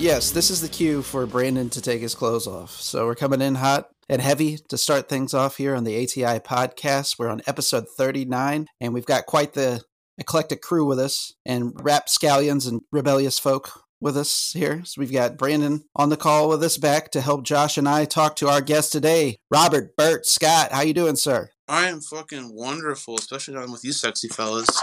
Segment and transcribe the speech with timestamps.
[0.00, 2.70] Yes, this is the cue for Brandon to take his clothes off.
[2.70, 6.40] So we're coming in hot and heavy to start things off here on the ATI
[6.40, 7.18] podcast.
[7.18, 9.82] We're on episode 39, and we've got quite the
[10.16, 14.82] eclectic crew with us and rapscallions and rebellious folk with us here.
[14.86, 18.06] So we've got Brandon on the call with us back to help Josh and I
[18.06, 20.72] talk to our guest today, Robert Bert Scott.
[20.72, 21.50] How you doing, sir?
[21.68, 24.82] I am fucking wonderful, especially down with you sexy fellas.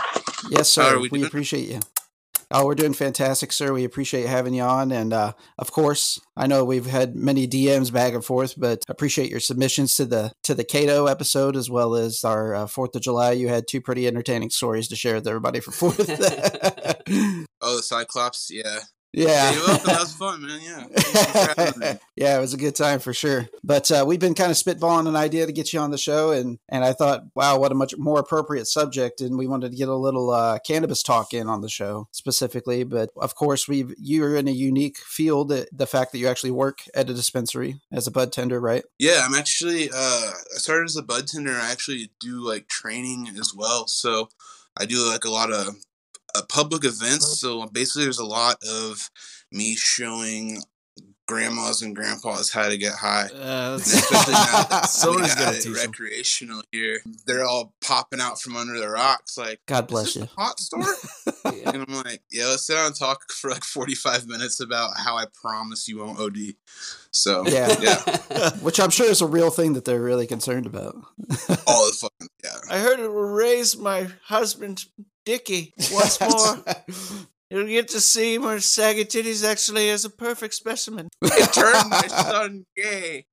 [0.52, 1.00] Yes, sir.
[1.00, 1.80] We, we appreciate you.
[2.50, 3.73] Oh, we're doing fantastic, sir.
[3.73, 4.92] We appreciate having you on.
[4.92, 9.30] And uh, of course, I know we've had many DMs back and forth, but appreciate
[9.30, 13.02] your submissions to the to the Cato episode as well as our uh, Fourth of
[13.02, 13.31] July.
[13.31, 15.98] You had two pretty entertaining stories to share with everybody for Fourth.
[17.59, 18.81] Oh, the Cyclops, yeah.
[19.25, 19.51] Yeah.
[19.51, 19.85] you're welcome.
[19.87, 20.59] That was fun, man.
[20.61, 20.83] Yeah.
[20.95, 21.99] Thanks for having me.
[22.15, 23.47] yeah, it was a good time for sure.
[23.63, 26.31] But uh, we've been kind of spitballing an idea to get you on the show,
[26.31, 29.77] and and I thought, wow, what a much more appropriate subject, and we wanted to
[29.77, 32.83] get a little uh, cannabis talk in on the show specifically.
[32.83, 35.51] But of course, we you're in a unique field.
[35.51, 38.83] uh, The fact that you actually work at a dispensary as a bud tender, right?
[38.99, 39.93] Yeah, I'm actually, uh,
[40.55, 41.51] I started as a bud tender.
[41.53, 43.88] I actually do like training as well.
[43.88, 44.29] So
[44.79, 45.75] I do like a lot of
[46.38, 47.39] uh, public events.
[47.39, 49.09] So basically, there's a lot of
[49.52, 50.61] me showing
[51.27, 53.25] grandmas and grandpas how to get high.
[53.25, 55.91] Uh, And especially now that Somebody's we gotta got it teach 'em.
[55.91, 57.01] recreational here.
[57.25, 60.23] They're all popping out from under the rocks like, God bless you.
[60.23, 60.85] a pot store?
[61.66, 65.17] And I'm like, yeah, let's sit down and talk for like 45 minutes about how
[65.17, 66.56] I promise you won't OD.
[67.12, 67.75] So, Yeah.
[67.81, 70.95] yeah, Which I'm sure is a real thing that they're really concerned about.
[71.67, 72.56] all the fucking, yeah.
[72.69, 74.85] I heard it will raise my husband
[75.27, 76.63] Dicky once more.
[77.49, 81.09] You'll get to see my saggy titties actually as a perfect specimen.
[81.21, 83.25] It turned my son gay.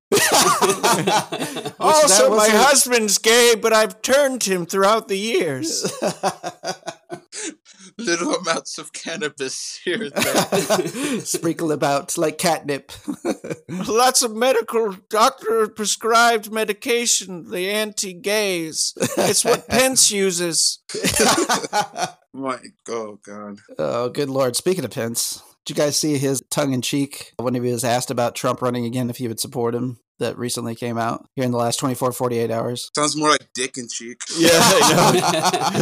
[1.79, 5.89] also, my husband's gay, but I've turned him throughout the years.
[7.97, 11.19] Little amounts of cannabis here and there.
[11.21, 12.91] Sprinkle about like catnip.
[13.69, 18.93] Lots of medical doctor prescribed medication, the anti-gays.
[19.17, 20.79] It's what Pence uses.
[22.33, 22.59] My,
[22.89, 23.59] oh, God.
[23.79, 24.55] Oh, good lord.
[24.55, 28.11] Speaking of Pence, did you guys see his tongue in cheek when he was asked
[28.11, 29.99] about Trump running again if he would support him?
[30.17, 32.89] That recently came out here in the last 24, 48 hours.
[32.95, 34.21] Sounds more like dick and cheek.
[34.37, 35.73] Yeah, I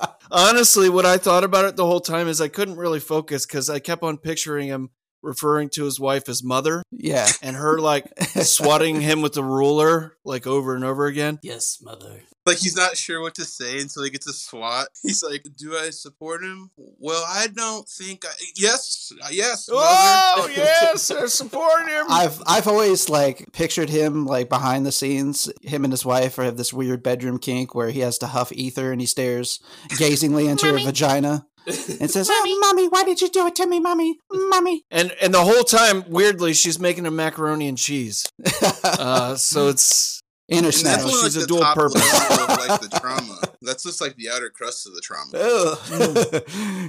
[0.00, 0.06] know.
[0.30, 3.70] Honestly, what I thought about it the whole time is I couldn't really focus because
[3.70, 4.90] I kept on picturing him
[5.22, 7.28] referring to his wife as mother Yeah.
[7.42, 8.04] and her like
[8.42, 11.38] swatting him with the ruler like over and over again.
[11.42, 12.22] Yes, mother.
[12.46, 14.88] Like he's not sure what to say until he gets a swat.
[15.02, 16.70] He's like, "Do I support him?
[16.76, 18.24] Well, I don't think.
[18.24, 22.06] I, yes, yes, mother." Oh yes, I support him.
[22.08, 25.50] I've I've always like pictured him like behind the scenes.
[25.62, 28.92] Him and his wife have this weird bedroom kink where he has to huff ether
[28.92, 29.58] and he stares
[29.98, 33.80] gazingly into her vagina and says, "Oh, mommy, why did you do it to me,
[33.80, 38.24] mommy, mommy?" and and the whole time, weirdly, she's making a macaroni and cheese.
[38.98, 41.02] Uh, so it's Inner And that's snatch.
[41.04, 42.12] like she's a the dual top purpose.
[42.30, 43.40] level of like the trauma.
[43.62, 45.32] That's just like the outer crust of the trauma.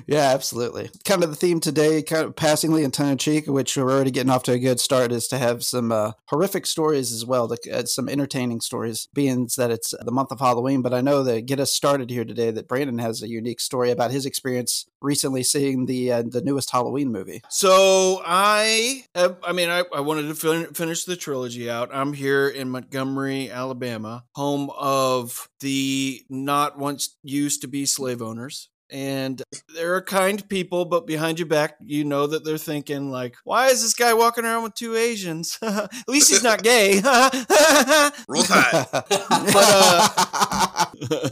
[0.07, 0.89] Yeah, absolutely.
[1.05, 4.11] Kind of the theme today, kind of passingly and tongue in cheek, which we're already
[4.11, 7.47] getting off to a good start, is to have some uh, horrific stories as well,
[7.47, 10.81] to, uh, some entertaining stories, being that it's the month of Halloween.
[10.81, 13.89] But I know that get us started here today, that Brandon has a unique story
[13.91, 17.41] about his experience recently seeing the uh, the newest Halloween movie.
[17.49, 21.89] So I, have, I mean, I, I wanted to fin- finish the trilogy out.
[21.93, 28.69] I'm here in Montgomery, Alabama, home of the not once used to be slave owners.
[28.89, 29.43] And
[29.75, 33.81] they're kind people, but behind your back, you know that they're thinking like, "Why is
[33.81, 35.59] this guy walking around with two Asians?
[35.61, 37.01] At least he's not gay."
[38.29, 38.87] Roll Tide.
[38.91, 40.17] but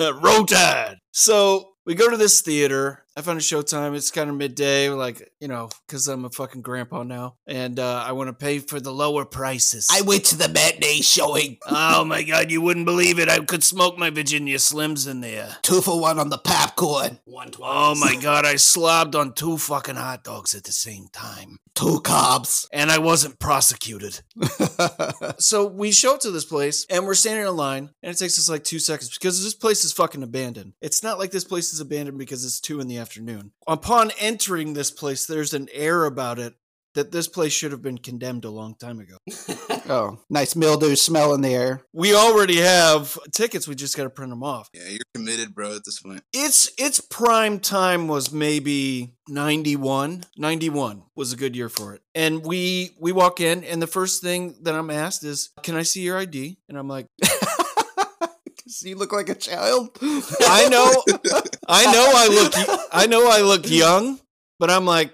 [0.01, 0.97] uh, roll tide.
[1.11, 3.95] So we go to this theater I found a showtime.
[3.95, 7.35] It's kind of midday, like, you know, because I'm a fucking grandpa now.
[7.47, 9.87] And uh, I want to pay for the lower prices.
[9.89, 11.57] I went to the matinee showing.
[11.67, 13.29] oh my God, you wouldn't believe it.
[13.29, 15.55] I could smoke my Virginia Slims in there.
[15.61, 17.19] Two for one on the popcorn.
[17.23, 17.71] One twice.
[17.73, 21.59] Oh my God, I slobbed on two fucking hot dogs at the same time.
[21.73, 22.67] Two cobs.
[22.73, 24.21] And I wasn't prosecuted.
[25.37, 28.39] So we show up to this place and we're standing in line and it takes
[28.39, 30.73] us like two seconds because this place is fucking abandoned.
[30.81, 33.51] It's not like this place is abandoned because it's two in the afternoon.
[33.67, 36.55] Upon entering this place, there's an air about it
[36.95, 39.17] that this place should have been condemned a long time ago.
[39.89, 41.81] oh, nice mildew smell in the air.
[41.93, 44.69] We already have tickets, we just got to print them off.
[44.73, 45.75] Yeah, you're committed, bro.
[45.75, 50.23] At this point, Its its prime time was maybe 91.
[50.35, 52.01] 91 was a good year for it.
[52.15, 55.83] And we we walk in and the first thing that I'm asked is, "Can I
[55.83, 57.05] see your ID?" And I'm like,
[58.65, 59.95] Does he look like a child?
[60.01, 61.03] I know,
[61.67, 62.27] I know, I
[62.77, 64.19] look, I know, I look young,
[64.59, 65.13] but I'm like,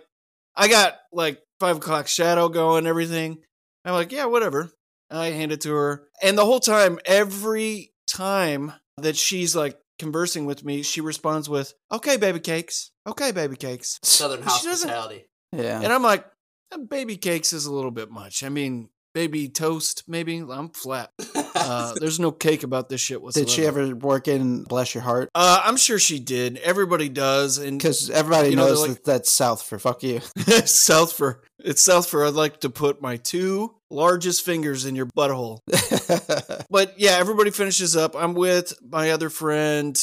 [0.56, 3.39] I got like five o'clock shadow going, everything.
[3.86, 4.71] I'm like, yeah, whatever.
[5.09, 10.45] I hand it to her, and the whole time, every time that she's like conversing
[10.45, 12.92] with me, she responds with, "Okay, baby cakes.
[13.06, 15.25] Okay, baby cakes." Southern She doesn't- hospitality.
[15.51, 15.81] Yeah.
[15.81, 16.25] And I'm like,
[16.71, 18.42] "Uh, baby cakes is a little bit much.
[18.42, 20.38] I mean, baby toast, maybe.
[20.38, 21.12] I'm flat.
[21.63, 23.45] Uh, there's no cake about this shit whatsoever.
[23.45, 25.29] Did she ever work in Bless Your Heart?
[25.35, 26.57] Uh, I'm sure she did.
[26.57, 30.19] Everybody does, and Because everybody You know, knows like- that that's South for fuck you.
[30.65, 32.25] South for it's South for.
[32.25, 35.59] I'd like to put my two largest fingers in your butthole.
[36.69, 38.15] But yeah, everybody finishes up.
[38.15, 39.99] I'm with my other friend.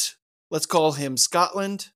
[0.51, 1.87] Let's call him Scotland,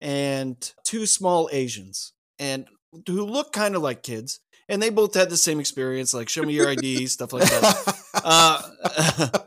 [0.00, 2.66] and two small Asians, and
[3.06, 4.40] who look kind of like kids.
[4.68, 7.98] And they both had the same experience, like show me your ID, stuff like that.
[8.26, 9.30] Uh,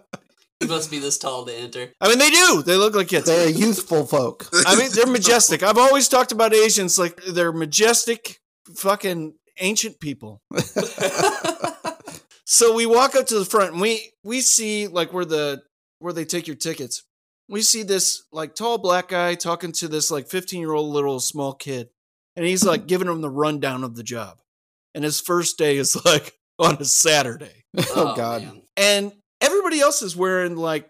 [0.61, 1.93] You must be this tall to enter.
[2.01, 2.61] I mean, they do.
[2.63, 3.27] They look like kids.
[3.27, 4.45] They're youthful folk.
[4.65, 5.63] I mean, they're majestic.
[5.63, 8.41] I've always talked about Asians like they're majestic,
[8.75, 10.41] fucking ancient people.
[12.51, 15.61] So we walk up to the front and we we see like where the
[15.99, 17.03] where they take your tickets.
[17.47, 21.19] We see this like tall black guy talking to this like 15 year old little
[21.19, 21.89] small kid.
[22.35, 24.39] And he's like giving him the rundown of the job.
[24.95, 27.65] And his first day is like on a Saturday.
[27.95, 28.41] oh, God.
[28.41, 28.61] man.
[28.79, 29.11] And
[29.41, 30.89] everybody else is wearing like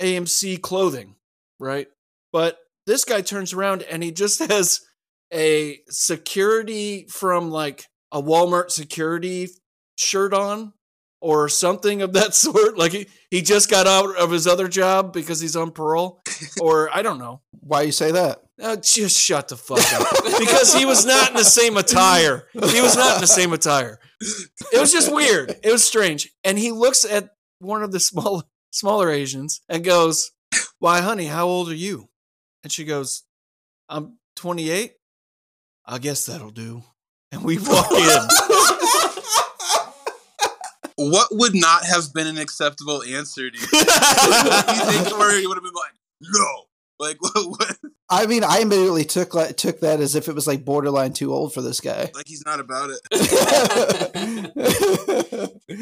[0.00, 1.14] AMC clothing,
[1.60, 1.86] right?
[2.32, 4.80] But this guy turns around and he just has
[5.32, 9.48] a security from like a Walmart security
[9.96, 10.72] shirt on
[11.20, 12.76] or something of that sort.
[12.76, 16.20] Like he, he just got out of his other job because he's on parole.
[16.60, 17.42] Or I don't know.
[17.60, 18.43] Why you say that?
[18.62, 20.06] Uh, just shut the fuck up.
[20.38, 22.46] because he was not in the same attire.
[22.52, 23.98] He was not in the same attire.
[24.72, 25.56] It was just weird.
[25.62, 26.32] It was strange.
[26.44, 30.30] And he looks at one of the small smaller Asians and goes,
[30.78, 32.08] Why, honey, how old are you?
[32.62, 33.24] And she goes,
[33.88, 34.92] I'm 28.
[35.86, 36.82] I guess that'll do.
[37.32, 38.28] And we walk in.
[40.96, 43.66] what would not have been an acceptable answer to you?
[43.72, 46.64] you think would have been like, no.
[46.98, 47.76] Like, what, what?
[48.08, 51.32] I mean, I immediately took like, took that as if it was like borderline too
[51.32, 52.10] old for this guy.
[52.14, 53.00] Like, he's not about it.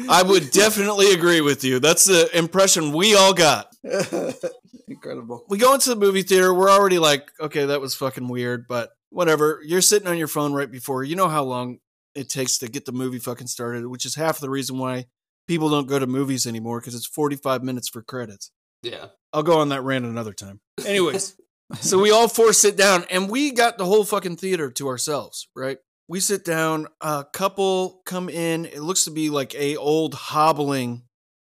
[0.09, 1.79] I would definitely agree with you.
[1.79, 3.75] That's the impression we all got.
[4.87, 5.45] Incredible.
[5.49, 6.53] we go into the movie theater.
[6.53, 9.61] We're already like, okay, that was fucking weird, but whatever.
[9.63, 11.03] You're sitting on your phone right before.
[11.03, 11.79] You know how long
[12.15, 15.05] it takes to get the movie fucking started, which is half the reason why
[15.47, 18.51] people don't go to movies anymore because it's 45 minutes for credits.
[18.81, 19.07] Yeah.
[19.33, 20.59] I'll go on that rant another time.
[20.85, 21.35] Anyways,
[21.79, 25.47] so we all four sit down and we got the whole fucking theater to ourselves,
[25.55, 25.79] right?
[26.07, 28.65] We sit down, a couple come in.
[28.65, 31.03] It looks to be like a old hobbling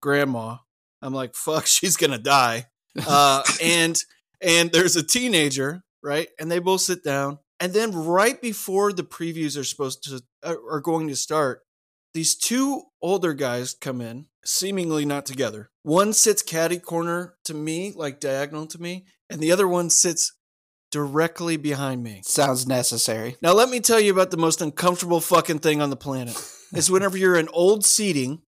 [0.02, 0.58] grandma.
[1.02, 2.68] I'm like, fuck, she's gonna die.
[3.08, 3.98] Uh, and
[4.42, 6.28] and there's a teenager, right?
[6.40, 7.40] And they both sit down.
[7.60, 11.62] And then right before the previews are supposed to uh, are going to start,
[12.14, 15.70] these two older guys come in, seemingly not together.
[15.84, 20.34] One sits caddy corner to me, like diagonal to me, and the other one sits
[20.92, 22.22] directly behind me.
[22.26, 23.36] Sounds necessary.
[23.42, 26.36] Now, let me tell you about the most uncomfortable fucking thing on the planet.
[26.74, 28.42] is whenever you're in old seating,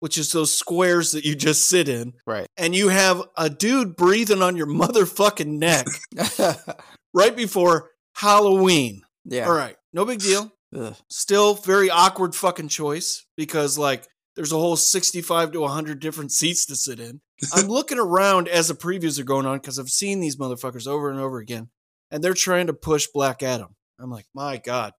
[0.00, 2.46] which is those squares that you just sit in, Right.
[2.56, 5.86] and you have a dude breathing on your motherfucking neck
[7.14, 9.02] right before Halloween.
[9.24, 9.46] yeah.
[9.46, 10.52] All right, no big deal.
[10.76, 10.94] Ugh.
[11.10, 16.64] Still very awkward fucking choice because like there's a whole 65 to 100 different seats
[16.66, 17.20] to sit in.
[17.54, 21.10] I'm looking around as the previews are going on because I've seen these motherfuckers over
[21.10, 21.68] and over again,
[22.10, 23.74] and they're trying to push Black Adam.
[24.00, 24.92] I'm like, my God.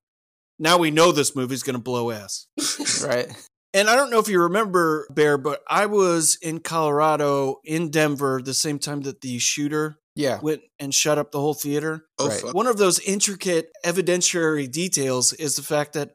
[0.60, 2.48] Now we know this movie's going to blow ass.
[3.04, 3.28] Right.
[3.76, 8.40] And I don't know if you remember, Bear, but I was in Colorado, in Denver,
[8.44, 10.40] the same time that the shooter Yeah.
[10.42, 12.06] went and shut up the whole theater.
[12.20, 12.54] Oh, Right.
[12.54, 16.12] One of those intricate evidentiary details is the fact that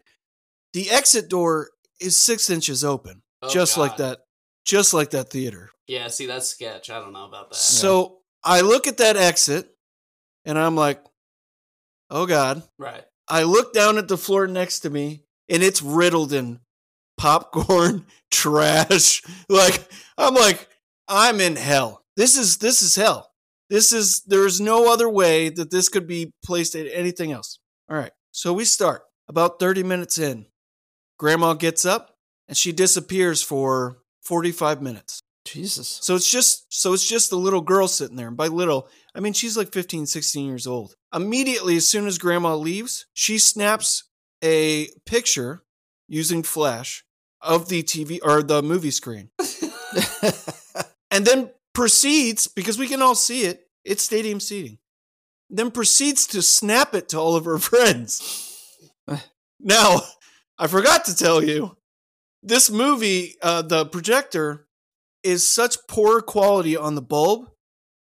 [0.72, 4.20] the exit door is six inches open, Oh, just like that,
[4.64, 5.70] just like that theater.
[5.86, 6.90] Yeah, see, that's sketch.
[6.90, 7.56] I don't know about that.
[7.56, 9.68] So I look at that exit,
[10.44, 11.02] and I'm like,
[12.10, 13.04] "Oh God!" right.
[13.28, 16.60] I look down at the floor next to me, and it's riddled in
[17.16, 19.22] popcorn, trash.
[19.48, 19.88] Like
[20.18, 20.68] I'm like,
[21.08, 22.04] I'm in hell.
[22.16, 23.32] This is this is hell.
[23.70, 27.58] This is there is no other way that this could be placed at anything else.
[27.90, 28.12] All right.
[28.32, 29.02] So we start.
[29.30, 30.46] About 30 minutes in,
[31.18, 35.20] grandma gets up and she disappears for 45 minutes.
[35.44, 35.98] Jesus.
[36.02, 38.28] So it's just so it's just the little girl sitting there.
[38.28, 40.94] And by little, I mean she's like 15, 16 years old.
[41.14, 44.04] Immediately as soon as grandma leaves, she snaps
[44.44, 45.62] a picture
[46.06, 47.04] using flash
[47.40, 49.30] of the TV or the movie screen.
[51.10, 53.66] And then proceeds because we can all see it.
[53.84, 54.78] It's stadium seating.
[55.50, 58.62] Then proceeds to snap it to all of her friends.
[59.06, 59.18] Uh.
[59.58, 60.02] now,
[60.58, 61.76] I forgot to tell you,
[62.42, 64.66] this movie, uh, the projector
[65.22, 67.50] is such poor quality on the bulb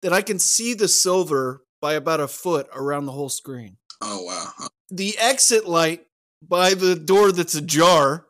[0.02, 3.78] that I can see the silver by about a foot around the whole screen.
[4.02, 4.68] Oh wow.
[4.90, 6.06] The exit light
[6.42, 8.28] by the door that's ajar,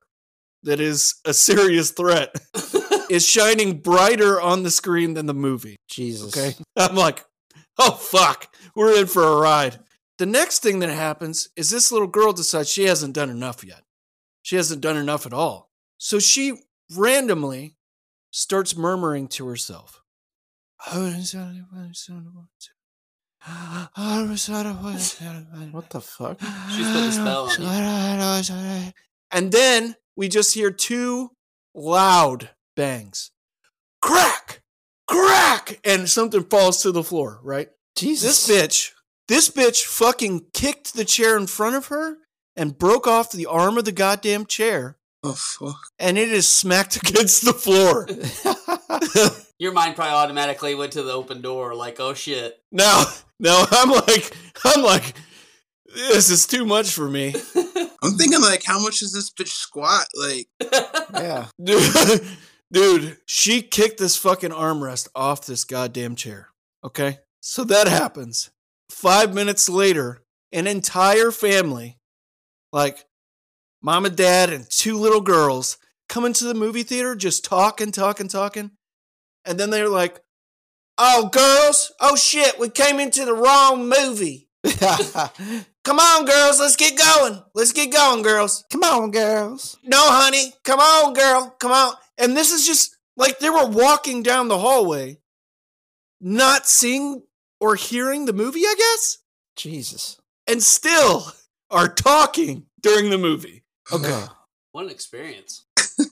[0.63, 2.35] that is a serious threat,
[3.09, 5.77] is shining brighter on the screen than the movie.
[5.89, 6.35] Jesus.
[6.35, 6.55] Okay.
[6.75, 7.25] I'm like,
[7.77, 8.53] oh, fuck.
[8.75, 9.79] We're in for a ride.
[10.17, 13.83] The next thing that happens is this little girl decides she hasn't done enough yet.
[14.47, 15.71] She hasn't done enough at all.
[15.97, 16.53] So she
[16.95, 17.75] randomly
[18.31, 20.01] starts murmuring to herself.
[25.73, 26.39] What the fuck?
[26.39, 27.61] She's put a spell on
[29.31, 31.31] And then we just hear two
[31.75, 33.31] loud bangs.
[34.01, 34.61] Crack!
[35.09, 35.81] Crack!
[35.83, 37.67] And something falls to the floor, right?
[37.97, 38.47] Jesus.
[38.47, 38.91] This bitch,
[39.27, 42.19] this bitch fucking kicked the chair in front of her
[42.57, 45.79] and broke off the arm of the goddamn chair, Oh fuck.
[45.99, 48.07] and it is smacked against the floor.
[49.59, 52.59] Your mind probably automatically went to the open door, like, oh shit.
[52.71, 53.03] No,
[53.39, 54.35] no, I'm like,
[54.65, 55.13] I'm like,
[55.95, 57.33] this is too much for me.
[58.03, 60.05] I'm thinking like, how much does this bitch squat?
[60.15, 60.47] Like,
[61.13, 61.47] yeah.
[61.63, 62.21] Dude,
[62.71, 66.49] dude, she kicked this fucking armrest off this goddamn chair.
[66.83, 67.19] Okay?
[67.41, 68.51] So that happens.
[68.91, 70.21] Five minutes later,
[70.51, 71.96] an entire family,
[72.71, 73.05] like
[73.81, 75.77] mom and dad and two little girls,
[76.09, 78.71] coming to the movie theater just talking, talking, talking.
[79.45, 80.19] And then they're like,
[80.97, 84.49] oh, girls, oh shit, we came into the wrong movie.
[85.83, 87.41] Come on, girls, let's get going.
[87.55, 88.65] Let's get going, girls.
[88.69, 89.77] Come on, girls.
[89.83, 90.53] No, honey.
[90.65, 91.55] Come on, girl.
[91.59, 91.93] Come on.
[92.17, 95.19] And this is just like they were walking down the hallway,
[96.19, 97.23] not seeing
[97.61, 99.19] or hearing the movie, I guess,
[99.55, 100.19] Jesus.
[100.45, 101.31] and still
[101.69, 103.63] are talking during the movie.
[103.91, 104.05] Uh-huh.
[104.05, 104.25] Okay.
[104.71, 105.65] What an experience.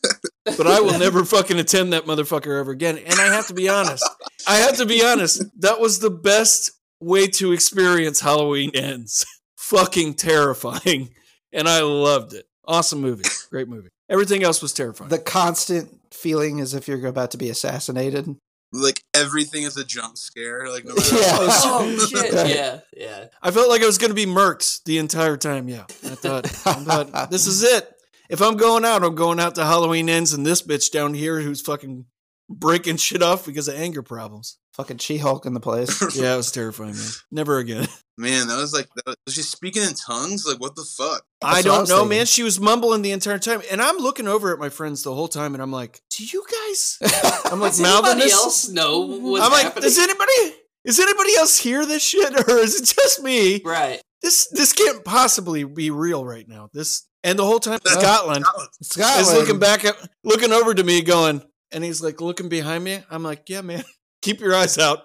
[0.46, 3.00] But I will never fucking attend that motherfucker ever again.
[3.00, 4.08] And I have to be honest.
[4.48, 5.44] I have to be honest.
[5.60, 6.70] That was the best
[7.00, 9.26] way to experience Halloween ends.
[9.58, 11.10] fucking terrifying.
[11.52, 12.46] And I loved it.
[12.64, 13.28] Awesome movie.
[13.50, 13.90] Great movie.
[14.08, 15.10] Everything else was terrifying.
[15.10, 18.36] the constant feeling as if you're about to be assassinated.
[18.72, 20.70] Like everything is a jump scare.
[20.70, 21.38] Like, no matter Yeah.
[21.40, 22.34] Oh, oh shit.
[22.50, 23.26] Yeah, yeah.
[23.42, 25.68] I felt like I was going to be murked the entire time.
[25.68, 27.92] Yeah, I thought, I thought this is it.
[28.30, 31.42] If I'm going out, I'm going out to Halloween ends and this bitch down here
[31.42, 32.06] who's fucking
[32.50, 34.58] breaking shit off because of anger problems.
[34.76, 36.02] Fucking She Hulk in the place.
[36.16, 37.10] Yeah, it was terrifying, man.
[37.32, 37.88] Never again.
[38.18, 40.46] Man, that was like, that was, was she speaking in tongues?
[40.48, 41.26] Like, what the fuck?
[41.44, 42.18] I I don't was know, thinking.
[42.18, 42.26] man.
[42.26, 45.28] She was mumbling the entire time, and I'm looking over at my friends the whole
[45.28, 46.98] time, and I'm like, "Do you guys?"
[47.52, 48.34] I'm like Does mouthing anybody this.
[48.34, 49.84] else know what's I'm like, happening?
[49.84, 50.56] "Does anybody?
[50.86, 54.02] Is anybody else hear this shit, or is it just me?" right.
[54.22, 56.70] This this can't possibly be real right now.
[56.72, 58.46] This and the whole time Uh, Scotland
[58.82, 59.28] Scotland.
[59.28, 61.42] is looking back at looking over to me going
[61.74, 63.00] and he's like looking behind me.
[63.12, 63.84] I'm like, "Yeah, man.
[64.26, 65.04] Keep your eyes out.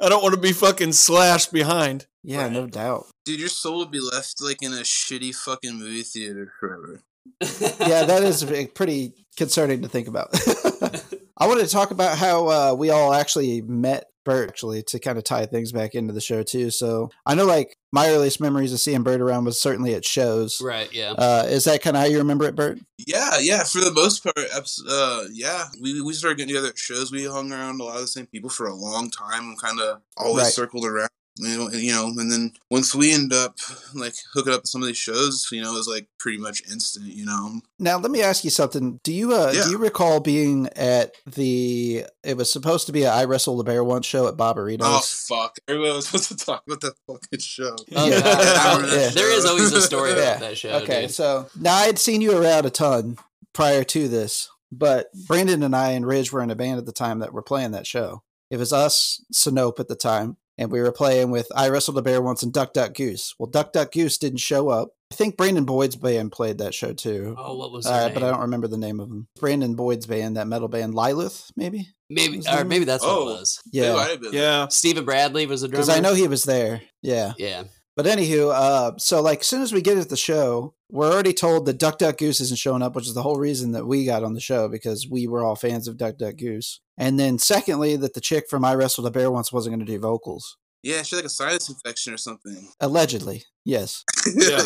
[0.00, 3.06] I don't want to be fucking slashed behind." Yeah, no doubt.
[3.26, 7.02] Dude, your soul would be left like in a shitty fucking movie theater forever.
[7.86, 8.42] Yeah, that is
[8.74, 10.30] pretty concerning to think about.
[11.36, 15.18] I wanted to talk about how uh, we all actually met Bert, actually, to kind
[15.18, 16.70] of tie things back into the show, too.
[16.70, 20.60] So I know, like, my earliest memories of seeing Bert around was certainly at shows.
[20.62, 20.90] right.
[20.92, 21.10] Yeah.
[21.12, 22.78] Uh, is that kind of how you remember it, Bert?
[22.98, 23.64] Yeah, yeah.
[23.64, 25.64] For the most part, uh, yeah.
[25.80, 27.10] We we started getting together at shows.
[27.12, 29.80] We hung around a lot of the same people for a long time and kind
[29.80, 30.52] of always Right.
[30.52, 31.08] circled around.
[31.36, 33.56] You know, and, you know, and then once we end up
[33.94, 37.06] like hooking up some of these shows, you know, it was like pretty much instant.
[37.06, 39.00] You know, Now let me ask you something.
[39.02, 39.64] Do you uh Yeah.
[39.64, 43.64] do you recall being at the it was supposed to be a I Wrestle the
[43.64, 44.80] Bear once show at Barbaritos?
[44.82, 47.76] oh fuck, everybody was supposed to talk about that fucking show.
[47.96, 48.20] Oh, Yeah.
[48.20, 48.84] God.
[48.84, 50.16] I There is always a story Yeah.
[50.16, 50.70] about that show.
[50.82, 51.12] Okay, dude.
[51.12, 53.16] so now I had seen you around a ton
[53.54, 56.92] prior to this, but Brandon and I and Ridge were in a band at the
[56.92, 58.22] time that were playing that show.
[58.50, 62.02] It was us, Sinope at the time, and we were playing with I Wrestled a
[62.02, 63.34] Bear once and Duck Duck Goose.
[63.38, 64.90] Well, Duck Duck Goose didn't show up.
[65.10, 67.34] I think Brandon Boyd's band played that show too.
[67.38, 69.28] Oh, what was Uh, but I don't remember the name of them.
[69.38, 71.86] Brandon Boyd's band, that metal band, Lilith, maybe.
[72.08, 73.24] Maybe, or the- maybe that's Oh.
[73.26, 73.60] what it was.
[73.72, 74.32] Yeah, might have been.
[74.32, 74.68] Yeah.
[74.68, 75.84] Stephen Bradley was a drummer.
[75.84, 76.82] because I know he was there.
[77.02, 77.64] Yeah, Yeah.
[77.94, 81.34] But anywho, uh, so like as soon as we get at the show, we're already
[81.34, 84.04] told that Duck Duck Goose isn't showing up, which is the whole reason that we
[84.04, 86.80] got on the show because we were all fans of Duck Duck Goose.
[86.96, 89.92] And then secondly, that the chick from I Wrestled a Bear once wasn't going to
[89.92, 90.56] do vocals.
[90.82, 92.68] Yeah, she had like a sinus infection or something.
[92.80, 94.04] Allegedly, yes.
[94.34, 94.62] Yeah.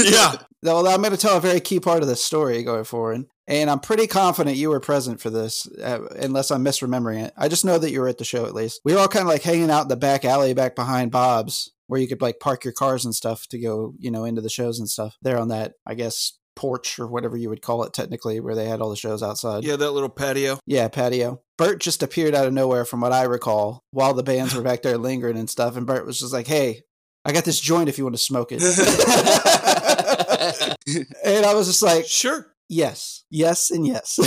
[0.00, 0.36] Yeah.
[0.62, 3.24] Well, I'm going to tell a very key part of this story going forward.
[3.48, 7.32] And I'm pretty confident you were present for this, uh, unless I'm misremembering it.
[7.36, 8.80] I just know that you were at the show at least.
[8.84, 11.72] We were all kind of like hanging out in the back alley back behind Bob's,
[11.86, 14.50] where you could like park your cars and stuff to go, you know, into the
[14.50, 15.16] shows and stuff.
[15.22, 18.66] There on that, I guess, porch or whatever you would call it technically, where they
[18.66, 19.64] had all the shows outside.
[19.64, 20.58] Yeah, that little patio.
[20.66, 21.42] Yeah, patio.
[21.58, 24.82] Bert just appeared out of nowhere, from what I recall, while the bands were back
[24.82, 25.76] there lingering and stuff.
[25.76, 26.82] And Bert was just like, "Hey,
[27.24, 28.62] I got this joint if you want to smoke it."
[31.24, 32.52] and I was just like, Sure.
[32.68, 34.18] yes yes and yes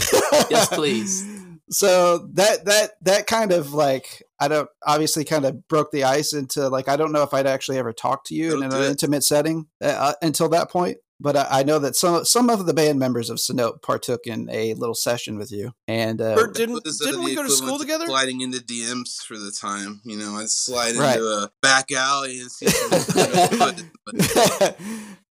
[0.50, 1.24] Yes, please.
[1.70, 6.34] so that that that kind of like i don't obviously kind of broke the ice
[6.34, 8.88] into like i don't know if i'd actually ever talked to you in That'll an
[8.88, 8.92] it.
[8.92, 12.74] intimate setting uh, until that point but I, I know that some some of the
[12.74, 16.78] band members of Sinope partook in a little session with you, and uh, Bert, didn't
[16.88, 18.06] uh, didn't we go to school of together?
[18.06, 21.18] Sliding into DMs for the time, you know, I'd slide Right.
[21.18, 22.68] into a back alley and see.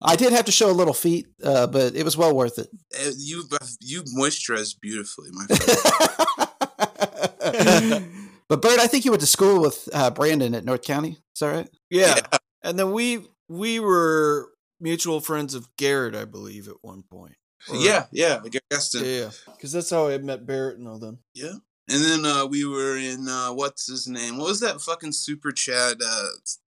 [0.02, 2.68] I did have to show a little feet, uh, but it was well worth it.
[2.94, 3.44] uh, you
[3.80, 5.46] you moisturize beautifully, my
[7.50, 8.12] friend.
[8.48, 11.10] but Bert, I think you went to school with uh, Brandon at North County.
[11.34, 11.68] Is that right?
[11.90, 12.16] Yeah.
[12.62, 14.50] And then we we were
[14.80, 17.34] mutual friends of Garrett, I believe, at one point.
[17.70, 18.94] Or- yeah, yeah, I guessed.
[18.94, 19.30] Yeah.
[19.46, 21.18] Because that's how I met Barrett and all them.
[21.34, 21.54] Yeah.
[21.90, 24.36] And then uh, we were in uh, what's his name?
[24.38, 26.26] What was that fucking super Chad uh,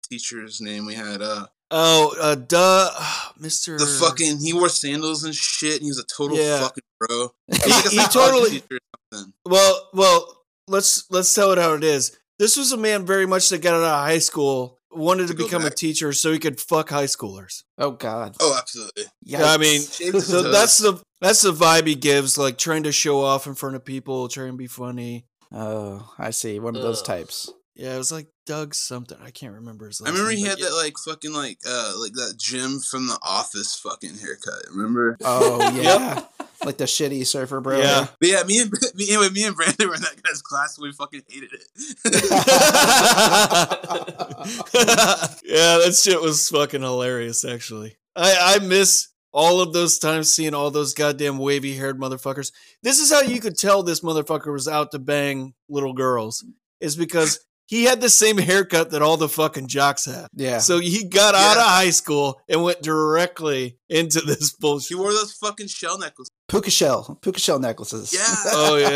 [0.09, 1.21] teacher's name we had?
[1.21, 2.89] Uh, Oh, uh, duh,
[3.39, 3.77] Mister.
[3.77, 5.73] the fucking he wore sandals and shit.
[5.75, 6.61] And he was a total Yeah.
[6.61, 7.29] fucking bro.
[7.47, 9.33] He- He, was like a he psychology totally- teacher or something.
[9.45, 10.38] Well, well,
[10.69, 12.17] let's let's tell it how it is.
[12.37, 15.39] This was a man very much that got out of high school, wanted to To
[15.39, 17.63] go become a teacher so he could fuck high schoolers.
[17.77, 18.37] Oh God.
[18.39, 19.03] Oh, absolutely.
[19.23, 23.21] Yeah, I mean, so that's the that's the vibe he gives, like trying to show
[23.21, 25.25] off in front of people, trying to be funny.
[25.51, 26.59] Oh, I see.
[26.59, 27.51] One of those types.
[27.75, 29.17] Yeah, it was like Doug something.
[29.23, 30.01] I can't remember his.
[30.01, 30.65] I remember name, he had yeah.
[30.65, 34.65] that like fucking like uh like that Jim from the office fucking haircut.
[34.69, 35.17] Remember?
[35.23, 36.23] Oh yeah,
[36.69, 37.79] like the shitty surfer bro.
[37.79, 38.05] Yeah.
[38.19, 40.83] But yeah, me and me, anyway, me and Brandon were in that guy's class and
[40.83, 41.63] we fucking hated it.
[45.43, 47.43] yeah, that shit was fucking hilarious.
[47.43, 52.51] Actually, I I miss all of those times seeing all those goddamn wavy haired motherfuckers.
[52.83, 56.45] This is how you could tell this motherfucker was out to bang little girls,
[56.79, 60.25] is because he had the same haircut that all the fucking jocks had.
[60.33, 60.57] Yeah.
[60.57, 64.89] So he got out of high school and went directly into this bullshit.
[64.89, 66.31] he wore those fucking shell necklaces.
[66.47, 68.11] Puka shell, puka shell necklaces.
[68.11, 68.25] Yeah.
[68.47, 68.87] Oh yeah.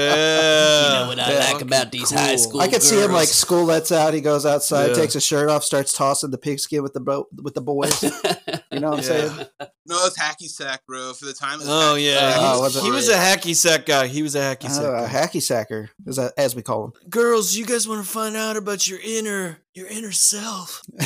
[0.88, 1.52] you know what I Yeah.
[1.54, 2.18] like about these Cool.
[2.18, 4.16] high school I could see him like school lets out.
[4.16, 4.94] He goes outside, Yeah.
[4.96, 8.04] takes his shirt off, starts tossing the pigskin with the bro- with the boys.
[8.74, 9.28] You know what I'm Yeah.
[9.36, 9.48] saying?
[9.86, 11.14] No, it's was hacky sack, bro.
[11.14, 11.60] For the time.
[11.62, 12.40] Oh hacky yeah, sack.
[12.40, 14.08] He, was was, he was a hacky sack guy.
[14.08, 14.86] He was a hacky uh, sack.
[14.86, 16.94] Oh, a hacky sacker, is that as we call him.
[17.10, 20.82] Girls, you guys want to find out about your inner your inner self?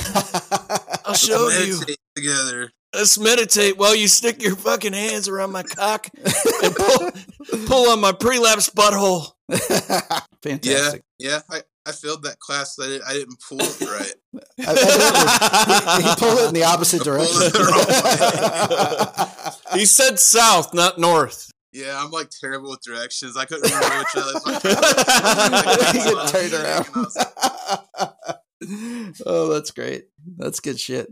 [1.06, 1.80] I'll Let's show you.
[2.16, 2.72] together.
[2.94, 6.08] Let's meditate while you stick your fucking hands around my cock
[6.64, 7.12] and pull,
[7.68, 9.32] pull on my prelapse butthole.
[10.42, 11.04] Fantastic.
[11.20, 11.42] Yeah, yeah.
[11.50, 12.78] I, I failed that class.
[12.80, 14.14] I, did, I didn't pull it right.
[14.60, 17.40] I- evidently, he, he pulled it in the opposite direction.
[17.40, 17.54] the
[19.74, 21.50] he said south, not north.
[21.72, 23.38] Yeah, I'm like terrible with directions.
[23.38, 24.40] I couldn't remember which other.
[26.32, 26.86] turned around.
[29.26, 30.06] oh, that's great.
[30.38, 31.08] That's good shit.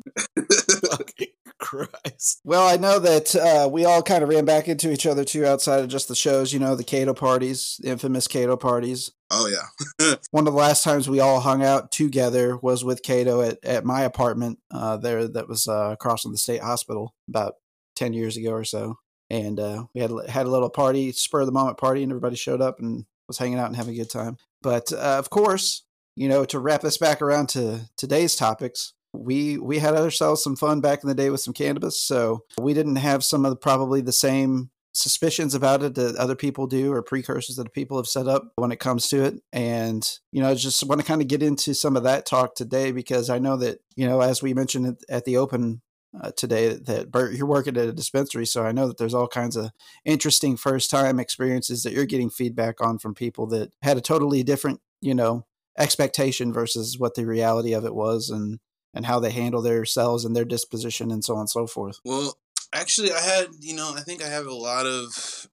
[1.75, 2.41] Christ.
[2.45, 5.45] Well, I know that uh, we all kind of ran back into each other too
[5.45, 9.11] outside of just the shows, you know, the Cato parties, the infamous Cato parties.
[9.31, 10.15] Oh yeah.
[10.31, 13.85] One of the last times we all hung out together was with Cato at, at
[13.85, 17.55] my apartment uh, there that was uh, across from the state hospital about
[17.95, 18.97] 10 years ago or so.
[19.29, 22.35] And uh, we had had a little party, spur of the moment party, and everybody
[22.35, 24.38] showed up and was hanging out and having a good time.
[24.61, 25.83] But uh, of course,
[26.15, 30.56] you know, to wrap us back around to today's topics, we we had ourselves some
[30.56, 33.56] fun back in the day with some cannabis, so we didn't have some of the,
[33.56, 38.08] probably the same suspicions about it that other people do or precursors that people have
[38.08, 39.36] set up when it comes to it.
[39.51, 42.56] And you know I just want to kind of get into some of that talk
[42.56, 45.82] today because i know that you know as we mentioned at, the open
[46.21, 49.28] uh, today that Bert, you're working at a dispensary so i know that there's all
[49.28, 49.71] kinds of
[50.06, 54.43] interesting first time experiences that you're getting feedback on from people that had a totally
[54.43, 55.45] different you know
[55.78, 58.30] expectation versus what the reality of it was.
[58.30, 58.60] And
[58.95, 61.99] and how they handle their themselves and their disposition and so on and so forth
[62.03, 62.38] Well,
[62.73, 65.47] actually, I had you know I think I have a lot of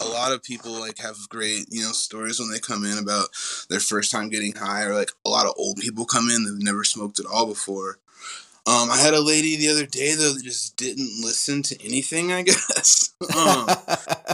[0.00, 3.28] a lot of people like have great you know stories when they come in about
[3.70, 6.62] their first time getting high, or like a lot of old people come in that've
[6.62, 7.98] never smoked at all before.
[8.66, 12.32] Um, I had a lady the other day though that just didn't listen to anything.
[12.32, 13.12] I guess.
[13.36, 13.66] um,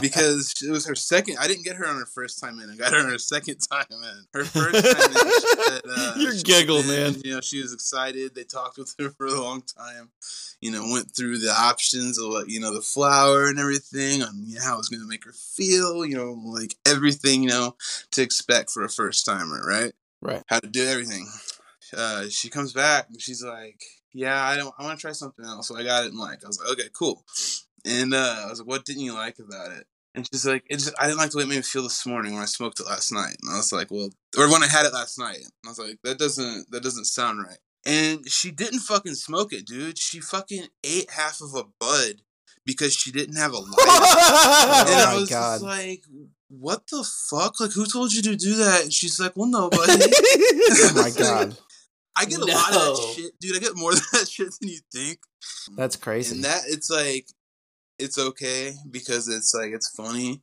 [0.01, 1.35] because it was her second.
[1.39, 2.69] I didn't get her on her first time in.
[2.69, 4.25] I got her on her second time in.
[4.33, 7.15] Her first time in, she said, uh, Your giggle, man.
[7.25, 8.33] You know, she was excited.
[8.33, 10.11] They talked with her for a long time.
[10.61, 14.43] You know, went through the options of what you know the flower and everything on
[14.45, 16.05] you know, how it was going to make her feel.
[16.05, 17.75] You know, like everything you know
[18.11, 19.91] to expect for a first timer, right?
[20.21, 20.43] Right.
[20.47, 21.27] How to do everything.
[21.95, 23.81] Uh, she comes back and she's like,
[24.13, 24.73] "Yeah, I don't.
[24.77, 26.69] I want to try something else." So I got it and like I was like,
[26.71, 27.23] "Okay, cool."
[27.85, 30.75] And uh, I was like, "What didn't you like about it?" And she's like, "It
[30.77, 32.79] just I didn't like the way it made me feel this morning when I smoked
[32.79, 35.37] it last night." And I was like, "Well, or when I had it last night."
[35.37, 39.53] And I was like, "That doesn't that doesn't sound right." And she didn't fucking smoke
[39.53, 39.97] it, dude.
[39.97, 42.21] She fucking ate half of a bud
[42.63, 43.71] because she didn't have a lighter.
[43.71, 45.53] and Oh I my was God.
[45.55, 46.03] just like,
[46.49, 47.59] "What the fuck?
[47.59, 51.57] Like, who told you to do that?" And she's like, "Well, nobody." oh my god
[52.15, 53.55] I get a lot of that shit, dude.
[53.55, 55.19] I get more of that shit than you think.
[55.75, 57.27] that's crazy And that it's like
[57.99, 60.41] it's okay because it's like it's funny.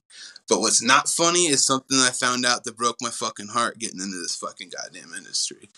[0.48, 4.00] But what's not funny is something I found out that broke my fucking heart getting
[4.00, 5.68] into this fucking goddamn industry.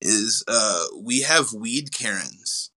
[0.00, 2.70] Is uh we have weed Karens.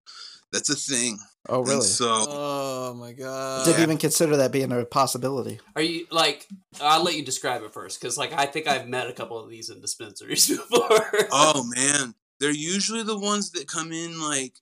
[0.52, 1.20] That's a thing.
[1.48, 3.66] oh And really so Oh my god.
[3.66, 6.48] Did you even consider that being a possibility Are you like?
[6.82, 9.50] I'll let you describe it first, because like I think I've met a couple of
[9.50, 11.08] these in dispensaries before.
[11.32, 14.54] oh man, they're usually the ones that come in like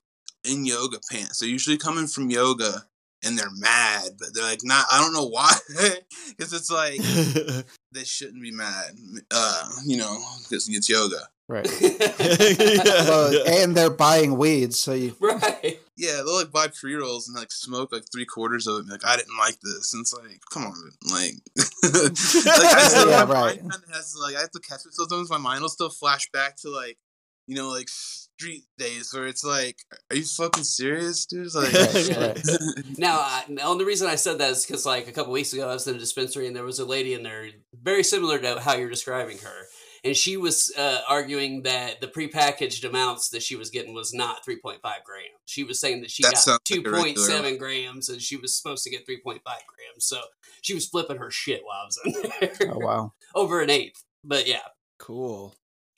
[0.44, 1.40] in yoga pants.
[1.40, 2.86] They're usually coming from yoga
[3.24, 4.86] and they're mad, but they're like not.
[4.92, 5.52] I don't know why,
[6.30, 7.00] because it's like
[7.92, 8.92] they shouldn't be mad.
[9.32, 11.28] Uh, you know, because it's yoga.
[11.50, 12.84] right Yeah.
[13.10, 15.80] well, and they're buying weeds so you right.
[15.96, 18.78] Yeah, they'll like buy pre rolls and like smoke like three quarters of it.
[18.80, 20.76] And be like, I didn't like this, and it's like, come on,
[21.12, 23.64] like, like I still, Yeah, my right.
[23.64, 25.30] mind has like I have to catch it sometimes.
[25.32, 26.98] My mind will still flash back to like,
[27.48, 29.78] you know, like street days where it's like,
[30.12, 31.54] are you fucking serious, dude?
[31.56, 32.48] Like, Right, right.
[32.98, 35.68] Now, I, now, the reason I said that is because like a couple weeks ago,
[35.70, 37.48] I was in a dispensary and there was a lady in there
[37.82, 39.66] very similar to how you're describing her,
[40.04, 44.46] and she was uh, arguing that the prepackaged amounts that she was getting was not
[44.46, 45.04] 3.5 grams.
[45.46, 48.84] She was saying that she That got sounds like 2.7 grams and she was supposed
[48.84, 49.60] to get 3.5 grams.
[50.00, 50.20] So
[50.62, 54.04] she was flipping her shit while I was in there oh wow over an eighth.
[54.24, 54.60] But yeah,
[55.00, 55.56] cool.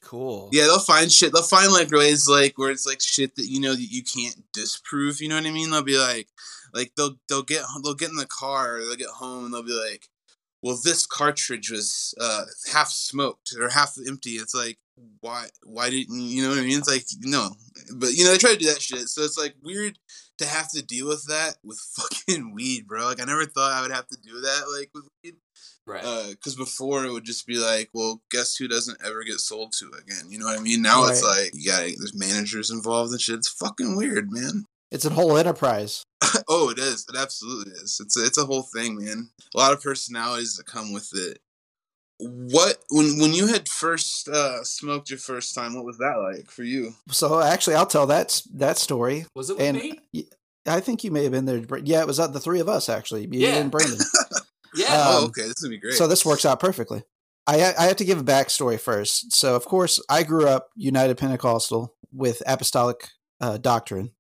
[0.10, 0.50] Cool.
[0.52, 1.32] Yeah, they'll find shit.
[1.32, 4.44] They'll find like ways like where it's like shit that you know that you can't
[4.54, 5.22] disprove.
[5.22, 5.70] You know what I mean?
[5.70, 6.30] They'll be like,
[6.74, 9.62] like they'll they'll get they'll get in the car or they'll get home and they'll
[9.62, 10.08] be like,
[10.64, 14.32] well, this cartridge was uh half smoked or half empty.
[14.32, 14.80] It's like
[15.22, 16.80] why why didn't you know what I mean?
[16.80, 17.52] It's like no,
[17.94, 19.10] but you know they try to do that shit.
[19.10, 20.00] So it's like weird
[20.40, 23.06] to have to deal with that with fucking weed, bro.
[23.06, 25.36] Like I never thought I would have to do that like with weed
[25.90, 26.30] right.
[26.30, 29.92] because before it would just be like, well, guess who doesn't ever get sold to
[30.02, 30.30] again?
[30.30, 30.82] You know what I mean?
[30.82, 33.36] Now it's like you got there's managers involved and shit.
[33.36, 34.66] It's fucking weird, man.
[34.92, 36.04] it's a whole enterprise
[36.50, 37.06] oh, it is.
[37.10, 38.00] It absolutely is.
[38.04, 39.30] It's a, it's a whole thing, man.
[39.56, 41.40] A lot of personalities that come with it.
[42.20, 45.74] What when when you had first uh, smoked your first time?
[45.76, 46.96] What was that like for you?
[47.10, 50.28] so actually i'll tell that that story was it with and me?
[50.68, 52.90] i think you may have been there yeah it was uh, the three of us
[52.90, 53.56] actually you Yeah.
[53.56, 53.98] and brandon
[54.76, 54.88] Yeah.
[54.90, 55.48] oh, Um, okay.
[55.48, 55.96] This would be great.
[55.96, 57.04] So this works out perfectly.
[57.48, 59.34] I I have to give a backstory first.
[59.34, 63.10] So of course I grew up United Pentecostal with apostolic
[63.42, 64.12] uh, doctrine.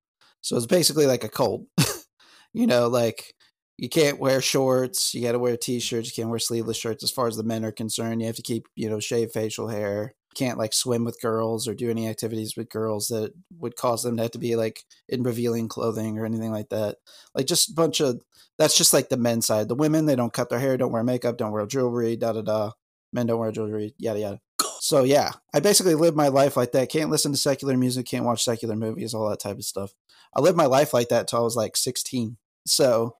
[0.41, 1.63] So it's basically like a cult.
[2.53, 3.33] you know, like
[3.77, 7.03] you can't wear shorts, you got to wear t-shirts, you can't wear sleeveless shirts.
[7.03, 9.67] As far as the men are concerned, you have to keep you know shave facial
[9.67, 10.15] hair.
[10.35, 14.17] Can't like swim with girls or do any activities with girls that would cause them
[14.17, 16.97] to have to be like in revealing clothing or anything like that.
[17.33, 18.21] Like just a bunch of
[18.57, 19.69] that's just like the men's side.
[19.69, 22.41] The women, they don't cut their hair, don't wear makeup, don't wear jewelry, da da
[22.41, 22.71] da.
[23.11, 24.41] Men don't wear jewelry, yada yada.
[24.81, 26.89] So yeah, I basically live my life like that.
[26.89, 29.93] Can't listen to secular music, can't watch secular movies, all that type of stuff.
[30.35, 32.37] I lived my life like that till I was like 16.
[32.67, 33.15] So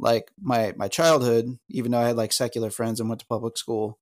[0.00, 3.56] like my my childhood, even though I had like secular friends and went to public
[3.56, 3.99] school,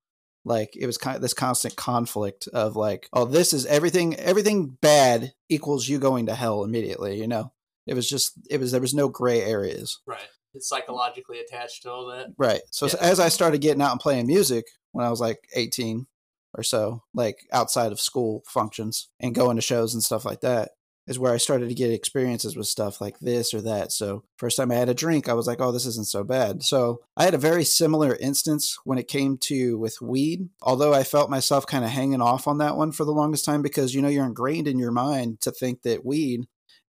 [0.48, 4.16] Like it was kind of this constant conflict of like, oh, this is everything.
[4.16, 7.18] Everything bad equals you going to hell immediately.
[7.20, 7.52] You know,
[7.86, 10.00] it was just it was there was no gray areas.
[10.06, 10.28] Right.
[10.54, 12.28] It's psychologically attached to all that.
[12.38, 12.62] Right.
[12.70, 12.94] So Yeah.
[13.00, 16.06] as I started getting out and playing music when I was like 18
[16.54, 20.70] or so, like outside of school functions and going to shows and stuff like that,
[21.08, 23.92] is where I started to get experiences with stuff like this or that.
[23.92, 26.62] So first time I had a drink, I was like, oh, this isn't so bad.
[26.62, 31.02] So I had a very similar instance when it came to with weed, although I
[31.04, 34.02] felt myself kind of hanging off on that one for the longest time because you
[34.02, 36.46] know you're ingrained in your mind to think that weed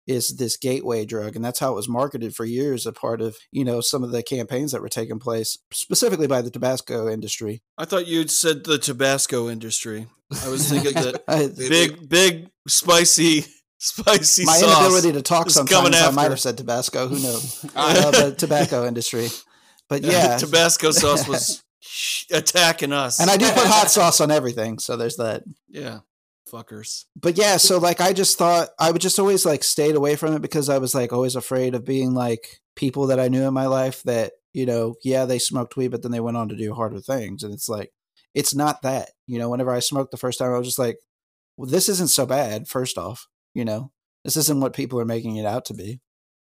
[0.07, 3.37] is this gateway drug and that's how it was marketed for years a part of
[3.51, 7.61] you know some of the campaigns that were taking place specifically by the tabasco industry
[7.79, 10.07] I thought you'd said the Tabasco industry.
[10.43, 13.45] I was thinking that I- big, big, spicy,
[13.79, 14.61] spicy sauce.
[14.61, 14.79] my sauce.
[14.79, 18.85] inability to talk sometimes i might have said tabasco who knows I uh, the tobacco
[18.85, 19.29] industry
[19.87, 21.63] but yeah Tabasco sauce was
[22.31, 23.19] attacking us.
[23.19, 25.99] and i do put hot sauce on everything so there's that yeah,
[26.49, 27.05] fuckers.
[27.15, 30.33] but yeah, so like I just thought I would just always like stayed away from
[30.33, 33.53] it because I was like always afraid of being like people that I knew in
[33.53, 36.55] my life that, you know, yeah, they smoked weed, but then they went on to
[36.55, 37.43] do harder things.
[37.43, 37.91] And it's like,
[38.33, 39.09] it's not that.
[39.27, 40.97] You know, whenever I smoked the first time, I was just like,
[41.57, 43.27] well, this isn't so bad, first off,
[43.59, 43.91] you know.
[44.23, 45.99] This isn't what people are making it out to be.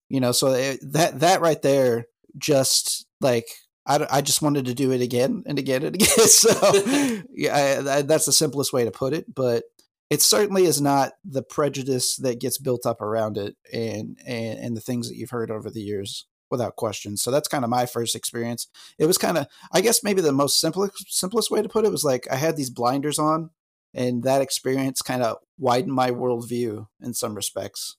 [0.08, 2.06] You know, so it, that that right there
[2.38, 3.48] just like
[3.84, 6.08] I, I just wanted to do it again and again and again.
[6.28, 6.50] So
[7.32, 9.34] yeah, I, I, that's the simplest way to put it.
[9.34, 9.64] But
[10.08, 14.76] it certainly is not the prejudice that gets built up around it and, and and
[14.76, 17.86] the things that you've heard over the years without question so that's kind of my
[17.86, 18.66] first experience
[18.98, 21.92] it was kind of i guess maybe the most simplest simplest way to put it
[21.92, 23.50] was like i had these blinders on
[23.94, 27.96] and that experience kind of widened my worldview in some respects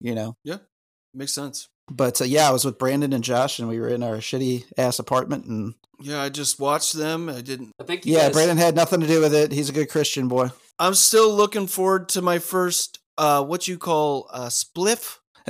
[0.00, 0.58] you know Yeah.
[1.14, 1.68] Makes sense.
[1.90, 4.64] but uh, yeah i was with brandon and josh and we were in our shitty
[4.76, 7.28] ass apartment and Yeah, I just watched them.
[7.28, 7.72] I didn't.
[7.80, 10.28] I think yeah guys- brandon had nothing to do with it he's a good christian
[10.28, 15.16] boy I'm still looking forward to my first, uh, what you call a spliff.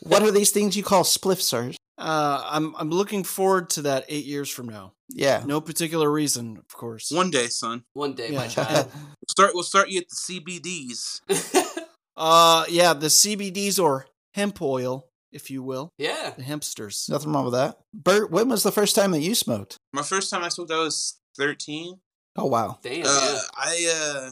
[0.00, 1.72] what are these things you call spliff, sir?
[1.98, 4.92] Uh, I'm I'm looking forward to that eight years from now.
[5.10, 5.42] Yeah.
[5.44, 7.10] No particular reason, of course.
[7.10, 7.84] One day, son.
[7.94, 8.38] One day, Yeah.
[8.38, 8.90] my child.
[8.94, 9.50] We'll start.
[9.54, 11.20] We'll start you at the CBDs.
[12.20, 16.30] Uh, yeah, the CBDs or hemp oil, if you will, yeah.
[16.36, 17.08] the hempsters.
[17.08, 17.78] Nothing wrong with that.
[17.94, 19.76] Bert, when was the first time that you smoked?
[19.92, 22.00] My first time I smoked, I was thirteen.
[22.36, 22.80] Oh wow.
[22.82, 23.04] Damn.
[23.06, 23.38] Uh, yeah.
[23.56, 24.30] I uh,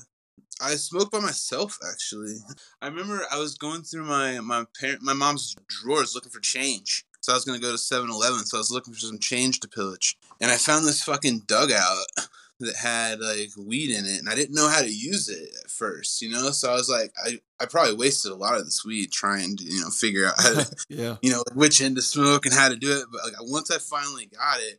[0.60, 2.34] I smoked by myself actually.
[2.82, 7.04] I remember I was going through my my parent my mom's drawers looking for change.
[7.26, 9.68] So I was gonna go to 7-Eleven, so I was looking for some change to
[9.68, 12.06] pillage, and I found this fucking dugout
[12.60, 15.68] that had like weed in it, and I didn't know how to use it at
[15.68, 16.52] first, you know.
[16.52, 19.64] So I was like, I I probably wasted a lot of this weed trying to
[19.64, 21.16] you know figure out how to Yeah.
[21.20, 23.06] you know which end to smoke and how to do it.
[23.10, 24.78] But like once I finally got it,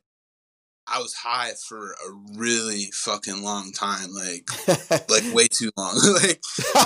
[0.90, 4.50] I was high for a really fucking long time, like
[5.10, 6.42] like way too long, like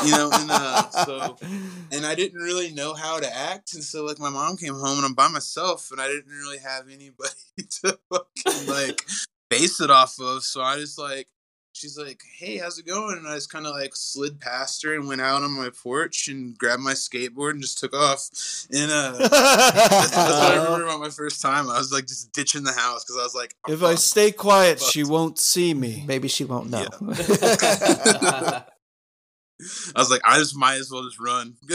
[0.05, 0.29] you know.
[0.33, 1.37] And uh, so
[1.91, 4.97] and I didn't really know how to act, and so like my mom came home
[4.97, 7.29] and I'm by myself, and I didn't really have anybody
[7.81, 9.05] to fucking like
[9.49, 10.43] base it off of.
[10.43, 11.27] So I just like.
[11.82, 14.94] She's like, "Hey, how's it going?" And I just kind of like slid past her
[14.94, 18.30] and went out on my porch and grabbed my skateboard and just took off.
[18.72, 19.30] And uh, that's,
[20.12, 21.72] that's what I remember about my first time.
[21.72, 24.80] I was like just ditching the house because I was like, if I stay quiet,
[24.80, 26.04] she won't see me.
[26.06, 26.88] Maybe she won't know.
[29.96, 31.56] I was like, I just might as well just run.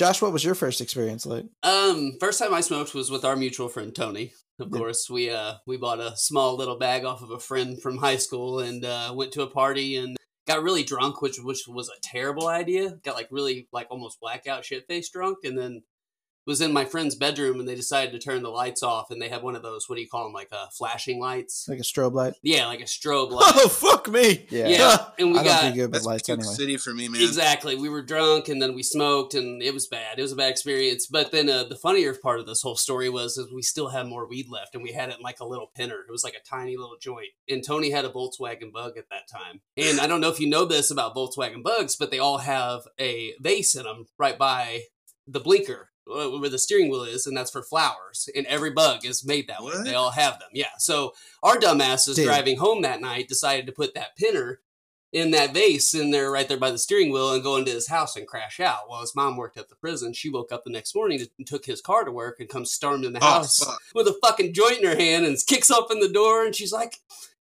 [0.00, 1.44] Josh, what was your first experience like?
[1.62, 4.32] Um, first time I smoked was with our mutual friend Tony.
[4.58, 7.98] Of course, we uh we bought a small little bag off of a friend from
[7.98, 11.90] high school and uh, went to a party and got really drunk, which which was
[11.90, 12.92] a terrible idea.
[13.04, 15.82] Got like really like almost blackout shit faced drunk, and then
[16.50, 19.28] was in my friend's bedroom and they decided to turn the lights off and they
[19.28, 21.82] had one of those what do you call them like uh flashing lights Like a
[21.82, 22.34] strobe light?
[22.42, 24.46] yeah like a strobe light Oh fuck me!
[24.50, 24.68] Yeah.
[24.68, 26.54] yeah and we I don't got do good That's lights Puke anyway.
[26.54, 27.22] City for me, man.
[27.22, 27.76] Exactly.
[27.76, 30.18] We were drunk and then we smoked and it was bad.
[30.18, 31.06] It was a bad experience.
[31.06, 34.06] But then uh, the funnier part of this whole story was is we still had
[34.06, 36.00] more weed left and we had it in like a little pinner.
[36.08, 37.28] It was like a tiny little joint.
[37.48, 39.60] And Tony had a Volkswagen Bug at that time.
[39.76, 42.80] And I don't know if you know this about Volkswagen Bugs, but they all have
[42.98, 44.82] a vase in them right by
[45.26, 48.28] the blinker Uh, where the steering wheel is, and that's for flowers.
[48.34, 49.72] And every bug is made that way.
[49.72, 49.84] What?
[49.84, 50.48] They all have them.
[50.52, 50.66] Yeah.
[50.78, 52.26] So our dumbasses Dude.
[52.26, 54.60] driving home that night decided to put that pinner
[55.12, 57.88] in that vase in there right there by the steering wheel and go into his
[57.88, 58.88] house and crash out.
[58.88, 61.64] While his mom worked at the prison, she woke up the next morning and took
[61.66, 63.60] his car to work and comes stormed in the Oh, house
[63.92, 66.94] with a fucking joint in her hand and kicks open the door and she's like,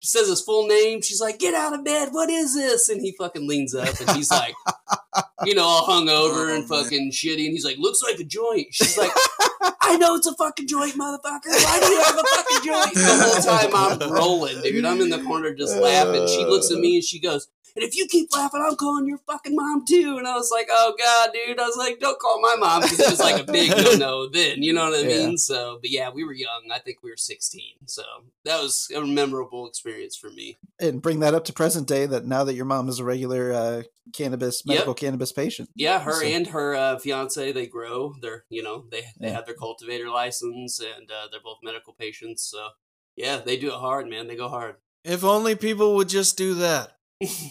[0.07, 1.01] says his full name.
[1.01, 2.09] She's like, "Get out of bed!
[2.11, 4.53] What is this?" And he fucking leans up, and he's like,
[5.45, 6.83] you know, all hungover Oh, and man.
[6.83, 9.11] fucking shitty, and he's like, "Looks like a joint." She's like,
[9.81, 11.47] "I know it's a fucking joint, motherfucker.
[11.47, 14.85] Why do you have a fucking joint?" The whole time I'm rolling, dude.
[14.85, 16.27] I'm in the corner just laughing.
[16.27, 17.47] She looks at me and she goes.
[17.79, 20.17] And if you keep laughing, I'm calling your fucking mom too.
[20.17, 21.59] And I was like, oh god, dude.
[21.59, 24.27] I was like, don't call my mom because it was like a big no no
[24.29, 24.61] then.
[24.61, 25.27] You know what I Yeah.
[25.27, 25.37] mean?
[25.37, 26.63] So, but yeah, we were young.
[26.73, 27.61] I think we were 16.
[27.85, 28.03] So
[28.43, 30.57] that was a memorable experience for me.
[30.81, 33.53] and bring that up to present day that now that your mom is a regular
[33.53, 34.73] uh, cannabis Yep.
[34.75, 35.69] medical cannabis patient.
[35.73, 38.13] Yeah, her So- and her uh, fiance, they grow.
[38.21, 39.35] They're you know they they Yeah.
[39.35, 42.43] have their cultivator license and uh, they're both medical patients.
[42.43, 42.69] So
[43.15, 44.27] yeah, they do it hard, man.
[44.27, 44.75] They go hard.
[45.05, 46.97] If only people would just do that.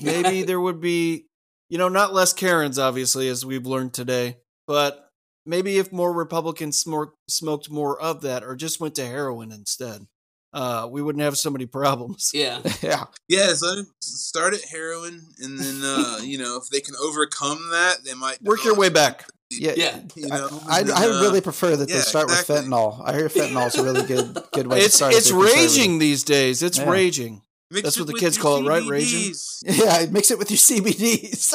[0.02, 1.26] Maybe there would be,
[1.68, 5.08] you know, not less Karens, obviously, as we've learned today, but
[5.46, 10.06] maybe if more Republicans smor- smoked more of that or just went to heroin instead,
[10.54, 12.30] uh, we wouldn't have so many problems.
[12.32, 16.94] yeah, yeah, Yeah, so start at heroin, and then uh, you know if they can
[16.96, 19.26] overcome that, they might Work your way back.
[19.50, 19.72] yeah.
[19.76, 20.00] yeah.
[20.16, 22.54] You know, I, I, then, I uh, really prefer that they start exactly.
[22.54, 23.02] with fentanyl.
[23.04, 25.12] I hear fentanyl's a really good good way to It's start.
[25.14, 26.62] it's raging these days.
[26.62, 26.90] It's Yeah.
[26.90, 27.42] raging.
[27.70, 29.34] Mix That's what the kids your call it, right, raging?
[29.64, 31.54] Yeah, mix it with your CBDs.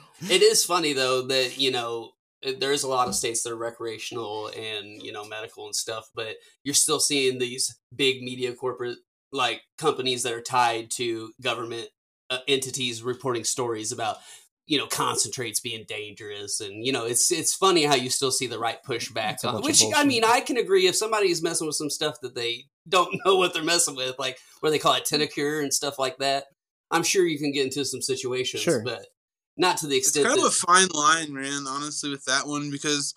[0.28, 2.10] It is funny though that you know
[2.58, 6.36] there's a lot of states that are recreational and you know medical and stuff, but
[6.62, 8.98] you're still seeing these big media corporate
[9.32, 11.88] like companies that are tied to government
[12.28, 14.18] uh, entities reporting stories about
[14.70, 16.60] you know concentrates being dangerous.
[16.60, 19.82] And you know it's it's funny how you still see the right pushback on which
[19.96, 23.34] I mean I can agree if somebody's messing with some stuff that they don't know
[23.34, 26.44] what they're messing with like where they call it tenacure and stuff like that
[26.92, 28.82] I'm sure you can get into some situations Sure.
[28.84, 29.06] but
[29.60, 31.66] not to the It's extent kind of a fine line, man.
[31.68, 33.14] Honestly, with that one, because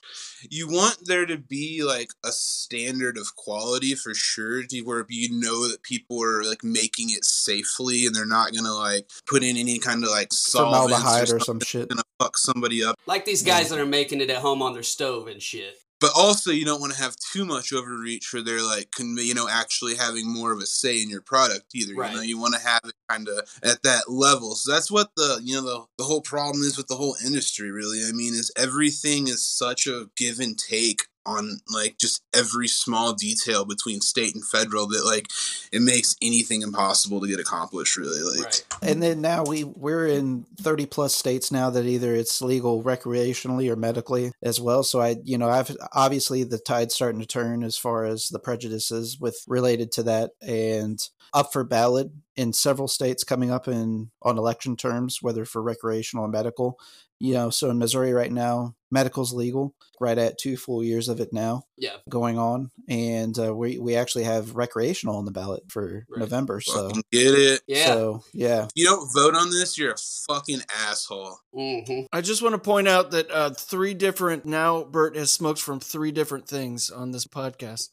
[0.49, 5.29] you want there to be like a standard of quality for sure, to where you
[5.32, 9.56] know that people are like making it safely and they're not gonna like put in
[9.56, 11.89] any kind of like solvents Formaldehyde or something some shit.
[11.89, 12.99] gonna fuck somebody up.
[13.06, 15.77] like these guys that are making it at home on their stove and shit.
[16.03, 19.47] But also, you don't want to have too much overreach where they're like, you know,
[19.49, 21.95] actually having more of a say in your product either.
[21.95, 22.11] Right.
[22.11, 24.55] You know, you want to have it kind of at that level.
[24.55, 27.71] So that's what the, you know, the, the whole problem is with the whole industry,
[27.71, 28.01] really.
[28.05, 33.13] I mean, is everything is such a give and take on like just every small
[33.13, 35.29] detail between state and federal that like
[35.71, 38.45] it makes anything impossible to get accomplished really like.
[38.45, 38.65] Right.
[38.81, 43.69] and then now we we're in 30 plus states now that either it's legal recreationally
[43.69, 44.83] or medically as well.
[44.83, 48.39] So i you know i've obviously the tide's starting to turn as far as the
[48.39, 54.12] prejudices with related to that and up for ballot in several states coming up in
[54.21, 56.77] on election terms whether for recreational or medical.
[57.19, 61.19] You know so in missouri right now medical's legal right at two full years of
[61.19, 61.95] it now Yeah.
[62.10, 66.19] going on and uh, we, we actually have recreational on the ballot for Right.
[66.19, 67.86] november so fucking get it Yeah.
[67.86, 72.41] so yeah if you don't vote on this you're a fucking asshole hmm I just
[72.41, 76.47] want to point out that uh, three different now Bert has smoked from three different
[76.47, 77.89] things on this podcast.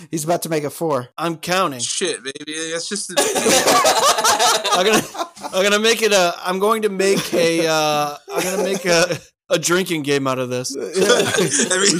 [0.10, 1.08] He's about to make a four.
[1.18, 1.80] I'm counting.
[1.80, 3.14] shit baby that's just the
[4.72, 8.62] I'm gonna I'm gonna make it a I'm going to make a uh I'm gonna
[8.62, 9.18] make a
[9.50, 10.76] a drinking game out of this.
[11.70, 11.92] every,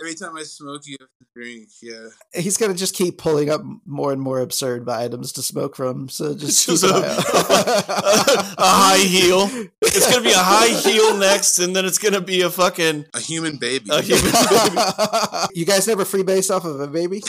[0.00, 1.68] We every time I smoke, you have to drink.
[1.82, 2.08] Yeah.
[2.40, 6.08] He's gonna just keep pulling up more and more absurd items to smoke from.
[6.08, 8.54] So just Just keep a, an eye out.
[8.58, 9.48] a high heel.
[9.82, 13.20] It's gonna be a high heel next, and then it's gonna be a fucking A
[13.20, 13.90] human baby.
[13.90, 15.48] a human baby.
[15.54, 17.20] you guys never freebase off of a baby?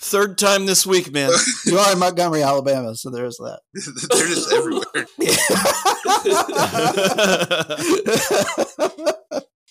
[0.00, 1.30] Third time this week, man.
[1.66, 3.60] you are in Montgomery, Alabama, so there's that.
[3.74, 4.84] They're just everywhere.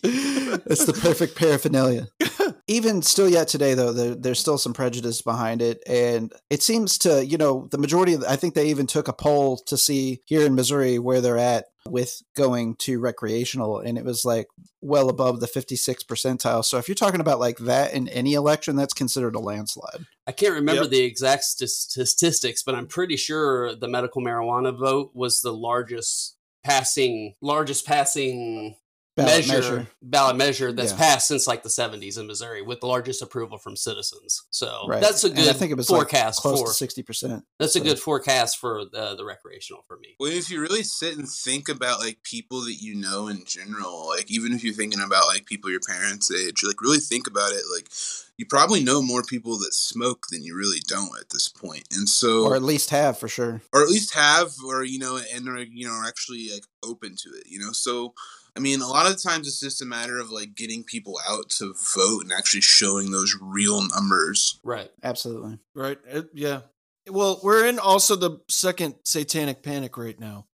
[0.04, 2.08] it's the perfect paraphernalia.
[2.67, 5.82] Even still yet today, though, there, there's still some prejudice behind it.
[5.88, 9.13] And it seems to, you know, the majority of, I think they even took a
[9.13, 13.80] poll to see here in Missouri where they're at with going to recreational.
[13.80, 14.47] And it was like
[14.82, 16.63] well above the 56 percentile.
[16.63, 20.06] So if you're talking about like that in any election, that's considered a landslide.
[20.28, 20.91] I can't remember Yep.
[20.91, 26.36] the exact st- statistics, but I'm pretty sure the medical marijuana vote was the largest
[26.67, 28.75] passing, largest passing
[29.17, 30.97] Ballot measure, ballot measure that's Yeah.
[30.97, 34.43] passed since like the 70s in Missouri, with the largest approval from citizens.
[34.51, 35.01] So Right.
[35.01, 36.67] that's a And good I think it was like forecast close for.
[36.67, 37.43] to 60%.
[37.60, 40.15] That's a good forecast for the, the recreational for me.
[40.19, 44.08] Well, if you really sit and think about like people that you know in general,
[44.08, 47.51] like even if you're thinking about like people your parents' age, like really think about
[47.51, 47.89] it, like
[48.38, 51.86] you probably know more people that smoke than you really don't at this point.
[51.91, 53.62] And so Or at least have for sure.
[53.73, 57.15] or at least have or you know and are you know are actually like open
[57.15, 58.13] to it you know so
[58.57, 61.49] I mean, a lot of times it's just a matter of like getting people out
[61.59, 64.59] to vote and actually showing those real numbers.
[64.63, 64.89] Right.
[65.03, 65.59] Absolutely.
[65.75, 65.99] Right?
[66.07, 66.61] It- yeah.
[67.09, 70.47] Well, we're in also the second satanic panic right now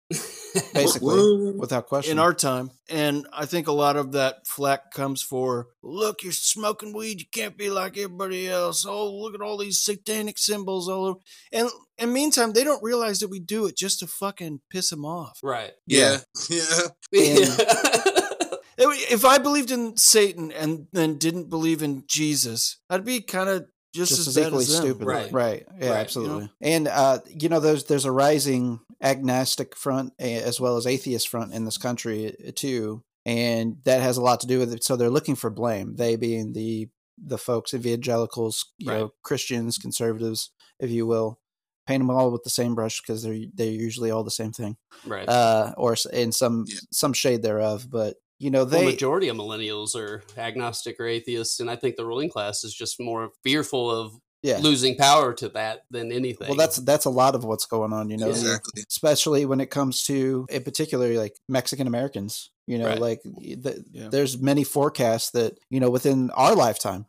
[0.74, 2.12] Basically, without question.
[2.12, 2.70] in our time.
[2.90, 7.26] And I think a lot of that flack comes for look, you're smoking weed, you
[7.32, 8.84] can't be like everybody else.
[8.86, 11.18] Oh, look at all these satanic symbols all over.
[11.52, 15.04] And and meantime, they don't realize that we do it just to fucking piss them
[15.04, 15.38] off.
[15.42, 15.72] Right.
[15.86, 16.88] Yeah, yeah.
[18.84, 23.66] If I believed in Satan and then didn't believe in Jesus, I'd be kind of
[23.94, 24.82] just, just as, as bad equally as them.
[24.82, 25.06] stupid.
[25.06, 25.32] Right.
[25.32, 25.66] Right.
[25.78, 25.98] Yeah, Right.
[25.98, 26.50] absolutely.
[26.60, 31.52] And uh, you know, there's there's a rising agnostic front as well as atheist front
[31.52, 34.84] in this country eh, too, and that has a lot to do with it.
[34.84, 35.96] So they're looking for blame.
[35.96, 36.88] They being the
[37.22, 38.98] the folks, evangelicals, you Right.
[38.98, 40.50] know, Christians, conservatives,
[40.80, 41.40] if you will,
[41.86, 44.76] paint them all with the same brush because they're they're usually all the same thing,
[45.04, 45.28] right.
[45.28, 46.78] uh, or in some Yeah.
[46.92, 47.88] some shade thereof.
[47.90, 51.96] But you know, the they majority of millennials are agnostic or atheists, and I think
[51.96, 54.58] the ruling class is just more fearful of yeah.
[54.58, 56.48] losing power to that than anything.
[56.48, 58.10] Well, that's that's a lot of what's going on.
[58.10, 58.82] You know, Exactly.
[58.88, 62.98] especially when it comes to in particular like mexican americans you know Right.
[63.00, 64.08] like the, Yeah.
[64.08, 67.06] there's many forecasts that you know within our lifetime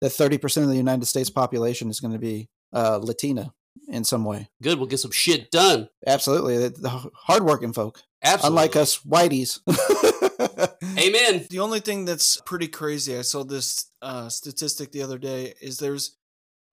[0.00, 3.52] that 30% of the united states population is going to be uh, latina
[3.88, 4.78] in some way good.
[4.78, 5.88] We'll get some shit done.
[6.06, 8.48] absolutely the, the hardworking folk Absolutely.
[8.48, 9.60] unlike us whiteys
[10.98, 11.46] Amen.
[11.50, 15.78] The only thing that's pretty crazy, I saw this uh, statistic the other day, is
[15.78, 16.16] there's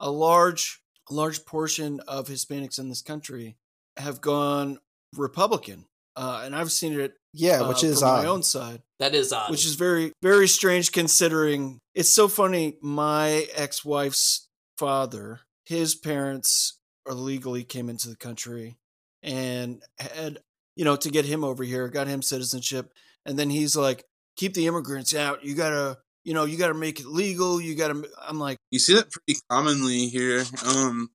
[0.02, 3.56] a large, large portion of Hispanics in this country
[3.98, 4.80] have gone
[5.16, 5.86] Republican,
[6.18, 7.14] uh, and I've seen it.
[7.34, 9.52] yeah uh, which is from odd my own side, That is odd.
[9.52, 12.78] which is very, very strange considering it's so funny.
[12.82, 14.48] My ex-wife's
[14.78, 18.78] father, his parents illegally came into the country
[19.24, 20.40] and had,
[20.76, 22.92] you know, to get him over here, got him citizenship,
[23.26, 24.04] and then he's like,
[24.38, 25.44] "Keep the immigrants out.
[25.46, 27.60] You gotta." You know, you got to make it legal.
[27.60, 28.08] You got to.
[28.28, 30.44] I'm like, You see that pretty commonly here.
[30.66, 31.10] Um,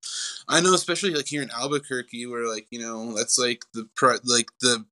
[0.48, 3.88] I know, especially like here in Albuquerque, where like you know that's like the
[4.24, 4.84] like the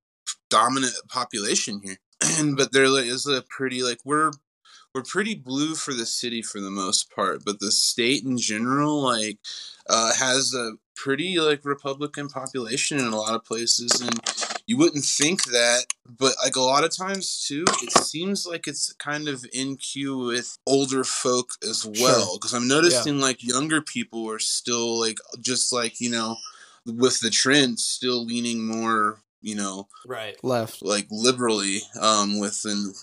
[0.51, 1.99] dominant population here,
[2.39, 4.31] and but there is a pretty like we're
[4.95, 9.03] we're pretty blue for the city for the most part, but the state in general
[9.03, 9.39] like
[9.89, 14.21] uh, has a pretty like Republican population in a lot of places, and
[14.67, 18.93] you wouldn't think that, but like a lot of times too, it seems like it's
[18.95, 22.37] kind of in queue with older folk as well.
[22.37, 26.37] Because I'm noticing like younger people are still like just like you know
[26.87, 30.43] with the trend, still leaning more you know right.
[30.43, 32.95] left like liberally um within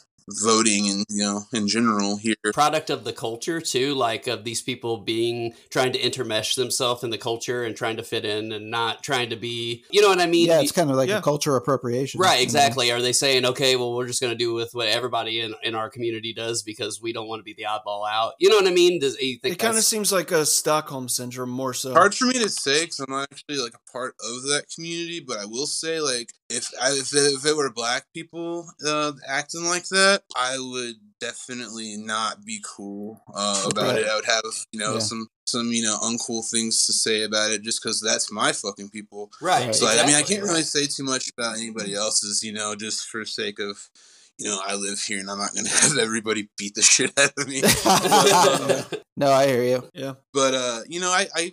[0.43, 2.35] voting and you know in general here.
[2.53, 7.09] Product of the culture too, like of these people being trying to intermesh themselves in
[7.09, 10.19] the culture and trying to fit in and not trying to be, you know what
[10.19, 10.47] I mean?
[10.47, 11.19] yeah it's kind of like Yeah.
[11.19, 12.43] a culture appropriation you Right, know?
[12.43, 12.91] exactly.
[12.91, 15.75] Are they saying, okay, well, we're just going to do with what everybody in, in
[15.75, 18.33] our community does because we don't want to be the oddball out?
[18.39, 18.99] You know what I mean?
[18.99, 21.93] Does you think it kind of seems like a Stockholm syndrome more so.
[21.93, 25.19] hard for me to say because I'm not actually like a part of that community,
[25.19, 29.13] but I will say like if I, if, it, if it were black people uh,
[29.27, 34.07] acting like that, I would definitely not be cool uh, about it.
[34.07, 34.99] I would have you know Yeah.
[34.99, 38.89] some some you know uncool things to say about it just because that's my fucking
[38.89, 39.31] people.
[39.41, 39.65] right?
[39.67, 39.75] Right.
[39.75, 42.75] So I- I mean, I can't really say too much about anybody else's, you know,
[42.75, 43.89] just for sake of.
[44.37, 47.31] You know, I live here, and I'm not gonna have everybody beat the shit out
[47.37, 47.61] of me.
[49.17, 51.51] no i hear you yeah, but uh you know i i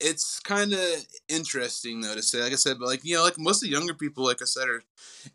[0.00, 0.80] it's kind of
[1.28, 3.74] interesting though to say like i said but like you know like most of the
[3.74, 4.82] younger people like i said are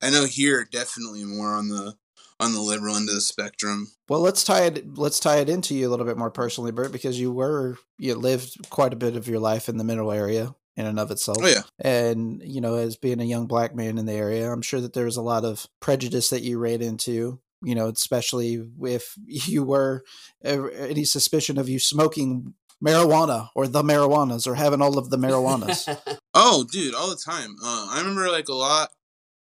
[0.02, 1.96] i know here definitely more on the
[2.40, 4.98] on the liberal end of the spectrum Well, let's tie it.
[4.98, 8.16] Let's tie it into you a little bit more personally, Bert, because you were you
[8.16, 11.38] lived quite a bit of your life in the Mineral Area in and of itself.
[11.42, 14.62] oh yeah And you know, as being a young black man in the area, I'm
[14.62, 17.40] sure that there was a lot of prejudice that you ran into.
[17.62, 20.04] You know, especially if you were
[20.46, 25.18] uh, any suspicion of you smoking marijuana or the marijuanas or having all of the
[25.18, 25.98] marijuanas.
[26.34, 28.90] oh dude all the time uh i remember like a lot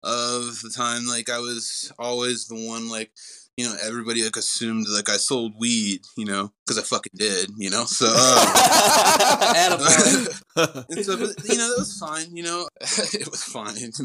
[0.02, 3.10] of the time like i was always the one like
[3.58, 7.50] you know everybody like assumed like i sold weed you know because i fucking did
[7.58, 9.52] you know so uh,
[10.90, 13.98] and so but, you know that was fine you know it was fine it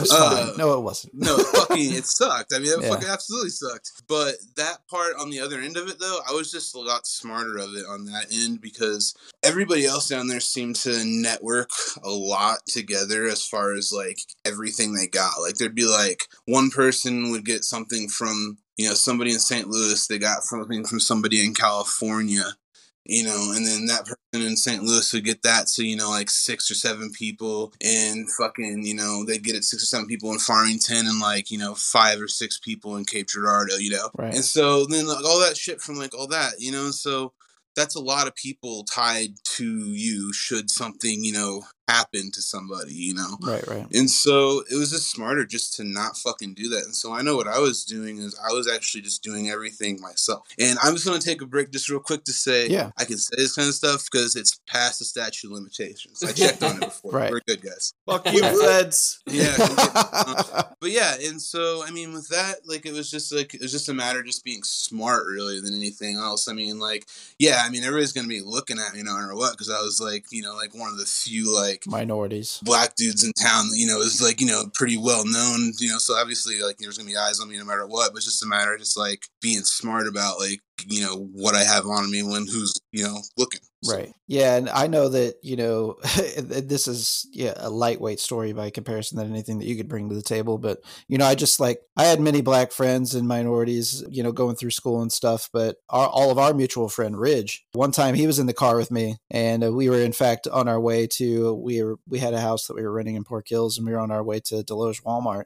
[0.00, 0.56] was Uh, fine.
[0.56, 1.14] No, it wasn't.
[1.14, 2.52] No, fucking, it sucked.
[2.54, 2.90] I mean, it Yeah.
[2.90, 3.90] fucking absolutely sucked.
[4.08, 7.06] But that part on the other end of it, though, I was just a lot
[7.06, 11.70] smarter of it on that end because everybody else down there seemed to network
[12.02, 15.40] a lot together as far as like everything they got.
[15.40, 19.68] Like, there'd be like one person would get something from, you know, somebody in St.
[19.68, 22.44] Louis, they got something from somebody in California.
[23.08, 24.82] you know, and then that person in St.
[24.82, 28.94] Louis would get that to, you know, like six or seven people and fucking, you
[28.94, 32.20] know, they'd get it six or seven people in Farmington and like, you know, five
[32.20, 34.10] or six people in Cape Girardeau, you know.
[34.16, 34.34] Right.
[34.34, 37.32] And so then like, all that shit from like all that, you know, so
[37.74, 42.92] that's a lot of people tied to you should something, you know, happen to somebody,
[42.92, 43.38] you know.
[43.40, 43.86] Right, right.
[43.94, 46.84] And so it was just smarter just to not fucking do that.
[46.84, 49.98] And so I know what I was doing is I was actually just doing everything
[50.00, 50.46] myself.
[50.58, 52.90] And I'm just gonna take a break just real quick to say Yeah.
[52.98, 56.22] I can say this kind of stuff because it's past the statute of limitations.
[56.22, 57.12] I checked on it before.
[57.12, 57.30] Right.
[57.30, 57.94] We're good guys.
[58.06, 59.20] Fuck you, feds.
[59.26, 59.54] Yeah.
[59.58, 63.62] uh, but yeah, and so I mean with that, like it was just like it
[63.62, 66.48] was just a matter of just being smart really than anything else.
[66.48, 67.06] I mean, like,
[67.38, 70.00] yeah, I mean everybody's gonna be looking at me no matter what, because I was
[70.00, 72.60] like, you know, like one of the few like Minorities.
[72.62, 75.98] black dudes in town, you know, is like, you know, pretty well known, you know,
[75.98, 78.42] so obviously like there's gonna be eyes on me no matter what, but it's just
[78.42, 82.10] a matter of just like being smart about like, you know, what I have on
[82.10, 83.60] me when who's, you know, looking.
[83.80, 84.12] So, Right.
[84.26, 85.98] Yeah, and I know that you know
[86.36, 90.16] this is yeah a lightweight story by comparison than anything that you could bring to
[90.16, 90.58] the table.
[90.58, 94.32] But you know, I just like I had many black friends and minorities, you know,
[94.32, 95.48] going through school and stuff.
[95.52, 98.76] But our, all of our mutual friend Ridge, one time he was in the car
[98.76, 102.18] with me, and uh, we were in fact on our way to we were we
[102.18, 104.24] had a house that we were renting in Park Hills, and we were on our
[104.24, 105.44] way to Desloge Walmart,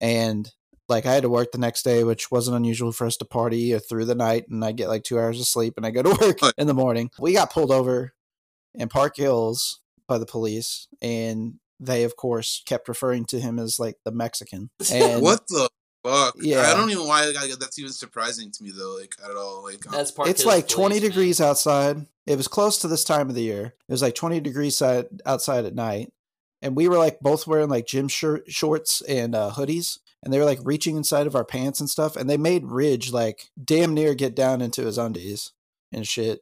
[0.00, 0.50] and
[0.88, 3.78] like I had to work the next day, which wasn't unusual for us to party
[3.78, 6.10] through the night, and I get like two hours of sleep, and I go to
[6.20, 7.10] work in the morning.
[7.18, 8.12] We got pulled over
[8.74, 13.78] in Park Hills by the police, and they of course kept referring to him as
[13.78, 14.70] like the Mexican.
[14.92, 15.68] And What the
[16.04, 16.34] fuck?
[16.40, 16.62] Yeah.
[16.62, 19.64] I don't even why like, that's even surprising to me though, like at all.
[19.64, 20.28] Like That's part.
[20.28, 21.10] it's of like the 20 police, man.
[21.10, 22.06] degrees outside.
[22.26, 23.74] It was close to this time of the year.
[23.88, 26.12] It was like 20 degrees side, outside at night.
[26.60, 29.98] And we were like both wearing like gym shirt, shorts and uh, hoodies.
[30.22, 32.16] And they were like reaching inside of our pants and stuff.
[32.16, 35.52] And they made Ridge like damn near get down into his undies
[35.92, 36.40] and shit.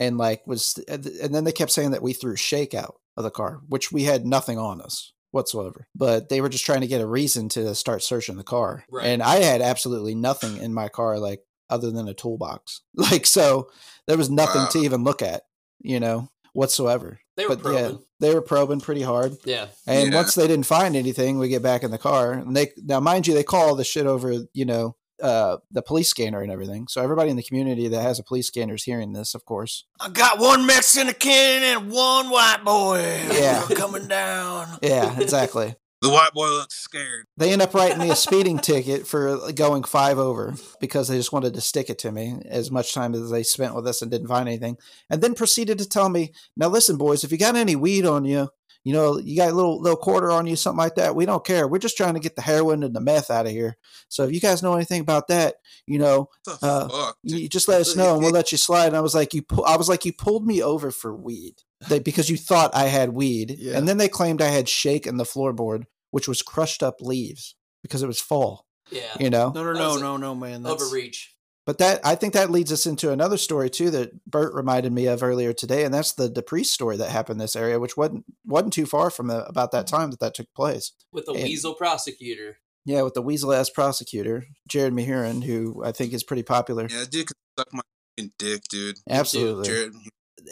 [0.00, 3.30] And like was, and then they kept saying that we threw shake out of the
[3.30, 5.88] car, which we had nothing on us whatsoever.
[5.94, 8.84] But they were just trying to get a reason to start searching the car.
[8.90, 9.06] Right.
[9.06, 12.80] And I had absolutely nothing in my car, like other than a toolbox.
[12.94, 13.70] Like, so
[14.06, 14.68] there was nothing Wow.
[14.68, 15.42] to even look at,
[15.80, 17.20] you know, whatsoever.
[17.38, 18.04] They were but yeah, probing.
[18.20, 19.36] they were probing pretty hard.
[19.46, 19.68] Yeah.
[19.86, 20.16] And Yeah.
[20.16, 22.32] once they didn't find anything, we get back in the car.
[22.32, 26.08] And they now, mind you, they call the shit over, you know, uh, the police
[26.10, 26.86] scanner and everything.
[26.88, 29.84] So everybody in the community that has a police scanner is hearing this, of course.
[30.00, 33.00] I got one Mexican and one white boy.
[33.32, 33.64] Yeah.
[33.74, 34.78] coming down.
[34.82, 35.74] Yeah, exactly.
[36.00, 37.26] The white boy looks scared.
[37.36, 41.32] They end up writing me a speeding ticket for going five over because they just
[41.32, 44.10] wanted to stick it to me as much time as they spent with us and
[44.10, 44.76] didn't find anything.
[45.10, 48.24] And then proceeded to tell me, now listen, boys, if you got any weed on
[48.24, 48.50] you,
[48.84, 51.14] you know, you got a little little quarter on you, something like that.
[51.16, 51.66] We don't care.
[51.68, 53.76] We're just trying to get the heroin and the meth out of here.
[54.08, 55.56] So if you guys know anything about that,
[55.86, 56.28] you know,
[56.62, 57.18] Uh, fuck?
[57.22, 58.86] you just let us know and we'll let you slide.
[58.86, 61.56] And I was like, you, pu- I was like, you pulled me over for weed
[61.88, 63.76] they, because you thought I had weed, Yeah.
[63.76, 67.54] and then they claimed I had shake in the floorboard, which was crushed up leaves
[67.82, 68.64] because it was fall.
[68.90, 69.02] Yeah.
[69.20, 70.62] You know, No, no, That no, a- no, no, man.
[70.62, 71.34] That's, Overreach.
[71.68, 75.06] But that I think that leads us into another story too that Bert reminded me
[75.06, 78.24] of earlier today, and that's the DePriest story that happened in this area, which wasn't
[78.46, 80.92] wasn't too far from the, about that time that that took place.
[81.12, 82.56] with the And- weasel prosecutor.
[82.86, 86.88] Yeah, with the weasel ass prosecutor Jerrod Mahurin, who I think is pretty popular.
[86.90, 87.82] Yeah, dude can suck my
[88.16, 88.96] fucking dick, dude.
[89.06, 89.68] Absolutely.
[89.68, 89.92] Jared,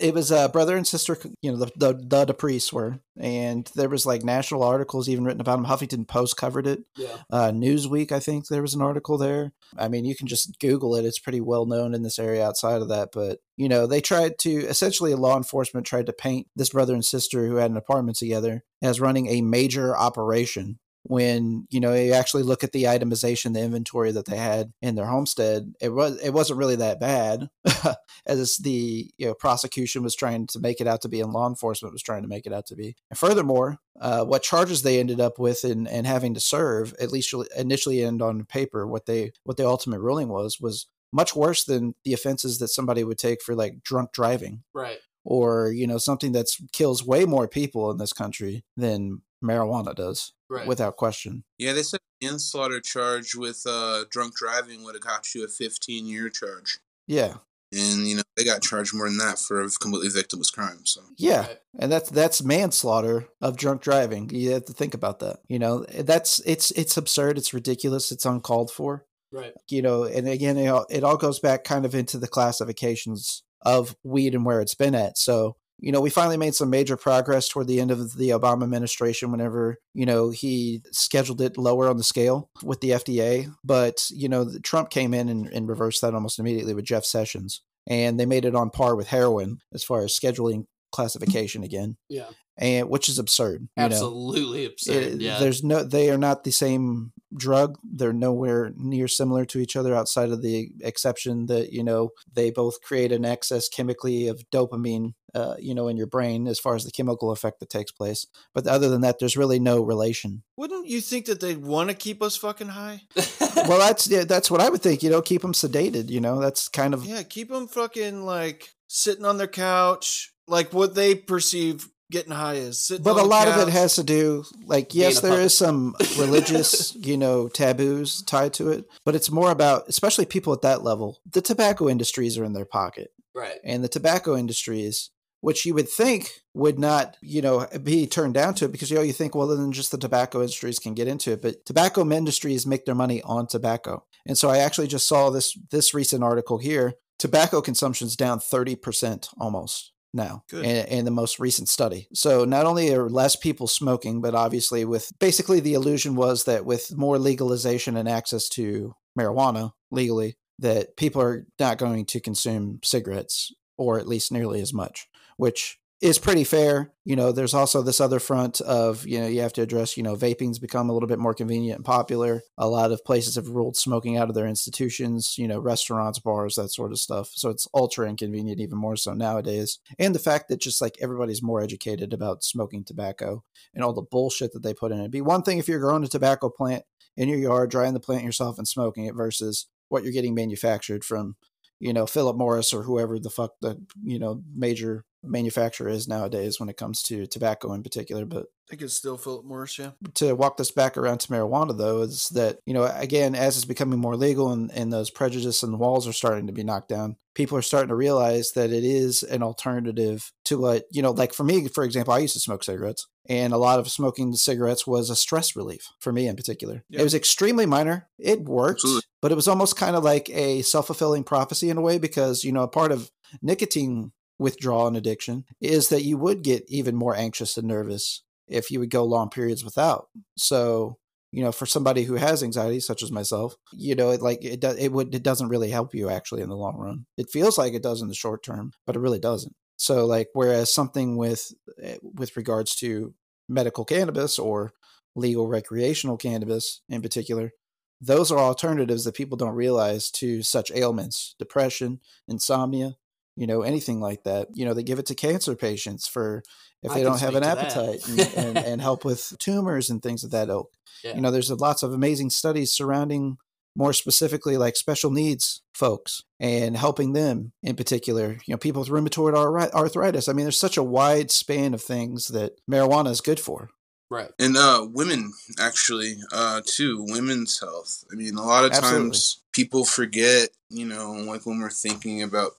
[0.00, 3.88] it was uh, brother and sister, you know, the the, the DePriest were, and there
[3.88, 5.66] was like national articles even written about them.
[5.66, 6.84] Huffington Post covered it.
[6.96, 7.16] Yeah.
[7.30, 9.52] Uh, Newsweek, I think there was an article there.
[9.78, 12.46] I mean, you can just Google it; it's pretty well known in this area.
[12.46, 16.48] Outside of that, but you know, they tried to essentially law enforcement tried to paint
[16.56, 20.78] this brother and sister who had an apartment together as running a major operation.
[21.08, 24.94] When you know you actually look at the itemization, the inventory that they had in
[24.96, 27.48] their homestead, it was it wasn't really that bad,
[28.26, 31.48] as the you know prosecution was trying to make it out to be, and law
[31.48, 32.96] enforcement was trying to make it out to be.
[33.10, 37.12] And furthermore, uh, what charges they ended up with and, and having to serve, at
[37.12, 41.64] least initially and on paper, what they what the ultimate ruling was was much worse
[41.64, 44.98] than the offenses that somebody would take for like drunk driving Right.
[45.24, 50.32] or you know something that kills way more people in this country than marijuana does,
[50.48, 50.66] Right.
[50.66, 51.44] without question.
[51.58, 56.06] yeah, they said manslaughter charge with uh, drunk driving would have got you a 15
[56.06, 56.78] year charge.
[57.06, 57.34] Yeah,
[57.72, 60.80] And, you know, they got charged more than that for a completely victimless crime.
[60.84, 61.40] So, yeah.
[61.46, 61.58] Right.
[61.78, 65.84] and that's that's manslaughter of drunk driving you have to think about that you know
[65.90, 69.52] that's it's it's absurd it's ridiculous it's uncalled for Right.
[69.68, 73.42] you know and again it all, it all goes back kind of into the classifications
[73.62, 76.96] of weed and where it's been at so you know we finally made some major
[76.96, 81.88] progress toward the end of the obama administration whenever you know he scheduled it lower
[81.88, 86.00] on the scale with the fda but you know trump came in and, and reversed
[86.00, 89.84] that almost immediately with jeff sessions and they made it on par with heroin as
[89.84, 91.96] far as scheduling classification again.
[92.08, 92.28] Yeah.
[92.58, 93.68] And which is absurd.
[93.76, 93.84] You know?
[93.84, 95.02] Absolutely absurd.
[95.02, 95.38] It- yeah.
[95.38, 97.78] There's no they are not the same drug.
[97.84, 102.50] They're nowhere near similar to each other outside of the exception that, you know, they
[102.50, 106.74] both create an excess chemically of dopamine uh, you know, in your brain as far
[106.74, 108.26] as the chemical effect that takes place.
[108.54, 110.42] But other than that, there's really no relation.
[110.56, 113.02] Wouldn't you think that they'd want to keep us fucking high?
[113.68, 115.02] Well, that's yeah, that's what I would think.
[115.02, 116.08] You know, keep them sedated.
[116.08, 120.72] You know, that's kind of Yeah, keep them fucking like sitting on their couch, like
[120.72, 122.78] what they perceive getting high is.
[122.78, 125.30] Sitting but on a the lot of it has to do like yes a there
[125.32, 125.46] puppet.
[125.46, 130.52] is some religious you know taboos tied to it but it's more about especially people
[130.52, 133.58] at that level the tobacco industries are in their pocket right.
[133.64, 135.10] and the tobacco industries
[135.46, 138.96] which you would think would not you know be turned down to it because you
[138.96, 142.00] know you think well then just the tobacco industries can get into it but tobacco
[142.10, 144.04] industries make their money on tobacco.
[144.26, 146.94] And so i actually just saw this this recent article here.
[147.20, 152.08] Tobacco consumption's down 30% almost now in, in the most recent study.
[152.12, 156.66] So not only are less people smoking, but obviously with basically the illusion was that
[156.66, 162.80] with more legalization and access to marijuana legally, that people are not going to consume
[162.82, 165.06] cigarettes or at least nearly as much,
[165.36, 166.92] which is pretty fair.
[167.06, 170.02] You know, there's also this other front of, you know, you have to address, you
[170.02, 172.42] know, vaping's become a little bit more convenient and popular.
[172.58, 176.56] A lot of places have ruled smoking out of their institutions, you know, restaurants, bars,
[176.56, 177.30] that sort of stuff.
[177.32, 179.78] So it's ultra inconvenient, even more so nowadays.
[179.98, 183.42] And the fact that just like everybody's more educated about smoking tobacco
[183.74, 185.02] and all the bullshit that they put in it.
[185.02, 186.84] It'd be one thing if you're growing a tobacco plant
[187.16, 191.04] in your yard, drying the plant yourself and smoking it versus what you're getting manufactured
[191.04, 191.36] from,
[191.80, 196.58] you know, Philip Morris or whoever the fuck the, you know, major manufacturer is nowadays
[196.60, 198.24] when it comes to tobacco in particular.
[198.24, 199.90] But I think it's still Philip Morris, yeah.
[200.14, 203.64] to walk this back around to marijuana though is that you know again as it's
[203.64, 207.16] becoming more legal and, and those prejudice and walls are starting to be knocked down
[207.34, 211.32] people are starting to realize that it is an alternative to what you know like
[211.32, 214.84] for me for example i used to smoke cigarettes and a lot of smoking cigarettes
[214.86, 217.00] was a stress relief for me in particular Yeah.
[217.00, 219.02] it was extremely minor it worked Absolutely.
[219.22, 222.50] but it was almost kind of like a self-fulfilling prophecy in a way because you
[222.50, 223.12] know a part of
[223.42, 228.70] nicotine withdrawal and addiction is that you would get even more anxious and nervous if
[228.70, 230.08] you would go long periods without.
[230.36, 230.98] So,
[231.32, 234.60] you know, for somebody who has anxiety, such as myself, you know, it like it
[234.60, 237.06] does it would it doesn't really help you actually in the long run.
[237.16, 239.54] It feels like it does in the short term, but it really doesn't.
[239.76, 243.14] So, like, whereas something with eh, with regards to
[243.48, 244.72] medical cannabis or
[245.14, 247.52] legal recreational cannabis in particular,
[248.00, 252.96] those are alternatives that people don't realize to such ailments, depression, insomnia,
[253.36, 254.48] you know, anything like that.
[254.54, 256.42] You know, they give it to cancer patients for
[256.82, 257.66] if I they can don't have an speak to that.
[257.66, 260.72] appetite and, and, and help with tumors and things of that ilk.
[261.04, 261.14] Yeah.
[261.14, 263.38] You know, there's lots of amazing studies surrounding
[263.76, 268.88] more specifically like special needs folks and helping them in particular, you know, people with
[268.88, 269.34] rheumatoid
[269.74, 270.28] arthritis.
[270.28, 273.68] I mean, there's such a wide span of things that marijuana is good for.
[274.08, 274.30] Right.
[274.38, 279.00] and uh women actually uh too women's health i mean a lot of Absolutely.
[279.00, 282.52] times people forget you know like when we're thinking about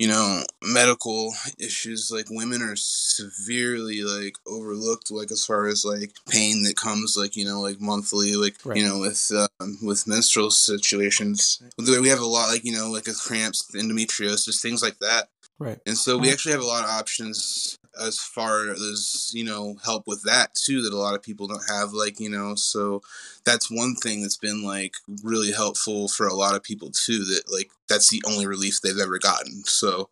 [0.00, 6.12] you know medical issues like women are severely like overlooked like as far as like
[6.26, 8.78] pain that comes like you know like monthly like Right.
[8.78, 9.30] you know with
[9.60, 14.62] um, with menstrual situations we have a lot like you know like with cramps endometriosis
[14.62, 15.28] things like that
[15.60, 15.78] Right.
[15.86, 20.06] and so we actually have a lot of options as far as, you know, help
[20.06, 23.02] with that too that a lot of people don't have like, you know, so
[23.44, 27.42] that's one thing that's been like really helpful for a lot of people too that
[27.52, 29.64] like that's the only relief they've ever gotten.
[29.64, 30.08] So,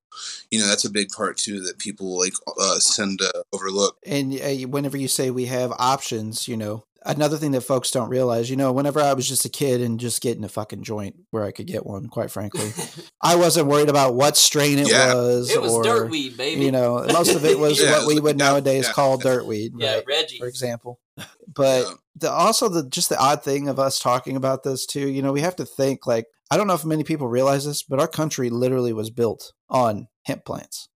[0.50, 3.96] you know, that's a big part too that people like uh tend to overlook.
[4.04, 8.08] And uh, whenever you say we have options, you know, another thing that folks don't
[8.10, 11.16] realize, you know, whenever I was just a kid and just getting a fucking joint
[11.30, 12.70] where I could get one, quite frankly,
[13.22, 15.14] I wasn't worried about what strain it Yeah.
[15.14, 16.64] was, it was or dirt weed, baby.
[16.64, 18.84] you know, most of it was Yeah, what we it was would like- yeah, nowadays
[18.86, 18.92] yeah.
[18.92, 20.04] call dirtweed, yeah, right?
[20.06, 20.38] Reggie.
[20.38, 21.00] For example.
[21.52, 21.92] But Yeah.
[22.16, 25.32] the also the just the odd thing of us talking about this too, you know,
[25.32, 28.06] we have to think like I don't know if many people realize this, but our
[28.06, 30.88] country literally was built on hemp plants.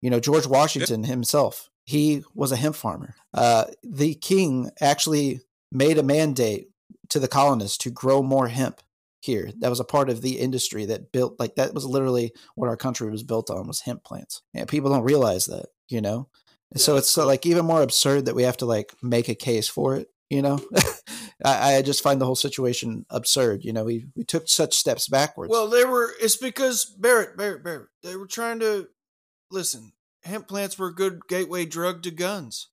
[0.00, 3.14] You know, George Washington himself, he was a hemp farmer.
[3.34, 5.40] Uh, the king actually
[5.72, 6.68] made a mandate
[7.10, 8.80] to the colonists to grow more hemp
[9.20, 9.50] here.
[9.58, 12.76] That was a part of the industry that built like that was literally what our
[12.76, 14.42] country was built on was hemp plants.
[14.54, 16.28] And people don't realize that, you know.
[16.72, 19.34] And so it's so, like even more absurd that we have to like make a
[19.34, 20.60] case for it, you know.
[21.44, 23.64] I, I just find the whole situation absurd.
[23.64, 25.50] You know, we we took such steps backwards.
[25.50, 26.12] Well, they were.
[26.20, 27.88] It's because Barrett, Barrett, Barrett.
[28.02, 28.88] They were trying to
[29.50, 29.92] listen.
[30.26, 32.68] Hemp plants were a good gateway drug to guns.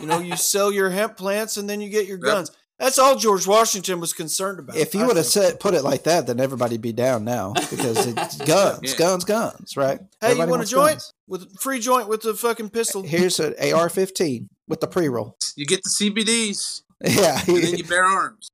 [0.00, 2.24] You know, you sell your hemp plants and then you get your Yep.
[2.24, 2.50] guns.
[2.78, 4.76] That's all George Washington was concerned about.
[4.76, 8.04] If you would have said put it like that, then everybody'd be down now because
[8.06, 8.96] it's guns, Yeah.
[8.98, 10.00] guns, guns, right?
[10.20, 10.94] Hey, you want a joint?
[10.94, 11.12] guns.
[11.28, 13.02] with free joint with the fucking pistol.
[13.02, 15.36] Here's an AR-15 with the pre-roll.
[15.56, 18.48] You get the CBDs, Yeah, and then you bear arms.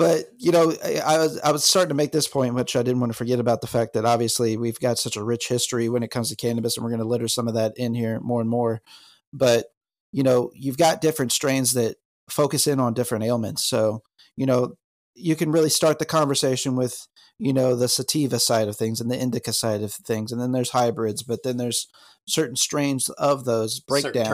[0.00, 0.72] But you know,
[1.04, 3.38] I, was I was starting to make this point, which I didn't want to forget
[3.38, 6.36] about the fact that obviously we've got such a rich history when it comes to
[6.36, 8.80] cannabis, and we're going to litter some of that in here more and more.
[9.30, 9.66] But
[10.10, 11.96] you know, you've got different strains that
[12.30, 14.02] focus in on different ailments, so
[14.36, 14.72] you know
[15.14, 19.10] you can really start the conversation with you know the sativa side of things and
[19.10, 21.88] the indica side of things, and then there's hybrids, but then there's
[22.26, 24.24] certain strains of those breakdowns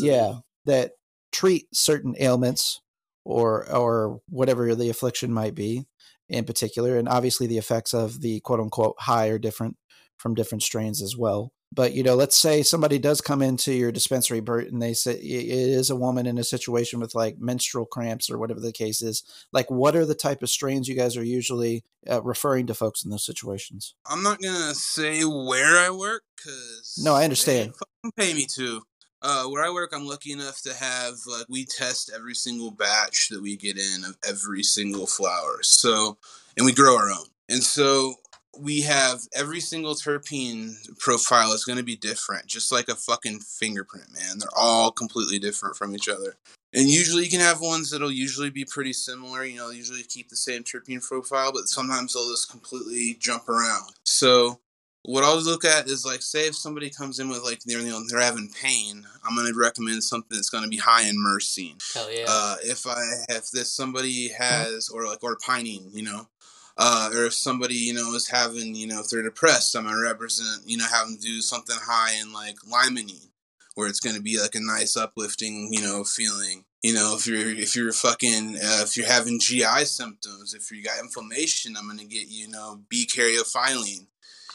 [0.00, 0.92] yeah that
[1.32, 2.80] treat certain ailments
[3.26, 5.84] or or whatever the affliction might be
[6.28, 9.76] in particular and obviously the effects of the quote unquote high are different
[10.16, 13.90] from different strains as well but you know let's say somebody does come into your
[13.90, 17.84] dispensary Bert, and they say it is a woman in a situation with like menstrual
[17.84, 21.16] cramps or whatever the case is like what are the type of strains you guys
[21.16, 25.90] are usually uh, referring to folks in those situations I'm not gonna say where I
[25.90, 27.74] work because No, I understand.
[28.16, 28.82] pay me to.
[29.28, 33.28] Uh, where I work, I'm lucky enough to have like we test every single batch
[33.30, 35.58] that we get in of every single flower.
[35.62, 36.16] So,
[36.56, 38.14] and we grow our own, and so
[38.56, 43.40] we have every single terpene profile is going to be different, just like a fucking
[43.40, 44.38] fingerprint, man.
[44.38, 46.36] They're all completely different from each other.
[46.72, 50.28] And usually you can have ones that'll usually be pretty similar, you know, usually keep
[50.28, 53.94] the same terpene profile, but sometimes they'll just completely jump around.
[54.04, 54.60] So
[55.06, 57.90] what I'll look at is like, say if somebody comes in with like they're you
[57.90, 61.80] know they're having pain, I'm gonna recommend something that's gonna be high in myrcene.
[61.94, 62.24] Hell yeah.
[62.28, 66.28] Uh, if I if this somebody has or like or pinene, you know,
[66.76, 70.00] uh, or if somebody you know is having you know if they're depressed, I'm gonna
[70.00, 73.30] represent you know have them do something high in like limonene,
[73.76, 76.64] where it's gonna be like a nice uplifting you know feeling.
[76.82, 80.82] You know, if you're if you're fucking uh, if you're having GI symptoms, if you
[80.82, 84.06] got inflammation, I'm gonna get you know B caryophyllene.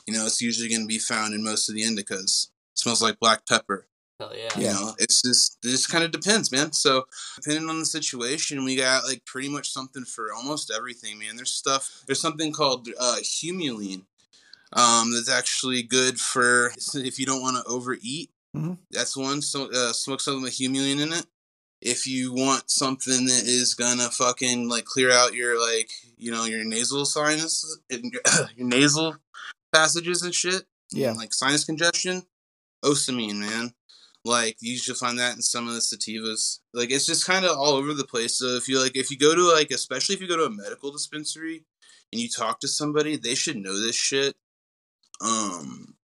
[0.07, 2.47] You know, it's usually gonna be found in most of the indicas.
[2.73, 3.87] smells like black pepper.
[4.19, 4.59] Hell yeah.
[4.59, 6.73] You know, it's just it just kind of depends, man.
[6.73, 7.05] So
[7.41, 11.35] depending on the situation, we got like pretty much something for almost everything, man.
[11.35, 12.03] There's stuff.
[12.05, 14.03] There's something called uh, humulene.
[14.73, 18.29] Um, that's actually good for if you don't want to overeat.
[18.55, 18.77] Mhm.
[18.91, 19.41] That's one.
[19.41, 21.25] So uh, smoke something with humulene in it.
[21.81, 26.45] If you want something that is gonna fucking like clear out your like you know
[26.45, 28.21] your nasal sinus, your
[28.67, 29.15] nasal
[29.73, 31.09] passages and shit, Yeah.
[31.09, 32.23] and, like sinus congestion,
[32.83, 33.73] ocimene, man.
[34.23, 36.59] Like you should find that in some of the sativas.
[36.73, 38.37] Like it's just kind of all over the place.
[38.37, 40.49] So if you like, if you go to like, especially if you go to a
[40.51, 41.65] medical dispensary
[42.11, 44.35] and you talk to somebody, they should know this shit.
[45.21, 45.95] Um,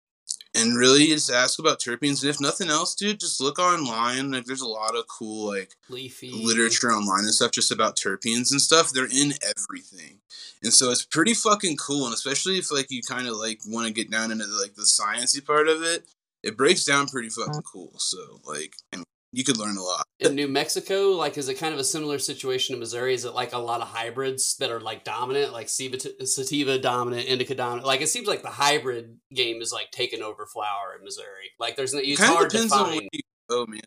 [0.57, 2.21] and really just ask about terpenes.
[2.21, 4.31] And if nothing else, dude, just look online.
[4.31, 6.43] Like there's a lot of cool like Leafly.
[6.43, 8.91] literature online and stuff just about terpenes and stuff.
[8.91, 10.19] They're in everything,
[10.63, 12.05] and so it's pretty fucking cool.
[12.05, 14.83] And especially if like you kind of like want to get down into like the
[14.83, 16.05] sciencey part of it,
[16.43, 17.63] it breaks down pretty fucking mm.
[17.63, 17.93] cool.
[17.97, 20.05] So like, and you could learn a lot.
[20.19, 23.13] in New Mexico, like, is it kind of a similar situation to Missouri?
[23.13, 27.27] Is it like a lot of hybrids that are like dominant, like sativa, sativa dominant,
[27.27, 27.85] indica dominant?
[27.85, 31.51] Like, it seems like the hybrid game is like taking over flower in Missouri.
[31.59, 32.95] Like, there's no, it's kind of hard to depends on find.
[32.95, 33.81] where you go, man.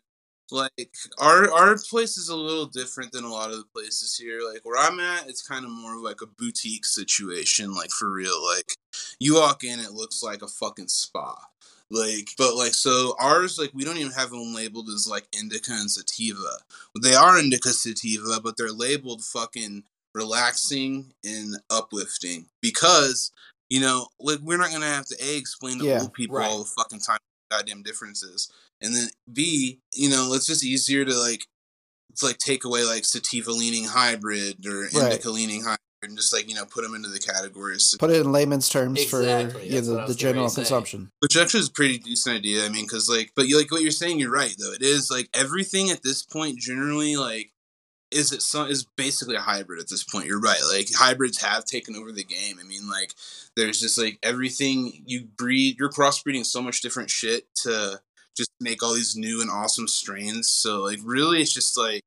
[0.51, 4.41] Like our our place is a little different than a lot of the places here.
[4.41, 8.11] Like where I'm at, it's kind of more of like a boutique situation, like for
[8.11, 8.37] real.
[8.45, 8.73] Like
[9.17, 11.37] you walk in, it looks like a fucking spa.
[11.91, 15.73] Like, but like, so ours, like, we don't even have them labeled as like indica
[15.73, 16.59] and sativa.
[17.01, 19.83] They are indica sativa, but they're labeled fucking
[20.15, 23.31] relaxing and uplifting because
[23.69, 26.49] you know, like, we're not gonna have to a explain to Yeah, old people right.
[26.49, 27.19] all the fucking time
[27.49, 28.51] goddamn differences.
[28.81, 31.45] And then B, you know, it's just easier to like
[32.09, 36.49] it's like take away like sativa leaning hybrid or indica leaning hybrid and just like,
[36.49, 37.95] you know, put them into the categories.
[37.99, 40.61] Put it in layman's terms Exactly, for that's yeah, the, the general ready to say.
[40.61, 41.11] consumption.
[41.19, 42.65] Which actually is a pretty decent idea.
[42.65, 44.19] I mean, because like, but you like what you're saying.
[44.19, 44.73] You're right though.
[44.73, 47.51] It is like everything at this point generally like
[48.11, 50.27] is it some is basically a hybrid at this point.
[50.27, 50.59] You're right.
[50.71, 52.57] Like hybrids have taken over the game.
[52.59, 53.13] I mean, like
[53.55, 55.77] there's just like everything you breed.
[55.79, 58.01] You're crossbreeding so much different shit to
[58.35, 60.49] just make all these new and awesome strains.
[60.51, 62.01] So like, really, it's just like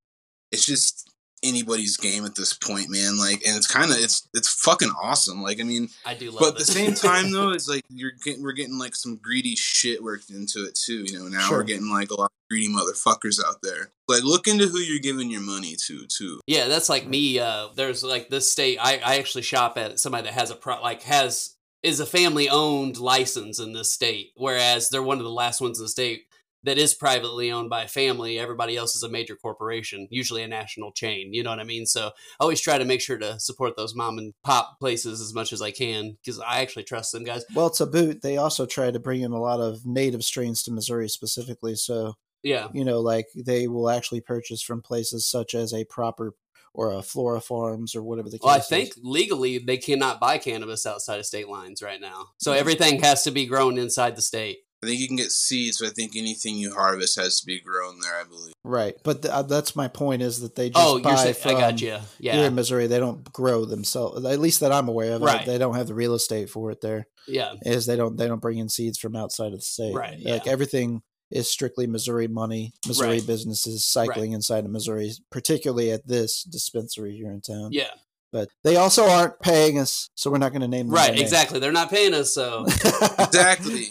[0.52, 1.10] it's just
[1.44, 3.18] anybody's game at this point, man.
[3.18, 5.42] Like, and it's kind of it's it's fucking awesome.
[5.42, 8.12] Like, I mean, I do love but at the same time though it's like you're
[8.24, 11.58] getting we're getting like some greedy shit worked into it too you know now Sure.
[11.58, 14.98] we're getting like a lot of greedy motherfuckers out there like look into who you're
[14.98, 17.38] giving your money to too Yeah, that's like me.
[17.38, 18.78] Uh, there's like this state.
[18.80, 22.48] I, I actually shop at somebody that has a pro like has is a family
[22.48, 26.26] owned license in this state, whereas they're one of the last ones in the state
[26.64, 28.38] that is privately owned by a family.
[28.38, 31.32] Everybody else is a major corporation, usually a national chain.
[31.32, 31.86] You know what I mean?
[31.86, 32.10] So I
[32.40, 35.62] always try to make sure to support those mom and pop places as much as
[35.62, 37.44] I can because I actually trust them guys.
[37.54, 40.72] Well, to boot, they also try to bring in a lot of native strains to
[40.72, 41.74] Missouri specifically.
[41.76, 42.68] So, Yeah.
[42.72, 46.34] you know, like they will actually purchase from places such as a proper
[46.76, 48.66] or a Flora Farms or whatever the case Well, I is.
[48.66, 52.30] think legally they cannot buy cannabis outside of state lines right now.
[52.38, 54.58] So everything has to be grown inside the state.
[54.84, 57.60] I think you can get seeds, but I think anything you harvest has to be
[57.60, 58.14] grown there.
[58.20, 58.52] I believe.
[58.62, 58.96] Right.
[59.02, 61.56] But th- uh, that's my point is that they just Oh, buy you're saying, from
[61.56, 61.98] I got you.
[62.18, 62.86] Yeah, here in Missouri.
[62.86, 64.24] They don't grow themselves.
[64.24, 65.22] At least that I'm aware of.
[65.22, 65.44] Right.
[65.44, 67.06] They don't have the real estate for it there.
[67.26, 67.54] Yeah.
[67.62, 69.94] Is they don't they don't bring in seeds from outside of the state.
[69.94, 70.52] Right, Like yeah.
[70.52, 73.26] everything is strictly Missouri money, Missouri Right.
[73.26, 77.70] businesses cycling inside of Missouri, particularly at this dispensary here in town.
[77.72, 77.88] Yeah.
[78.34, 81.12] But they also aren't paying us, so we're not going to name them by Right.
[81.14, 81.22] name.
[81.22, 81.60] Exactly.
[81.60, 82.34] They're not paying us.
[82.34, 82.66] So.
[83.18, 83.86] Exactly.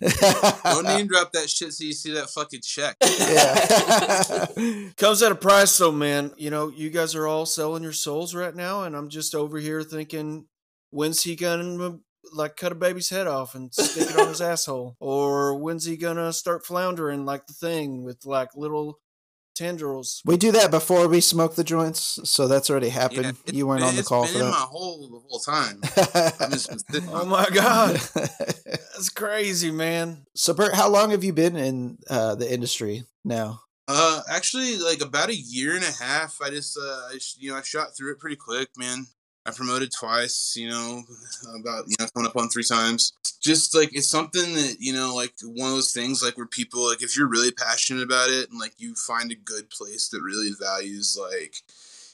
[0.64, 2.96] Don't name drop that shit so you see that fucking check.
[3.02, 4.90] yeah.
[4.98, 6.32] Comes at a price, though, man.
[6.38, 9.58] You know, you guys are all selling your souls right now, and I'm just over
[9.60, 10.48] here thinking,
[10.92, 12.00] when's he gonna
[12.34, 15.96] like cut a baby's head off and stick it on his asshole, or when's he
[15.98, 19.00] gonna start floundering like the thing with like little
[19.54, 20.22] tendrils?
[20.26, 23.38] we do that before we smoke the joints, so that's already happened.
[23.46, 24.68] it- you weren't on the it's call been for in my that.
[24.68, 25.82] hole the whole time.
[26.40, 26.70] I've just
[27.10, 30.26] Oh my god, that's crazy, man.
[30.36, 33.62] so, Bert, how long have you been in uh, the industry now?
[33.88, 36.38] Uh, actually, like about a year and a half.
[36.42, 39.06] I just, uh, I, you know, I shot through it pretty quick, man.
[39.46, 41.04] I promoted twice, you know,
[41.60, 43.14] about you know coming up on three times.
[43.42, 46.88] Just like it's something that you know, like one of those things, like where people,
[46.88, 50.22] like if you're really passionate about it and like you find a good place that
[50.22, 51.58] really values like,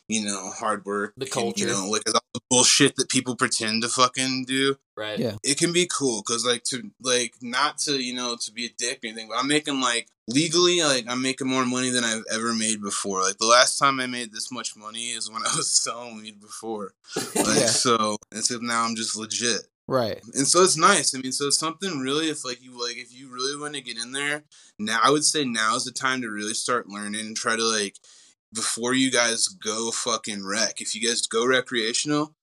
[0.07, 1.65] you know, hard work, The and, culture.
[1.65, 5.17] you know, like all the bullshit that people pretend to fucking do Right.
[5.19, 5.35] Yeah.
[5.43, 8.69] it can be cool because like to like not to you know to be a
[8.77, 12.23] dick or anything but i'm making like legally like i'm making more money than i've
[12.31, 15.55] ever made before like the last time i made this much money is when i
[15.55, 16.93] was selling weed before
[17.35, 17.65] like Yeah.
[17.67, 20.21] so and so now i'm just legit Right.
[20.35, 23.11] and so it's nice i mean so it's something really if like you like if
[23.11, 24.43] you really want to get in there
[24.77, 27.63] now i would say now is the time to really start learning and try to
[27.63, 27.95] like
[28.53, 32.35] before you guys go fucking wreck if you guys go recreational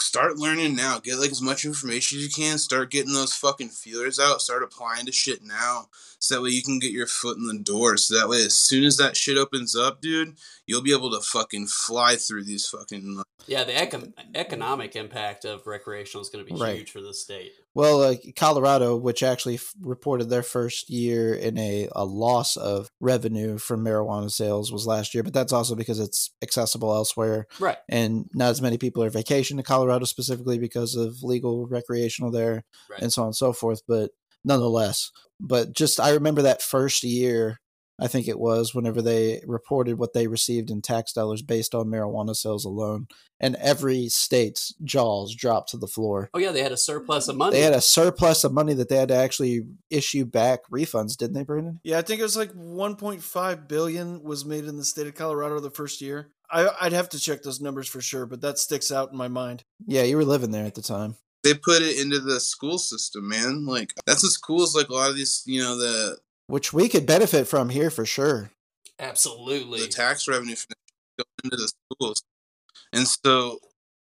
[0.00, 0.98] start learning now.
[0.98, 2.58] Get like as much information as you can.
[2.58, 4.40] Start getting those fucking feelers out.
[4.40, 5.88] Start applying to shit now.
[6.18, 7.96] So that way you can get your foot in the door.
[7.96, 10.36] So that way as soon as that shit opens up, dude,
[10.66, 13.64] you'll be able to fucking fly through these fucking Yeah.
[13.64, 16.76] The econ- economic impact of recreational is going to be Right.
[16.76, 17.52] huge for the state.
[17.76, 22.88] Well, uh, Colorado, which actually f- reported their first year in a, a loss of
[23.00, 27.76] revenue from marijuana sales was last year, but that's also because it's accessible elsewhere Right.
[27.90, 32.64] and not as many people are vacationing to Colorado specifically because of legal recreational there
[32.90, 33.02] Right.
[33.02, 33.82] and so on and so forth.
[33.86, 34.10] But
[34.42, 37.60] nonetheless, but just I remember that first year,
[37.98, 41.86] I think it was whenever they reported what they received in tax dollars based on
[41.86, 43.06] marijuana sales alone,
[43.40, 46.28] and every state's jaws dropped to the floor.
[46.34, 47.52] Oh yeah, they had a surplus of money.
[47.56, 51.34] They had a surplus of money that they had to actually issue back refunds, didn't
[51.34, 51.80] they, Brandon?
[51.84, 55.60] Yeah, I think it was like 1.5 billion was made in the state of Colorado
[55.60, 56.28] the first year.
[56.50, 59.28] I, I'd have to check those numbers for sure, but that sticks out in my
[59.28, 59.64] mind.
[59.86, 61.16] Yeah, you were living there at the time.
[61.42, 63.66] they put it into the school system, man.
[63.66, 66.18] Like that's as cool as like a lot of these, you know, the
[66.48, 68.50] Which we could benefit from here for sure.
[68.98, 69.80] Absolutely.
[69.80, 70.74] the tax revenue from
[71.18, 72.22] that into the schools.
[72.92, 73.58] And so,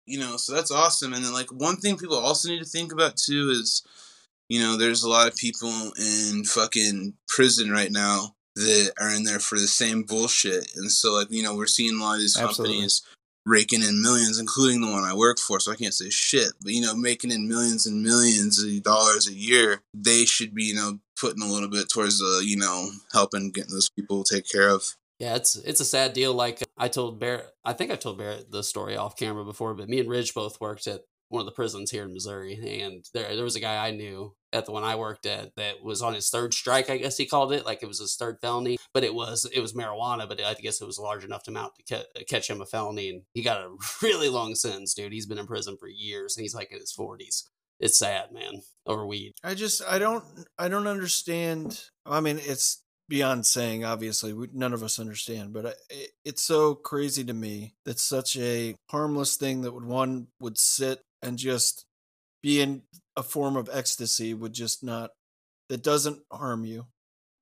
[0.06, 1.14] you know, so that's awesome.
[1.14, 3.84] And then like one thing people also need to think about too is,
[4.50, 9.24] you know, there's a lot of people in fucking prison right now that are in
[9.24, 10.72] there for the same bullshit.
[10.76, 12.76] And so like, you know, we're seeing a lot of these Absolutely.
[12.76, 13.02] companies
[13.46, 16.50] raking in millions, including the one I work for, so I can't say shit.
[16.62, 20.66] But you know, making in millions and millions of dollars a year, they should be,
[20.66, 24.48] you know, putting a little bit towards the, you know, helping getting those people take
[24.50, 24.96] care of.
[25.20, 26.34] Yeah, it's it's a sad deal.
[26.34, 29.74] Like uh, I told Barrett, I think I told Barrett the story off camera before,
[29.74, 33.06] but me and Ridge both worked at one of the prisons here in Missouri, and
[33.14, 36.02] there there was a guy I knew at the one I worked at that was
[36.02, 36.90] on his third strike.
[36.90, 39.62] I guess he called it like it was his third felony, but it was it
[39.62, 42.62] was marijuana, but I guess it was large enough to amount to ca- catch him
[42.62, 43.70] a felony, and he got a
[44.02, 45.14] really long sentence, dude.
[45.14, 47.50] He's been in prison for years, and he's like in his forties.
[47.80, 49.34] It's sad, man, over weed.
[49.44, 50.24] I just I don't
[50.58, 51.82] I don't understand.
[52.06, 53.84] I mean, it's beyond saying.
[53.84, 58.00] Obviously, we, none of us understand, but I, it, it's so crazy to me that
[58.00, 61.86] such a harmless thing that would one would sit and just
[62.42, 62.84] be in
[63.18, 65.12] a form of ecstasy would just not
[65.70, 66.86] that doesn't harm you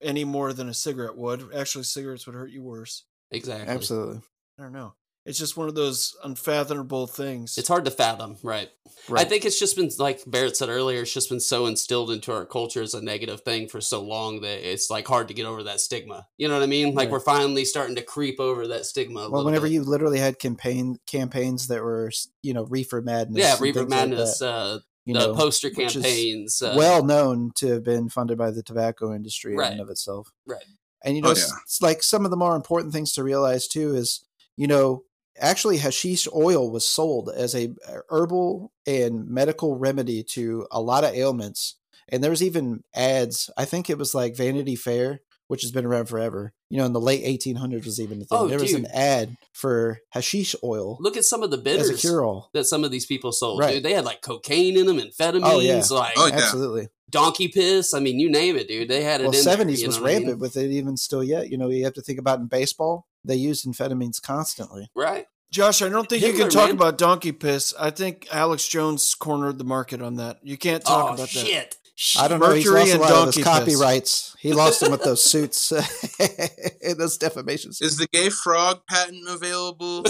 [0.01, 1.53] any more than a cigarette would.
[1.55, 3.05] Actually, cigarettes would hurt you worse.
[3.31, 3.73] Exactly.
[3.73, 4.21] Absolutely.
[4.59, 4.93] I don't know.
[5.25, 7.57] It's just one of those unfathomable things.
[7.57, 8.69] It's hard to fathom, right?
[9.07, 9.25] right?
[9.25, 11.03] I think it's just been like Barrett said earlier.
[11.03, 14.41] It's just been so instilled into our culture as a negative thing for so long
[14.41, 16.27] that it's like hard to get over that stigma.
[16.37, 16.87] You know what I mean?
[16.93, 17.11] Like Right.
[17.11, 19.21] we're finally starting to creep over that stigma.
[19.21, 19.73] A well, whenever bit.
[19.73, 22.11] you literally had campaign campaigns that were,
[22.41, 25.35] you know, reefer madness, yeah, and Reefer things like Madness, that, uh, you the know,
[25.35, 29.79] poster campaigns, uh, well known to have been funded by the tobacco industry in and
[29.79, 30.31] of itself.
[30.45, 30.63] Right.
[31.05, 31.57] And you know, Oh, s- yeah.
[31.63, 34.25] it's like some of the more important things to realize too is,
[34.57, 35.03] you know,
[35.43, 41.03] actually hashish oil was sold as a uh, herbal and medical remedy to a lot
[41.03, 41.75] of ailments.
[42.09, 43.49] And there was even ads.
[43.57, 46.53] I think it was like Vanity Fair, which has been around forever.
[46.69, 48.27] You know, in the late 1800s was even a thing.
[48.31, 51.63] Oh, there was an ad for hashish oil look at some of the as a
[51.63, 52.49] bitters cure all.
[52.53, 53.59] that some of these people sold.
[53.59, 53.75] Right.
[53.75, 55.83] Dude, they had like cocaine in them, amphetamines, Oh, yeah.
[55.91, 56.33] like Oh, yeah.
[56.35, 56.87] Absolutely.
[57.09, 57.93] donkey piss.
[57.93, 58.89] I mean, you name it, dude.
[58.89, 60.21] They had it well, in there, seventies you was know what I mean?
[60.23, 61.49] rampant with it even still yet.
[61.51, 64.89] You know, you have to think about in baseball, they used amphetamines constantly.
[64.95, 65.27] right?
[65.53, 66.75] Josh, I don't think you can talk man.
[66.75, 67.75] about donkey piss.
[67.79, 70.39] I think Alex Jones cornered the market on that.
[70.41, 71.45] You can't talk oh about that.
[71.45, 71.75] shit!
[72.17, 72.51] I don't know.
[72.53, 73.59] He's Mercury lost a and lot of donkey his piss.
[73.59, 74.35] copyrights.
[74.39, 77.93] He lost them with those suits, in those defamation suits.
[77.93, 80.01] Is the gay frog patent available?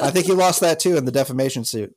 [0.00, 1.92] I think he lost that too in the defamation suit.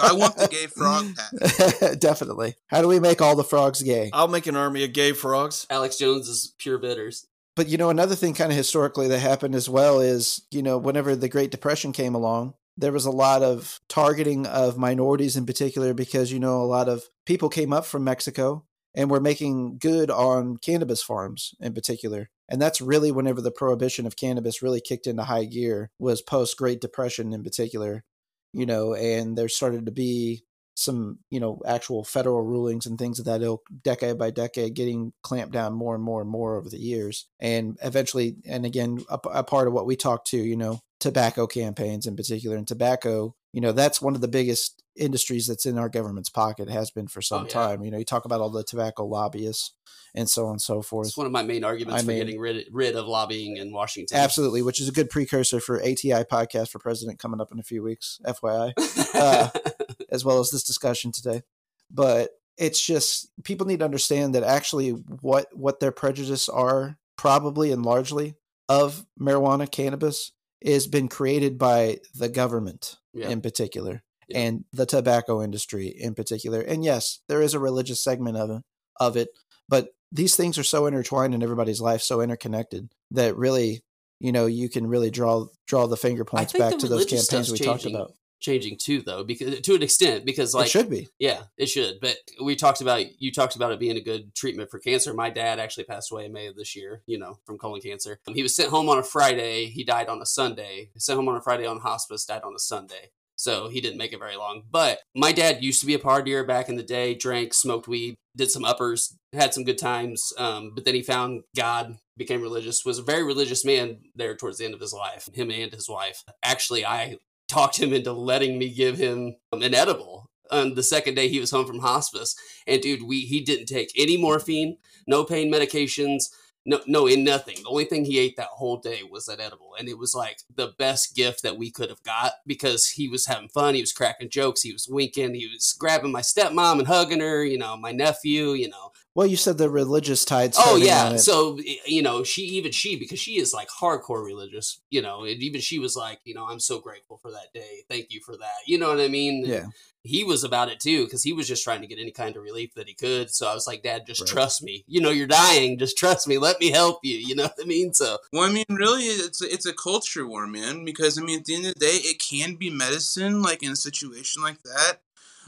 [0.00, 1.06] I want the gay frog
[1.40, 2.00] patent.
[2.00, 2.54] Definitely.
[2.68, 4.10] How do we make all the frogs gay?
[4.12, 5.66] I'll make an army of gay frogs.
[5.68, 7.26] Alex Jones is pure bitters.
[7.56, 10.78] But you know, another thing kind of historically that happened as well is, you know,
[10.78, 15.46] whenever the Great Depression came along, there was a lot of targeting of minorities in
[15.46, 19.78] particular because, you know, a lot of people came up from Mexico and were making
[19.78, 22.28] good on cannabis farms in particular.
[22.48, 26.58] And that's really whenever the prohibition of cannabis really kicked into high gear was post
[26.58, 28.04] Great Depression in particular,
[28.52, 30.44] you know, and there started to be
[30.76, 35.12] some, you know, actual federal rulings and things of that ilk, decade by decade, getting
[35.22, 37.26] clamped down more and more and more over the years.
[37.40, 41.46] And eventually, and again, a, a part of what we talked to, you know, tobacco
[41.46, 45.78] campaigns in particular, and tobacco, you know, that's one of the biggest industries that's in
[45.78, 47.48] our government's pocket, has been for some Oh, yeah.
[47.50, 47.84] time.
[47.84, 49.72] You know, you talk about all the tobacco lobbyists
[50.14, 51.08] and so on and so forth.
[51.08, 53.72] It's one of my main arguments I for mean- getting rid rid of lobbying in
[53.72, 54.16] Washington.
[54.16, 57.62] Absolutely, which is a good precursor for ATI podcast for president coming up in a
[57.62, 58.72] few weeks, FYI.
[59.14, 59.48] Uh,
[60.10, 61.42] as well as this discussion today.
[61.90, 67.70] But it's just people need to understand that actually what what their prejudice are probably
[67.72, 68.34] and largely
[68.68, 73.28] of marijuana cannabis is been created by the government yeah.
[73.28, 74.40] in particular Yeah.
[74.40, 76.60] and the tobacco industry in particular.
[76.60, 78.62] And yes, there is a religious segment of it,
[78.98, 79.28] of it,
[79.68, 83.82] but these things are so intertwined in everybody's life, so interconnected that really,
[84.20, 87.58] you know, you can really draw draw the finger points back to those campaigns we
[87.58, 88.12] talked about.
[88.38, 91.08] changing too though because to an extent because like it should be.
[91.18, 94.70] yeah it should but we talked about you talked about it being a good treatment
[94.70, 97.56] for cancer my dad actually passed away in may of this year you know from
[97.56, 101.16] colon cancer he was sent home on a friday he died on a sunday sent
[101.16, 103.10] home on a friday on hospice died on a sunday
[103.46, 106.46] so he didn't make it very long but my dad used to be a partier
[106.46, 110.72] back in the day drank smoked weed did some uppers had some good times um,
[110.74, 114.64] but then he found god became religious was a very religious man there towards the
[114.64, 117.16] end of his life him and his wife actually i
[117.48, 121.50] talked him into letting me give him an edible on the second day he was
[121.50, 122.36] home from hospice.
[122.66, 124.76] And dude, we he didn't take any morphine,
[125.06, 126.24] no pain medications,
[126.66, 127.56] no no in nothing.
[127.62, 130.38] The only thing he ate that whole day was that edible, and it was like
[130.54, 133.92] the best gift that we could have got because he was having fun, he was
[133.92, 137.76] cracking jokes, he was winking, he was grabbing my stepmom and hugging her, you know,
[137.76, 140.52] my nephew, you know, Well, you said the religious tide.
[140.58, 145.00] Oh yeah, so you know, she even she because she is like hardcore religious, you
[145.00, 147.84] know, and even she was like, you know, I'm so grateful for that day.
[147.88, 148.66] Thank you for that.
[148.66, 149.44] You know what I mean?
[149.46, 149.66] Yeah,
[150.06, 152.42] He was about it too because he was just trying to get any kind of
[152.42, 153.30] relief that he could.
[153.30, 154.30] So I was like, Dad, just Right.
[154.30, 154.84] trust me.
[154.86, 155.78] You know, you're dying.
[155.78, 156.38] Just trust me.
[156.38, 157.16] Let me help you.
[157.16, 157.92] You know what I mean?
[157.92, 160.84] So Well, I mean, really, it's a, it's a culture war, man.
[160.84, 163.72] Because I mean, at the end of the day, it can be medicine, like in
[163.72, 165.00] a situation like that,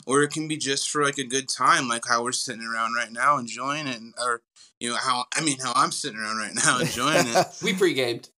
[0.07, 2.95] or it can be just for like a good time, like how we're sitting around
[2.95, 4.43] right now enjoying it, or
[4.81, 7.47] you know how I mean how I'm sitting around right now enjoying it.
[7.63, 8.29] we pre-gamed.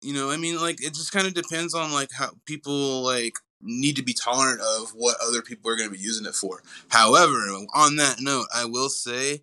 [0.00, 3.34] You know, I mean, like it just kind of depends on like how people like
[3.60, 6.62] need to be tolerant of what other people are going to be using it for.
[6.88, 7.36] However,
[7.74, 9.42] on that note, I will say.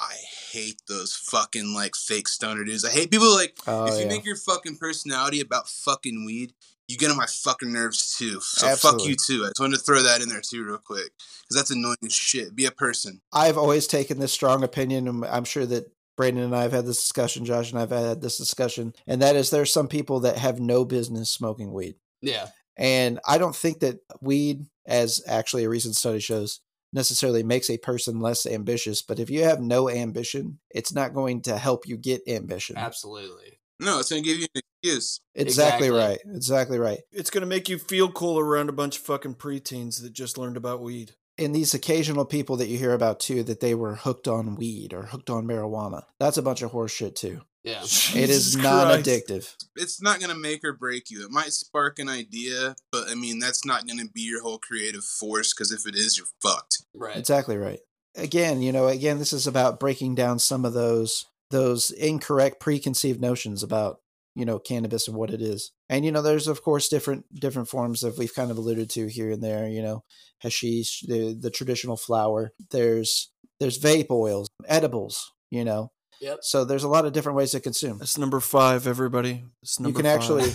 [0.00, 0.14] I
[0.52, 2.84] hate those fucking like fake stoner dudes.
[2.84, 4.08] I hate people like oh, if you yeah.
[4.08, 6.52] make your fucking personality about fucking weed,
[6.88, 8.40] you get on my fucking nerves too.
[8.40, 9.00] So Absolutely.
[9.00, 9.44] fuck you too.
[9.44, 12.12] I just wanted to throw that in there too, real quick, because that's annoying as
[12.12, 12.56] shit.
[12.56, 13.20] Be a person.
[13.32, 16.86] I've always taken this strong opinion, and I'm sure that Brandon and I have had
[16.86, 17.44] this discussion.
[17.44, 20.84] Josh and I've had this discussion, and that is there's some people that have no
[20.84, 22.48] business smoking weed, Yeah.
[22.78, 26.60] And I don't think that weed, as actually a recent study shows,
[26.92, 29.02] necessarily makes a person less ambitious.
[29.02, 32.76] But if you have no ambition, it's not going to help you get ambition.
[32.78, 33.58] Absolutely.
[33.80, 35.20] No, it's gonna give you an excuse.
[35.34, 35.90] Exactly, Exactly.
[35.90, 36.18] right.
[36.34, 37.00] Exactly right.
[37.12, 40.38] It's going to make you feel cool around a bunch of fucking preteens that just
[40.38, 41.12] learned about weed.
[41.38, 44.92] And these occasional people that you hear about too, that they were hooked on weed
[44.92, 46.02] or hooked on marijuana.
[46.18, 47.42] That's a bunch of horseshit too.
[47.64, 47.82] Yeah.
[47.82, 49.06] It is Jesus non Christ.
[49.06, 49.54] addictive.
[49.76, 51.24] It's not gonna make or break you.
[51.24, 55.04] It might spark an idea, but I mean that's not gonna be your whole creative
[55.04, 55.52] force.
[55.52, 56.82] Because if it is, you're fucked.
[56.94, 57.16] Right.
[57.16, 57.80] Exactly right.
[58.14, 63.20] Again, you know, again, this is about breaking down some of those those incorrect preconceived
[63.20, 64.00] notions about
[64.38, 65.72] you know cannabis and what it is.
[65.90, 69.06] And you know, there's of course different different forms that we've kind of alluded to
[69.08, 69.66] here and there.
[69.68, 70.04] You know,
[70.38, 72.52] hashish, the the traditional flower.
[72.70, 73.30] There's
[73.60, 75.32] there's vape oils, edibles.
[75.50, 76.38] You know, Yep.
[76.42, 77.98] so there's a lot of different ways to consume.
[77.98, 79.44] That's number five, everybody.
[79.62, 80.20] That's You can five.
[80.20, 80.50] actually.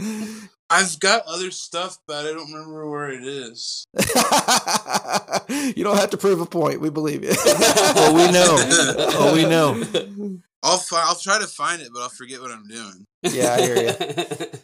[0.72, 3.88] I've got other stuff, but I don't remember where it is.
[5.76, 6.80] you don't have to prove a point.
[6.80, 7.32] We believe you.
[7.34, 8.56] Oh, we know.
[9.18, 10.40] Oh, we know.
[10.62, 13.06] I'll fi- I'll try to find it, but I'll forget what I'm doing.
[13.22, 14.46] Yeah, I hear you.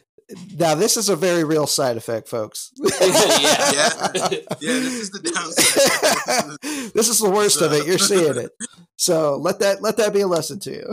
[0.59, 2.73] Now, this is a very real side effect, folks.
[2.79, 2.91] yeah.
[3.01, 4.09] Yeah.
[4.19, 6.91] Yeah, this is the downside.
[6.95, 7.87] this is the worst of it.
[7.87, 8.51] You're seeing it.
[8.97, 10.91] So let that let that be a lesson to you.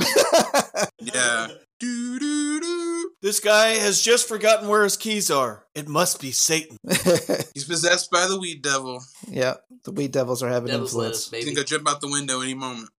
[1.00, 1.48] yeah.
[1.80, 3.12] Doo, doo, doo.
[3.24, 5.66] This guy has just forgotten where his keys are.
[5.74, 6.78] It must be Satan.
[7.56, 9.02] He's possessed by the weed devil.
[9.28, 11.32] yeah, the weed devils are having Devil's influence.
[11.32, 11.56] lettuce, He's baby.
[11.56, 12.90] gonna jump out the window any moment.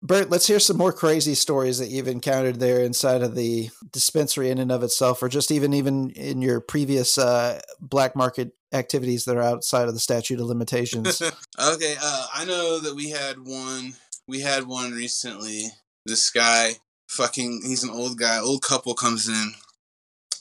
[0.00, 4.48] Bert, let's hear some more crazy stories that you've encountered there inside of the dispensary
[4.48, 9.24] in and of itself, or just even even in your previous uh, black market activities
[9.24, 11.20] that are outside of the statute of limitations.
[11.60, 13.94] okay, uh, I know that we had one.
[14.28, 15.66] We had one recently.
[16.06, 16.74] This guy,
[17.08, 18.38] fucking, he's an old guy.
[18.38, 19.52] Old couple comes in,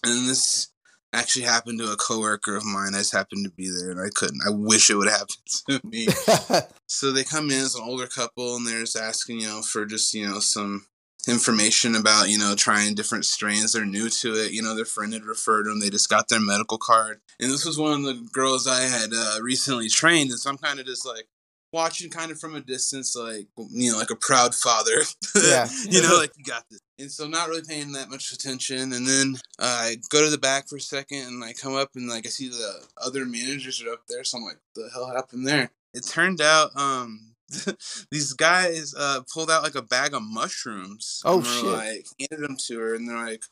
[0.04, 0.68] and this
[1.14, 2.94] actually happened to a coworker of mine.
[2.94, 4.42] I just happened to be there, and I couldn't.
[4.46, 5.36] I wish it would happen
[5.70, 6.08] to me.
[6.88, 9.86] so they come in as an older couple, and they're just asking, you know, for
[9.86, 10.86] just you know some
[11.28, 13.74] information about you know trying different strains.
[13.74, 14.52] They're new to it.
[14.52, 15.80] You know, their friend had referred them.
[15.80, 19.10] They just got their medical card, and this was one of the girls I had
[19.14, 21.28] uh, recently trained, and so I'm kind of just like
[21.74, 25.02] watching kind of from a distance like you know like a proud father
[25.36, 25.68] Yeah.
[25.90, 29.06] you know like you got this and so not really paying that much attention and
[29.06, 32.08] then uh, i go to the back for a second and i come up and
[32.08, 32.74] like i see the
[33.06, 36.70] other managers are up there so i'm like the hell happened there it turned out
[36.76, 37.34] um
[38.12, 41.64] these guys uh pulled out like a bag of mushrooms Oh, and shit.
[41.66, 43.44] like handed them to her and they're like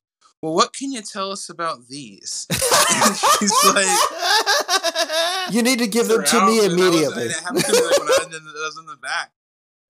[0.45, 2.45] well what can you tell us about these
[3.39, 3.87] she's like
[5.51, 7.23] you need to give them to me was- immediately.
[7.23, 8.97] and it happened to me like when I was in the, I was in the
[8.97, 9.31] back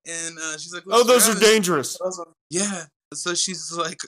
[0.07, 1.99] and uh, she's like oh, those are dangerous.
[1.99, 2.83] Like, yeah.
[3.13, 3.99] So she's like,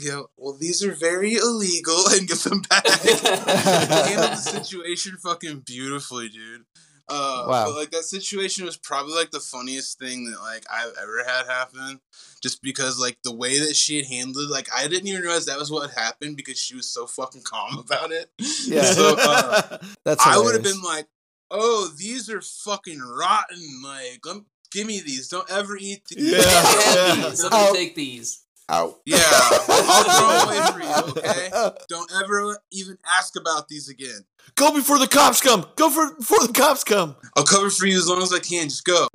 [0.00, 2.86] you know, well, these are very illegal and gives them back.
[2.86, 6.64] Handled the situation fucking beautifully, dude.
[7.08, 7.64] Uh, Wow.
[7.66, 11.46] But like that situation was probably like the funniest thing that like I've ever had
[11.46, 12.00] happen,
[12.42, 15.58] just because like the way that she had handled, like I didn't even realize that
[15.58, 18.30] was what happened because she was so fucking calm about it.
[18.66, 18.84] Yeah.
[18.84, 21.06] So uh, That's I would have been like,
[21.50, 23.82] oh, these are fucking rotten.
[23.84, 25.28] Like, lem- give me these.
[25.28, 26.32] Don't ever eat these.
[26.32, 26.38] Yeah.
[26.38, 27.34] Yeah, Yeah.
[27.50, 28.40] Let me take these.
[28.66, 29.00] Out.
[29.04, 31.50] Yeah, I'll throw away for you, okay?
[31.86, 34.24] Don't ever even ask about these again.
[34.56, 35.66] Go before the cops come.
[35.76, 37.16] Go for before the cops come.
[37.36, 38.68] I'll cover for you as long as I can.
[38.68, 39.08] Just go.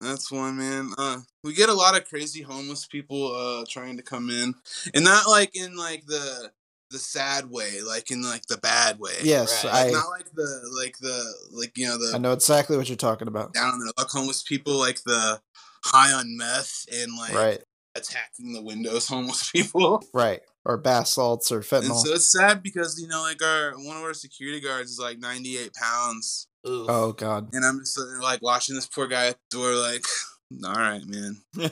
[0.00, 0.92] That's one, man.
[0.98, 4.54] Uh, we get a lot of crazy homeless people uh, trying to come in,
[4.94, 6.50] and not like in like the
[6.90, 9.14] the sad way, like in like the bad way.
[9.22, 9.88] yes, Right.
[9.88, 12.96] I not like the like the like you know the I know exactly what you're
[12.96, 13.54] talking about.
[13.54, 15.40] down on their luck homeless people, like the
[15.84, 17.62] high on meth and like Right,
[17.96, 20.04] attacking the windows homeless people.
[20.12, 20.42] right.
[20.68, 22.02] Or bath salts or And fentanyl.
[22.04, 25.20] so it's sad because you know, like our one of our security guards is like
[25.20, 26.86] ninety eight pounds, Ooh.
[26.88, 27.50] oh God.
[27.52, 30.04] and I'm just like watching this poor guy at the door, like,
[30.64, 31.36] all right, man,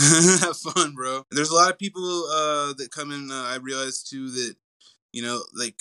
[0.00, 1.24] have fun, bro.
[1.30, 3.30] There's a lot of people uh, that come in.
[3.30, 4.54] Uh, I realize too that
[5.12, 5.76] you know, like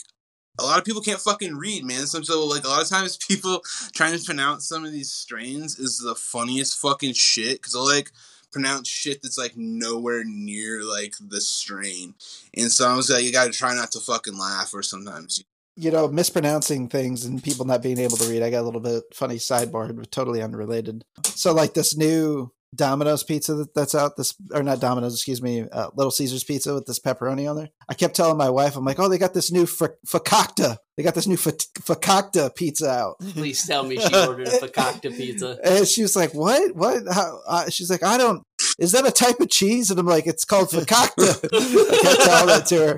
[0.59, 2.05] a lot of people can't fucking read, man.
[2.07, 3.61] Some so like a lot of times people
[3.93, 8.11] trying to pronounce some of these strains is the funniest fucking shit because like
[8.51, 12.15] pronounce shit that's like nowhere near like the strain,
[12.55, 15.43] and so I was like, you got to try not to fucking laugh, or sometimes
[15.75, 18.43] You know, mispronouncing things and people not being able to read.
[18.43, 21.05] I got a little bit funny sidebar, but totally unrelated.
[21.23, 25.65] So, like this new Domino's pizza that, that's out, this or not Domino's, excuse me,
[25.71, 27.69] uh, Little Caesars pizza with this pepperoni on there.
[27.87, 30.77] I kept telling my wife, I'm like, oh, they got this new f- fakakta.
[30.95, 31.45] They got this new f-
[31.79, 33.15] fakakta pizza out.
[33.33, 35.57] Please tell me she ordered a fakakta pizza.
[35.63, 36.75] And she was like, "What?
[36.75, 37.39] What?" How?
[37.47, 38.43] Uh, she's like, "I don't.
[38.77, 42.47] Is that a type of cheese?" And I'm like, "It's called fakakta." I kept telling
[42.47, 42.91] that to her,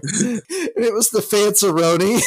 [0.76, 2.20] and it was the fanceroni,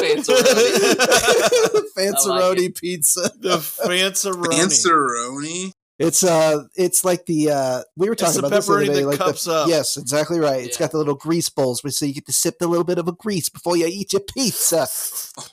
[0.00, 1.88] Fanceroni.
[1.98, 3.32] fanceroni pizza.
[3.40, 4.46] the fanceroni.
[4.46, 5.72] Panzeroni.
[5.98, 8.94] It's uh, it's like the uh, we were talking the about this the other pepperoni
[8.94, 9.04] day.
[9.04, 9.68] Like cups the, up.
[9.68, 10.64] yes, exactly right.
[10.64, 13.08] It's got the little grease bowls, so you get to sip a little bit of
[13.08, 14.86] a grease before you eat your pizza.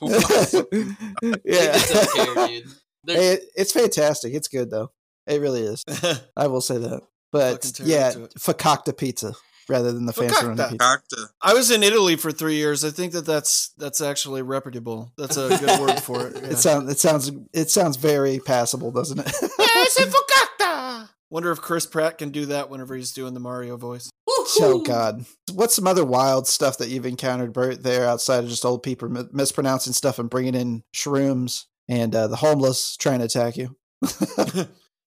[0.00, 2.66] Yeah, They just don't care, dude.
[3.08, 4.34] It- it's fantastic.
[4.34, 4.92] It's good though.
[5.26, 5.84] It really is.
[6.36, 7.02] I will say that.
[7.32, 8.96] But yeah, it.
[8.96, 9.32] pizza
[9.68, 10.76] rather than the fancy running pizza.
[10.76, 11.16] Doctor.
[11.42, 12.84] I was in Italy for three years.
[12.84, 15.12] I think that that's that's actually reputable.
[15.16, 16.36] That's a good word for it.
[16.36, 19.32] It sounds it sounds it sounds very passable, doesn't it?
[21.30, 24.08] Wonder if Chris Pratt can do that whenever he's doing the Mario voice.
[24.28, 25.26] oh God!
[25.52, 27.82] What's some other wild stuff that you've encountered, Bert?
[27.82, 32.28] There outside of just old people mi- mispronouncing stuff and bringing in shrooms and uh,
[32.28, 33.76] the homeless trying to attack you.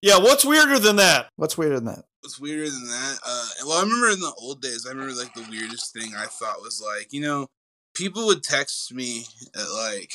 [0.02, 1.28] Yeah, what's weirder than that?
[1.36, 2.04] What's weirder than that?
[2.22, 3.18] What's weirder than that?
[3.26, 6.26] Uh, well, I remember in the old days, I remember like the weirdest thing I
[6.26, 7.48] thought was like, you know,
[7.94, 9.24] people would text me
[9.54, 10.12] at like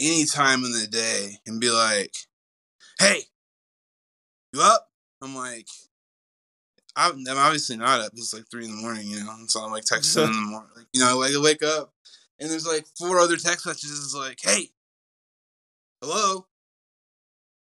[0.00, 2.14] any time in the day and be like,
[2.98, 3.24] "Hey,
[4.52, 4.88] you up?"
[5.20, 5.66] I'm like,
[6.96, 8.12] I'm, I'm obviously not up.
[8.14, 10.38] It's like three in the morning, you know, and so I'm like texting in the
[10.50, 11.92] morning, like, you know, like I wake up
[12.40, 14.70] and there's like four other text messages like, "Hey,
[16.02, 16.46] hello."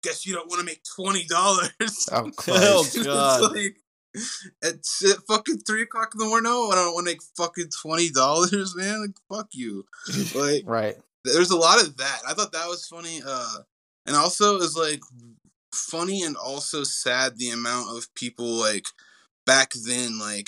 [0.03, 1.69] Guess you don't want to make twenty dollars.
[2.11, 2.97] Oh, Oh, Christ.
[2.97, 3.55] It's God.
[3.55, 3.77] like,
[4.61, 6.51] it's at fucking three o'clock in the morning.
[6.51, 9.01] No, I don't want to make fucking twenty dollars, man.
[9.01, 9.85] Like, fuck you.
[10.35, 10.95] Like, right.
[11.23, 12.19] there's a lot of that.
[12.27, 13.21] I thought that was funny.
[13.25, 13.57] Uh,
[14.05, 15.01] and also it was like
[15.73, 18.85] funny and also sad the amount of people like
[19.45, 20.47] back then, like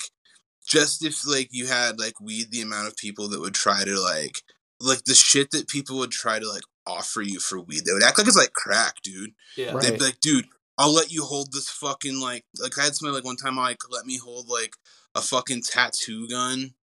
[0.66, 3.98] just if like you had like weed, the amount of people that would try to
[4.00, 4.42] like
[4.80, 7.84] like the shit that people would try to like offer you for weed.
[7.84, 9.30] They would act like it's like crack, dude.
[9.56, 9.72] yeah.
[9.72, 9.82] Right.
[9.82, 10.46] They'd be like, dude,
[10.78, 13.78] I'll let you hold this fucking like like I had somebody like one time like
[13.90, 14.74] let me hold like
[15.14, 16.74] a fucking tattoo gun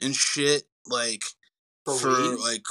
[0.00, 1.22] and shit like
[1.84, 2.64] For for, like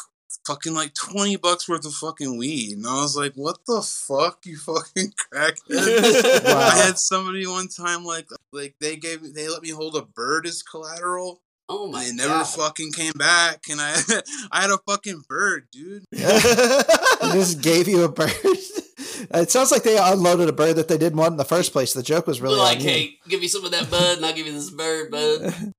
[0.46, 2.78] fucking like twenty bucks worth of fucking weed.
[2.78, 6.44] And I was like, what the fuck, you fucking crackhead.
[6.48, 6.58] Wow.
[6.74, 10.02] I had somebody one time like like they gave me they let me hold a
[10.02, 11.42] bird as collateral.
[11.70, 12.48] Oh and my they never god.
[12.48, 13.96] fucking came back and I
[14.52, 16.04] I had a fucking bird, dude.
[16.14, 18.32] They just gave you a bird.
[18.44, 21.94] it sounds like they unloaded a bird that they didn't want in the first place.
[21.94, 24.46] The joke was really like, hey, give me some of that bud, and I'll give
[24.46, 25.74] you this bird, bud.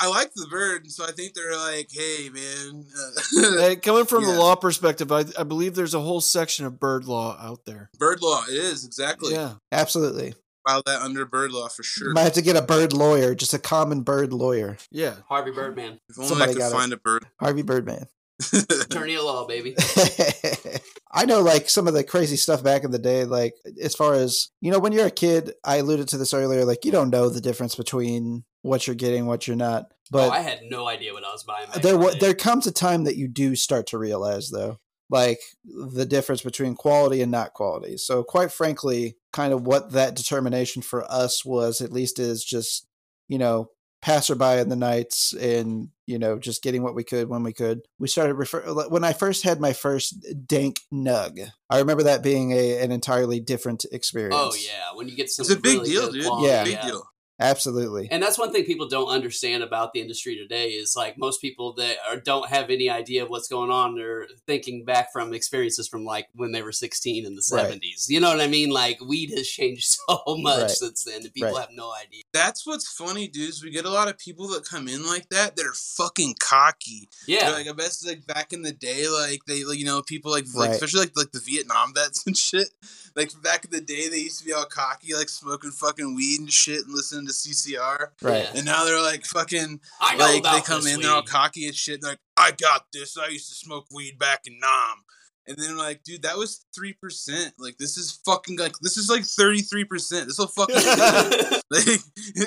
[0.00, 4.24] I like the bird, so I think they're like, "Hey, man, uh, Hey, coming from
[4.24, 7.90] the law perspective, I, I believe there's a whole section of bird law out there.
[7.98, 9.32] bird law." It is exactly.
[9.34, 9.54] Yeah.
[9.70, 10.34] Absolutely.
[10.66, 12.08] File that under bird law for sure.
[12.08, 14.78] You might have to get a bird lawyer, just a common bird lawyer.
[14.90, 15.16] Yeah.
[15.28, 16.74] Harvey Birdman, if only somebody I could got it.
[16.74, 17.26] find a bird.
[17.40, 18.06] Harvey Birdman.
[18.52, 19.76] attorney at law, baby.
[21.12, 24.14] I know like some of the crazy stuff back in the day, like as far
[24.14, 27.10] as you know, when you're a kid, I alluded to this earlier, like you don't
[27.10, 29.92] know the difference between what you're getting, what you're not.
[30.10, 31.68] But oh, I had no idea what I was buying.
[31.82, 32.18] There in the wa- day.
[32.18, 34.78] there comes a time that you do start to realize though
[35.12, 40.16] like the difference between quality and not quality so quite frankly kind of what that
[40.16, 42.86] determination for us was at least is just
[43.28, 43.68] you know
[44.00, 47.82] passerby in the nights and you know just getting what we could when we could
[48.00, 51.38] we started refer when i first had my first dank nug
[51.70, 55.30] i remember that being a an entirely different oh, experience Oh yeah, when you get
[55.30, 56.24] some It's a big really deal, dude.
[56.24, 56.64] quality, Yeah.
[56.64, 57.04] big deal.
[57.40, 61.40] Absolutely And that's one thing people don't understand about the industry today is like most
[61.40, 63.94] people that are, don't have any idea of what's going on.
[63.96, 67.80] They're thinking back from experiences from like when they were 16 in the Right.
[67.80, 68.08] 70s.
[68.08, 68.70] You know what I mean?
[68.70, 70.70] Like weed has changed so much Right.
[70.70, 71.60] since then, and people Right.
[71.62, 72.22] have no idea.
[72.32, 73.62] That's what's funny, dudes.
[73.62, 77.08] We get a lot of people that come in like that that are fucking cocky.
[77.26, 77.46] Yeah.
[77.50, 80.30] They're like I bet like back in the day, like they like you know people
[80.30, 80.74] like, like Right.
[80.74, 82.68] especially like like the Vietnam vets and shit.
[83.14, 86.40] Like back in the day, they used to be all cocky, like smoking fucking weed
[86.40, 88.08] and shit and listening to CCR.
[88.22, 91.22] right And now they're like fucking I know like they come this in, they're all
[91.22, 91.94] cocky and shit.
[91.94, 93.16] And they're like, I got this.
[93.18, 95.04] I used to smoke weed back in Nam.
[95.46, 97.54] And then like, dude, that was three percent.
[97.58, 100.26] Like this is fucking like this is like thirty three percent.
[100.28, 100.76] This will fucking
[101.70, 102.00] like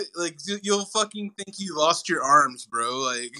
[0.15, 2.97] like you- you'll fucking think you lost your arms, bro.
[2.99, 3.33] Like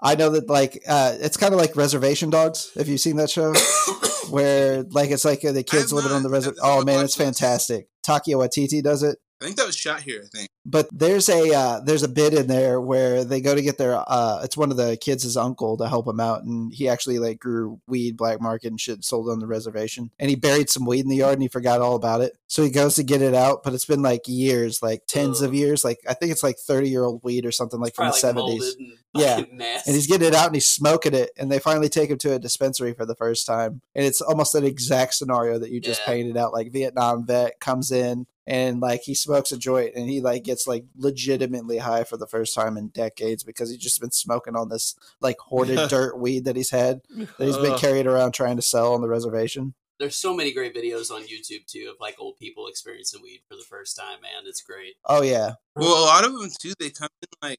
[0.00, 2.70] I know that like uh, it's kind of like Reservation Dogs.
[2.76, 3.54] Have you seen that show?
[4.30, 6.60] Where like it's like uh, the kids living on the reservation.
[6.62, 7.88] Oh man, it's fantastic.
[8.06, 9.18] Taika Waititi does it.
[9.40, 10.22] I think that was shot here.
[10.24, 10.48] I think.
[10.66, 13.94] But there's a uh, there's a bit in there where they go to get their
[14.06, 17.18] uh, it's one of the kids' his uncle to help him out, and he actually
[17.18, 20.84] like grew weed black market and shit sold on the reservation, and he buried some
[20.84, 22.36] weed in the yard and he forgot all about it.
[22.48, 25.54] So he goes to get it out, but it's been like years, like tens of
[25.54, 28.18] years, like I think it's like thirty year old weed or something like from the
[28.20, 28.76] Probably like seventies.
[29.14, 29.36] Yeah.
[29.38, 29.88] fucking nasty.
[29.90, 32.34] and he's getting it out and he's smoking it and they finally take him to
[32.34, 36.02] a dispensary for the first time and it's almost an exact scenario that you just
[36.02, 36.12] Yeah.
[36.12, 40.22] painted out like vietnam vet comes in and like he smokes a joint and he
[40.22, 44.10] like gets like legitimately high for the first time in decades because he's just been
[44.10, 47.78] smoking on this like hoarded dirt weed that he's had that he's been Ugh.
[47.78, 51.66] carried around trying to sell on the reservation There's so many great videos on YouTube
[51.66, 54.22] too of like old people experiencing weed for the first time.
[54.22, 54.94] Man, it's great.
[55.04, 57.58] Oh yeah, Well, a lot of them too, they come in like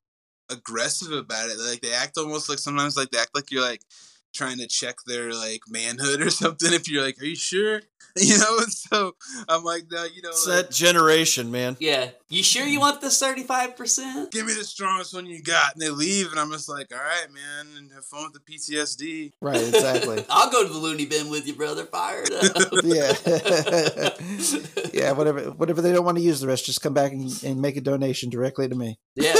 [0.49, 1.57] aggressive about it.
[1.60, 3.82] Like they act almost like sometimes like they act like you're like
[4.34, 6.73] trying to check their like manhood or something.
[6.73, 7.81] If you're like, are you sure?
[8.15, 8.57] You know.
[8.68, 9.14] So
[9.47, 11.77] I'm like, no, you know, It's like, that generation, man.
[11.80, 14.31] Yeah, you sure you want this thirty five percent?
[14.31, 16.97] give me the strongest one you got, and they leave, and I'm just like, all
[16.97, 19.34] right, man, and have fun with the PTSD.
[19.41, 20.26] right, exactly.
[20.30, 21.85] I'll go to the loony bin with you, brother.
[21.85, 22.73] Fire it up.
[22.84, 24.10] yeah,
[24.91, 25.11] yeah.
[25.11, 27.77] Whatever, whatever they don't want to use the rest, just come back and, and make
[27.77, 28.97] a donation directly to me.
[29.15, 29.35] yeah.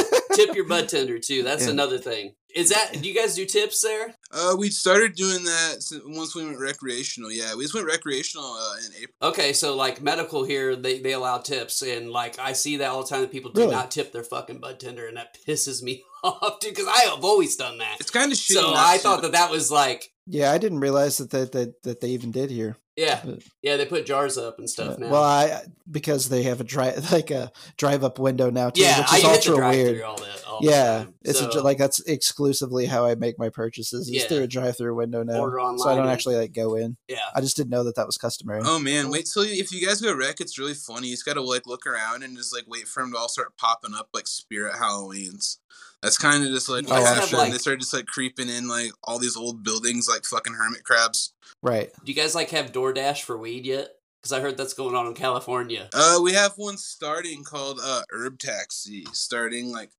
[0.46, 1.44] Tip your bud tender too.
[1.44, 1.72] That's Yeah.
[1.72, 2.36] another thing.
[2.56, 2.94] Is that?
[3.00, 4.16] Do you guys do tips there?
[4.32, 7.32] Uh, we started doing that once we went recreational.
[7.32, 9.30] Yeah, we just went recreational uh, in April.
[9.30, 13.04] Okay, so like medical here, they, they allow tips, and like I see that all
[13.04, 13.22] the time.
[13.22, 13.76] That people do Really?
[13.76, 16.74] not tip their fucking bud tender, and that pisses me off, dude.
[16.74, 17.98] Because I have always done that.
[18.00, 18.54] It's kind of shitty.
[18.56, 22.02] So I thought that that was like, Yeah, I didn't realize that that that, that
[22.02, 22.78] they even did here.
[22.96, 23.78] yeah, But- yeah.
[23.78, 25.10] They put jars up and stuff now.
[25.10, 29.00] Well, I because they have a drive like a drive up window now too, yeah,
[29.00, 30.02] which I is hit the ultra weird.
[30.04, 30.44] all that.
[30.48, 31.14] All the Yeah, time.
[31.24, 34.28] it's a, like that's exclusively how I make my purchases is Yeah.
[34.28, 35.40] through a drive through window now.
[35.40, 35.80] order online.
[35.80, 36.98] So I don't and- actually like go in.
[37.08, 37.18] Yeah.
[37.34, 38.62] I just didn't know that that was customary.
[38.66, 41.08] Oh man, wait till you, if you guys go wreck, it's really funny.
[41.08, 43.56] You just gotta like look around and just like wait for them to all start
[43.58, 45.58] popping up like spirit Halloweens.
[46.02, 47.34] That's kind of just like You what guys happened.
[47.34, 50.84] like- they started just like creeping in like all these old buildings like fucking hermit
[50.84, 51.34] crabs.
[51.62, 51.92] Right.
[52.06, 53.90] Do you guys like have DoorDash for weed yet?
[54.22, 55.90] Because I heard that's going on in California.
[55.94, 59.92] Uh, we have one starting called uh Herb Taxi, starting like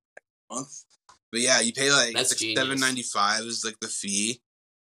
[0.51, 0.85] month.
[1.33, 4.41] But yeah, you pay like, That's like seven ninety five is like the fee,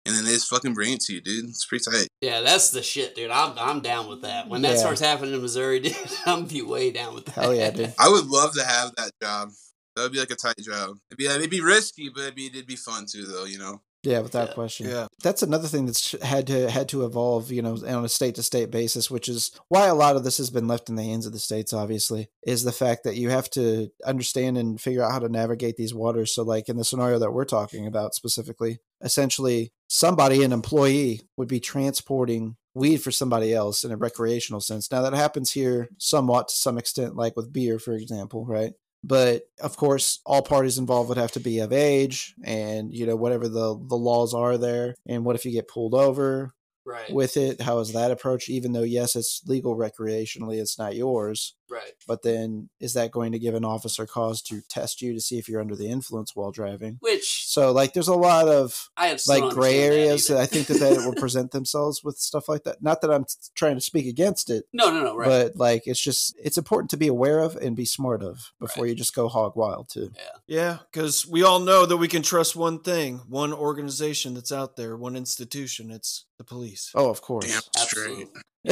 [0.06, 1.46] and then they just fucking bring it to you, dude.
[1.48, 2.08] It's pretty tight.
[2.20, 3.30] Yeah, that's the shit, dude.
[3.30, 4.48] I'm I'm down with that.
[4.48, 4.78] When that Yeah.
[4.78, 7.34] starts happening in Missouri, dude, I'm be way down with that.
[7.34, 7.94] Hell yeah, dude.
[7.98, 9.50] I would love to have that job.
[9.96, 10.98] That would be like a tight job.
[11.10, 13.44] It'd be it'd be risky, but it'd be it'd be fun too, though.
[13.44, 13.80] You know.
[14.02, 14.54] Yeah, without Yeah.
[14.54, 14.88] question.
[14.88, 15.06] Yeah.
[15.24, 18.42] That's another thing that's had to had to evolve, you know, on a state to
[18.42, 21.26] state basis, which is why a lot of this has been left in the hands
[21.26, 21.72] of the states.
[21.72, 25.76] Obviously, is the fact that you have to understand and figure out how to navigate
[25.76, 26.32] these waters.
[26.32, 31.48] So, like in the scenario that we're talking about specifically, essentially, somebody, an employee, would
[31.48, 34.92] be transporting weed for somebody else in a recreational sense.
[34.92, 38.74] Now that happens here somewhat to some extent, like with beer, for example, right?
[39.06, 43.16] But of course, all parties involved would have to be of age, and you know
[43.16, 44.94] whatever the the laws are there.
[45.06, 46.52] And what if you get pulled over
[46.84, 47.12] Right.
[47.12, 47.60] with it?
[47.60, 48.48] How is that approach?
[48.48, 51.54] Even though yes, it's legal recreationally, it's not yours.
[51.70, 51.92] Right.
[52.06, 55.38] But then, is that going to give an officer cause to test you to see
[55.38, 56.98] if you're under the influence while driving?
[57.00, 60.38] Which So, like, there's a lot of I have like gray understand that areas that.
[60.38, 62.82] I think that they will present themselves with stuff like that.
[62.82, 63.24] Not that I'm
[63.54, 65.16] trying to speak against it, No, no, no.
[65.16, 65.26] Right.
[65.28, 68.84] but like it's just it's important to be aware of and be smart of before
[68.84, 68.90] Right.
[68.90, 70.12] you just go hog wild too.
[70.16, 74.52] Yeah, Yeah, because we all know that we can trust one thing, one organization that's
[74.52, 75.90] out there, one institution.
[75.90, 76.90] It's the police.
[76.94, 77.46] Oh, of course.
[77.46, 78.28] Damn straight.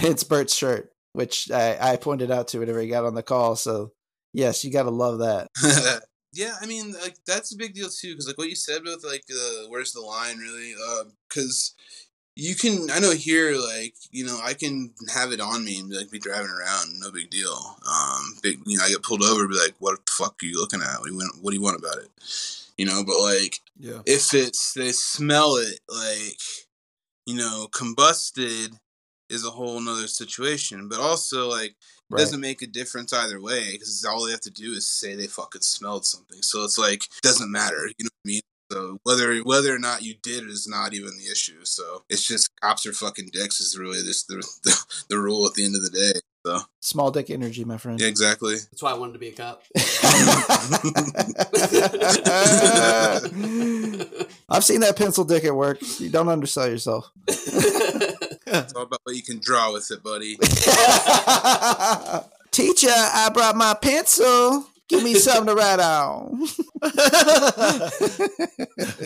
[0.00, 3.56] It's Bert's shirt, which I, I pointed out to whenever he got on the call.
[3.56, 3.92] So
[4.32, 5.48] yes, you got to love that.
[6.32, 9.04] yeah, I mean, like that's a big deal too, because like what you said with
[9.04, 10.74] like uh, where's the line really?
[11.28, 11.74] Because
[12.40, 15.92] you can, I know here, like you know, I can have it on me and
[15.92, 17.76] like be driving around, no big deal.
[17.90, 20.60] Um, big, you know, I get pulled over, be like, what the fuck are you
[20.60, 21.00] looking at?
[21.00, 21.42] What do you want?
[21.42, 22.08] What do you want about it?
[22.76, 24.02] You know, but like Yeah.
[24.06, 26.38] if it's they smell it like
[27.26, 28.78] you know combusted
[29.30, 31.76] is a whole nother situation but also like it
[32.10, 32.20] Right.
[32.20, 35.26] doesn't make a difference either way because all they have to do is say they
[35.26, 38.40] fucking smelled something so it's like doesn't matter you know what i mean
[38.72, 42.48] so whether whether or not you did is not even the issue so it's just
[42.62, 44.74] cops are fucking dicks is really just the, the,
[45.10, 46.14] the rule at the end of the day
[46.46, 48.00] so Small dick energy, my friend.
[48.00, 49.62] yeah exactly That's why I wanted to be a cop.
[54.48, 55.78] I've seen that pencil dick at work.
[56.00, 57.10] You don't undersell yourself.
[58.52, 60.36] it's all about what you can draw with it buddy
[62.50, 64.66] Teacher, I brought my pencil.
[64.88, 66.46] Give me something to write on.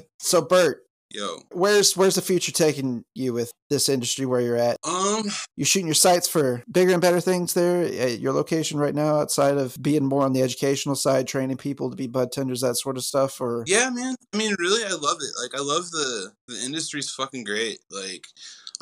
[0.20, 4.76] so, Bert, yo where's where's the future taking you with this industry where you're at?
[4.84, 5.24] um
[5.56, 9.16] You're shooting your sights for bigger and better things there at your location right now,
[9.16, 12.76] outside of being more on the educational side, training people to be bud tenders, that
[12.76, 13.40] sort of stuff.
[13.40, 14.14] Or Yeah, man.
[14.32, 15.32] I mean, really, I love it.
[15.42, 17.80] Like, I love the the industry's fucking great.
[17.90, 18.26] Like,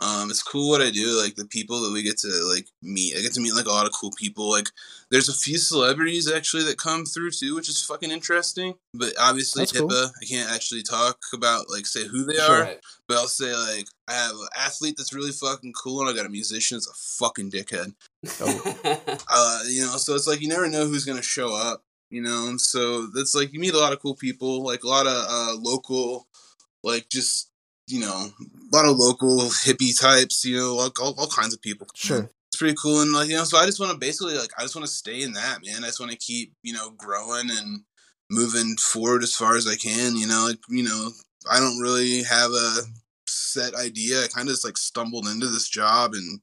[0.01, 1.21] um, it's cool what I do.
[1.21, 3.17] Like the people that we get to like meet.
[3.17, 4.51] I get to meet like a lot of cool people.
[4.51, 4.69] Like,
[5.11, 8.75] there's a few celebrities actually that come through too, which is fucking interesting.
[8.95, 9.93] But obviously, That's cool.
[9.93, 12.63] I can't actually talk about like say who they are.
[12.63, 12.81] Right.
[13.09, 16.27] But I'll say like I have an athlete that's really fucking cool, and I got
[16.27, 17.95] a musician that's a fucking dickhead.
[19.33, 21.85] Uh, you know, so it's like you never know who's gonna show up.
[22.09, 24.89] You know, and so that's like you meet a lot of cool people, like a
[24.89, 26.27] lot of uh, local,
[26.83, 27.50] like just
[27.91, 31.61] you know, a lot of local hippie types, you know, all, all, all kinds of
[31.61, 31.87] people.
[31.95, 32.31] Sure.
[32.49, 33.01] It's pretty cool.
[33.01, 34.93] And, like, you know, so I just want to basically, like, I just want to
[34.93, 35.85] stay in that, man.
[35.85, 37.83] I just want to keep, you know, growing and
[38.31, 41.11] moving forward as far as I can, you know, like, you know,
[41.51, 42.77] I don't really have a
[43.27, 44.25] set idea.
[44.25, 46.41] I kind of just like stumbled into this job and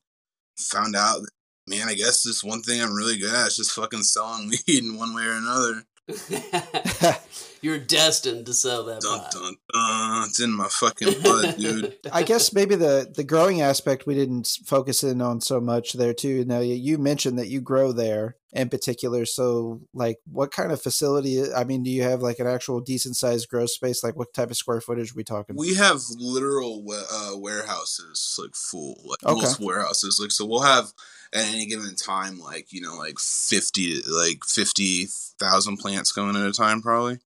[0.58, 1.32] found out that,
[1.68, 4.84] man, I guess this one thing I'm really good at is just fucking selling weed
[4.84, 5.84] in one way or another.
[7.62, 9.32] You're destined to sell that Dun pot.
[9.32, 10.24] dun dun.
[10.28, 11.96] It's in my fucking blood, dude.
[12.12, 16.14] I guess maybe the the growing aspect we didn't focus in on so much there
[16.14, 16.46] too.
[16.46, 19.26] Now you- you mentioned that you grow there in particular.
[19.26, 21.52] So like, what kind of facility?
[21.54, 24.04] I mean, do you have like an actual decent sized grow space?
[24.04, 25.56] Like, what type of square footage are we talking?
[25.56, 29.42] We have literal uh, warehouses, like full, like Okay.
[29.42, 30.20] most warehouses.
[30.22, 30.94] Like so, we'll have
[31.34, 35.08] at any given time, like you know, like fifty, like fifty
[35.40, 37.20] thousand plants going at a time, probably.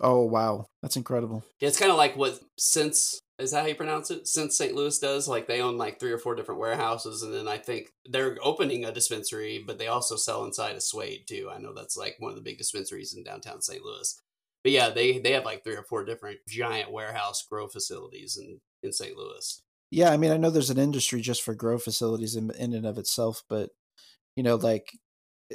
[0.00, 1.44] Oh wow, that's incredible.
[1.60, 4.26] Yeah, it's kind of like what since is that how you pronounce it?
[4.26, 4.74] Since St.
[4.74, 7.92] Louis does, like they own like three or four different warehouses, and then I think
[8.06, 11.50] they're opening a dispensary, but they also sell inside a Swade too.
[11.52, 13.82] I know that's like one of the big dispensaries in downtown St.
[13.82, 14.20] Louis.
[14.62, 18.60] But yeah, they they have like three or four different giant warehouse grow facilities in
[18.82, 19.16] in St.
[19.16, 19.62] Louis.
[19.90, 22.86] Yeah, I mean, I know there's an industry just for grow facilities in, in and
[22.86, 23.70] of itself, but
[24.36, 24.88] you know, like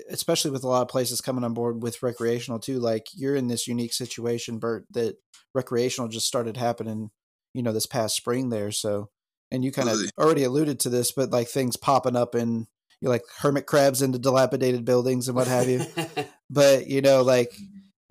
[0.10, 2.80] especially with a lot of places coming on board with recreational too.
[2.80, 5.18] Like you're in this unique situation, Bert, that
[5.54, 7.12] recreational just started happening,
[7.54, 8.72] you know, this past spring there.
[8.72, 9.10] So,
[9.52, 12.68] and you kind of already alluded to this, but like things popping up in
[13.02, 15.86] you like hermit crabs into dilapidated buildings and what have you.
[16.50, 17.54] but you know, like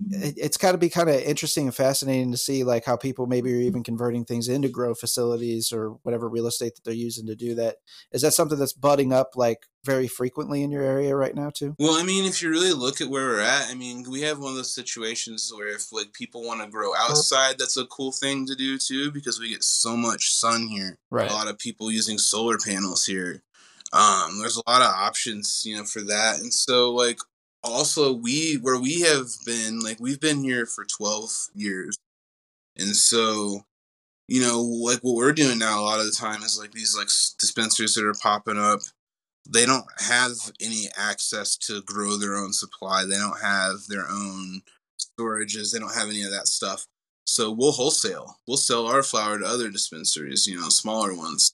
[0.09, 3.27] it, it's got to be kind of interesting and fascinating to see like how people
[3.27, 7.25] maybe are even converting things into grow facilities or whatever real estate that they're using
[7.27, 7.77] to do that.
[8.11, 11.75] Is that something that's budding up like very frequently in your area right now too?
[11.79, 14.39] Well, I mean, if you really look at where we're at, I mean, we have
[14.39, 18.11] one of those situations where if like people want to grow outside, that's a cool
[18.11, 20.97] thing to do too because we get so much sun here.
[21.09, 21.29] Right.
[21.29, 23.43] A lot of people using solar panels here.
[23.93, 27.19] Um, there's a lot of options, you know, for that, and so like
[27.71, 31.97] also we where we have been like we've been here for 12 years,
[32.77, 33.61] and so
[34.27, 36.95] you know like what we're doing now a lot of the time is like these
[36.97, 37.07] like
[37.39, 38.79] dispensers that are popping up
[39.47, 43.05] they don't have any access to grow their own supply.
[43.05, 44.61] They don't have their own
[44.99, 45.71] storages.
[45.71, 46.87] They don't have any of that stuff.
[47.25, 48.39] So we'll wholesale.
[48.47, 51.53] We'll sell our flour to other dispensaries, you know, smaller ones.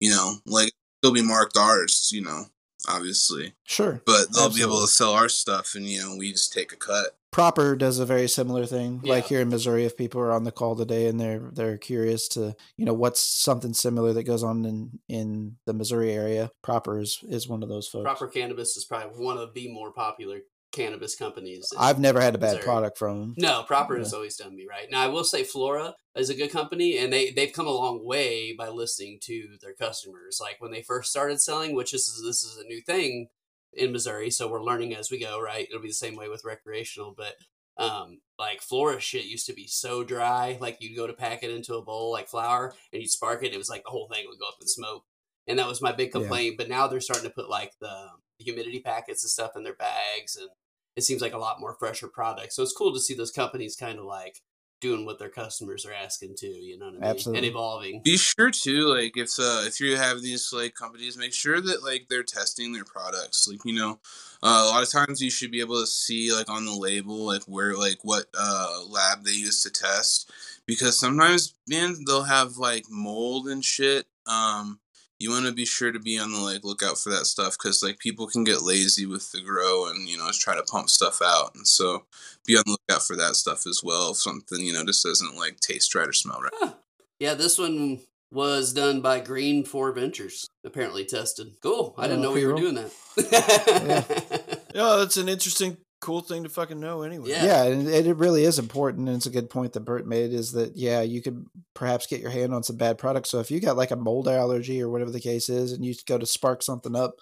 [0.00, 0.72] You know, like
[1.02, 2.46] they'll be marked ours, you know,
[2.88, 3.54] obviously.
[3.64, 4.02] Sure.
[4.04, 6.76] But they'll be able to sell our stuff and, you know, we just take a
[6.76, 7.16] cut.
[7.30, 9.02] Proper does a very similar thing.
[9.04, 12.26] Like here in Missouri, if people are on the call today and they're they're curious
[12.30, 16.98] to, you know, what's something similar that goes on in in the Missouri area, Proper
[16.98, 18.02] is is one of those folks.
[18.02, 20.40] Proper Cannabis is probably one of the more popular
[20.72, 21.72] cannabis companies.
[21.78, 22.62] I've never had a bad Missouri.
[22.64, 23.34] product from them.
[23.38, 24.00] No, Proper Yeah.
[24.04, 24.90] has always done me right.
[24.90, 28.04] Now I will say Flora is a good company, and they they've come a long
[28.04, 30.38] way by listening to their customers.
[30.40, 33.28] Like when they first started selling, which is this is a new thing
[33.72, 35.40] in Missouri, so we're learning as we go.
[35.40, 37.34] Right, it'll be the same way with recreational, but
[37.76, 40.58] um, like Flora shit used to be so dry.
[40.60, 43.46] Like you'd go to pack it into a bowl like flour, and you'd spark it.
[43.46, 45.04] And it was like the whole thing would go up in smoke,
[45.46, 46.20] and that was my big Yeah.
[46.20, 46.56] complaint.
[46.58, 50.34] But now they're starting to put like the humidity packets and stuff in their bags
[50.36, 50.48] and
[50.96, 52.52] it seems like a lot more fresher product.
[52.52, 54.40] So it's cool to see those companies kind of like
[54.80, 57.04] doing what their customers are asking to, You know what I mean?
[57.04, 57.38] Absolutely.
[57.38, 58.02] And evolving.
[58.02, 61.84] Be sure to like if uh, if you have these like companies, make sure that
[61.84, 63.46] like they're testing their products.
[63.48, 64.00] Like you know,
[64.42, 67.26] uh, a lot of times you should be able to see like on the label
[67.26, 70.30] like where like what uh, lab they use to test,
[70.66, 74.06] because sometimes man they'll have like mold and shit.
[74.26, 74.80] Um,
[75.20, 77.82] you want to be sure to be on the like lookout for that stuff because
[77.82, 80.90] like people can get lazy with the grow and you know just try to pump
[80.90, 82.04] stuff out, and so
[82.46, 84.10] be on the lookout for that stuff as well.
[84.10, 86.52] If something you know just doesn't like taste right or smell right.
[86.58, 86.72] Huh.
[87.20, 88.00] Yeah, this one
[88.32, 90.48] was done by Green Four Ventures.
[90.64, 91.52] Apparently tested.
[91.60, 91.94] Cool.
[91.98, 92.90] I didn't Oh, know we were doing that.
[94.74, 97.30] Yeah, that's an interesting, cool thing to fucking know anyway.
[97.30, 97.44] Yeah.
[97.44, 100.32] Yeah, and it, it really is important, and it's a good point that Bert made.
[100.32, 103.30] Is that yeah, you could perhaps get your hand on some bad products.
[103.30, 105.94] So if you got like a mold allergy or whatever the case is, and you
[106.06, 107.16] go to spark something up,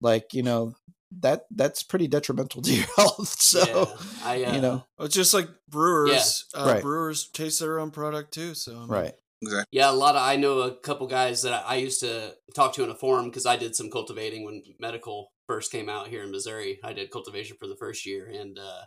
[0.00, 0.74] like you know
[1.20, 3.28] that that's pretty detrimental to your health.
[3.40, 6.44] So Yeah, I, uh, you know, It's just like brewers.
[6.54, 6.82] Uh, Right.
[6.82, 8.54] Brewers taste their own product too.
[8.54, 9.14] So I mean, right?
[9.42, 9.78] Exactly.
[9.78, 12.84] Yeah, a lot of I know a couple guys that I used to talk to
[12.84, 16.30] in a forum because I did some cultivating when medical first came out here in
[16.30, 16.78] Missouri.
[16.84, 18.82] I did cultivation for the first year, and uh,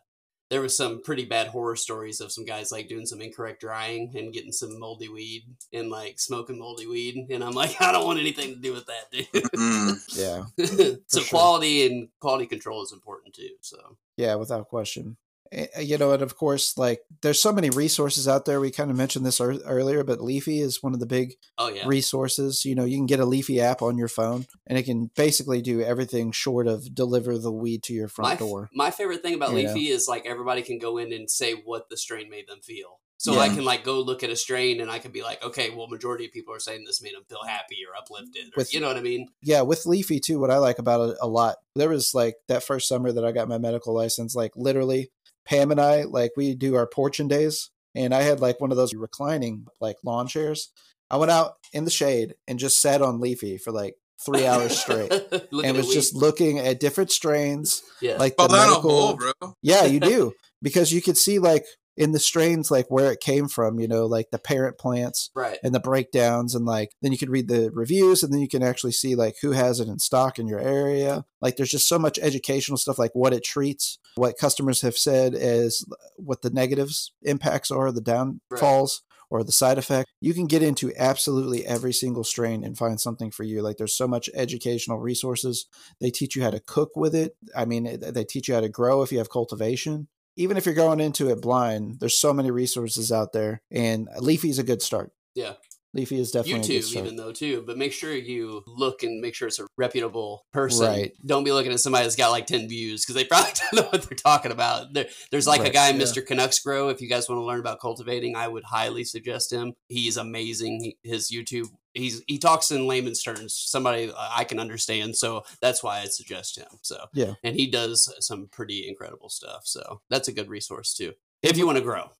[0.49, 4.13] there was some pretty bad horror stories of some guys like doing some incorrect drying
[4.15, 5.43] and getting some moldy weed
[5.73, 7.25] and like smoking moldy weed.
[7.31, 9.43] And I'm like, I don't want anything to do with that, dude.
[9.43, 9.95] Mm.
[10.15, 11.30] Yeah, so sure.
[11.30, 13.49] quality and quality control is important too.
[13.61, 15.17] So yeah, without question.
[15.53, 18.59] Eh, You know, and of course, like there's so many resources out there.
[18.59, 21.84] We kind of mentioned this earlier, but Leafly is one of the big Oh yeah.
[21.85, 22.65] resources.
[22.65, 25.61] You know, you can get a Leafly app on your phone, and it can basically
[25.61, 28.69] do everything short of deliver the weed to your front my, door.
[28.73, 31.89] my favorite thing about You Leafly is like everybody can go in and say what
[31.89, 32.99] the strain made them feel.
[33.17, 35.69] So I can like go look at a strain and I can be like, okay,
[35.69, 38.47] well, majority of people are saying this made them feel happy or uplifted.
[38.47, 39.30] Or, With- you know what I mean?
[39.41, 42.63] yeah, with Leafly too, what I like about it a lot, there was like that
[42.63, 45.09] first summer that I got my medical license, like literally
[45.45, 48.77] Pam and I, like we do our porching days, and I had like one of
[48.77, 50.69] those reclining like lawn chairs.
[51.09, 53.95] I went out in the shade and just sat on Leafly for like
[54.25, 55.11] three hours straight.
[55.63, 58.17] And was just looking at different strains, yeah.
[58.17, 58.89] like Fall the down medical.
[58.89, 59.55] hole, bro.
[59.61, 61.65] Yeah, you do because you could see like
[61.95, 63.79] in the strains like where it came from.
[63.79, 65.57] You know, like the parent plants right.
[65.63, 68.63] and the breakdowns and like then you can read the reviews and then you can
[68.63, 71.25] actually see like who has it in stock in your area.
[71.41, 75.33] Like there's just so much educational stuff like what it treats what customers have said
[75.35, 75.85] is
[76.17, 80.09] what the negatives impacts are the downfalls or the side effect.
[80.21, 83.61] You can get into absolutely every single strain and find something for you.
[83.61, 85.65] Like there's so much educational resources.
[85.99, 87.35] They teach you how to cook with it.
[87.55, 90.76] I mean they teach you how to grow if you have cultivation even if you're
[90.76, 94.81] going into it blind, there's so many resources out there, and Leafly is a good
[94.81, 95.11] start.
[95.35, 95.53] Yeah.
[95.95, 99.22] Leafly is definitely a good YouTube, even though too, but make sure you look and
[99.22, 100.88] make sure it's a reputable person.
[100.88, 101.11] Right.
[101.23, 103.89] Don't be looking at somebody that's got like ten views because they probably don't know
[103.91, 104.91] what they're talking about.
[104.91, 105.99] There, there's like a guy, yeah.
[106.01, 106.26] Mr.
[106.26, 106.89] Canucks Grow.
[106.89, 109.73] If you guys want to learn about cultivating, I would highly suggest him.
[109.88, 110.80] He's amazing.
[110.81, 115.15] He- His YouTube, he's he talks in layman's terms, somebody I can understand.
[115.15, 116.67] So that's why I suggest him.
[116.81, 117.33] So Yeah.
[117.43, 119.61] and he does some pretty incredible stuff.
[119.65, 122.11] So that's a good resource too if you want to grow.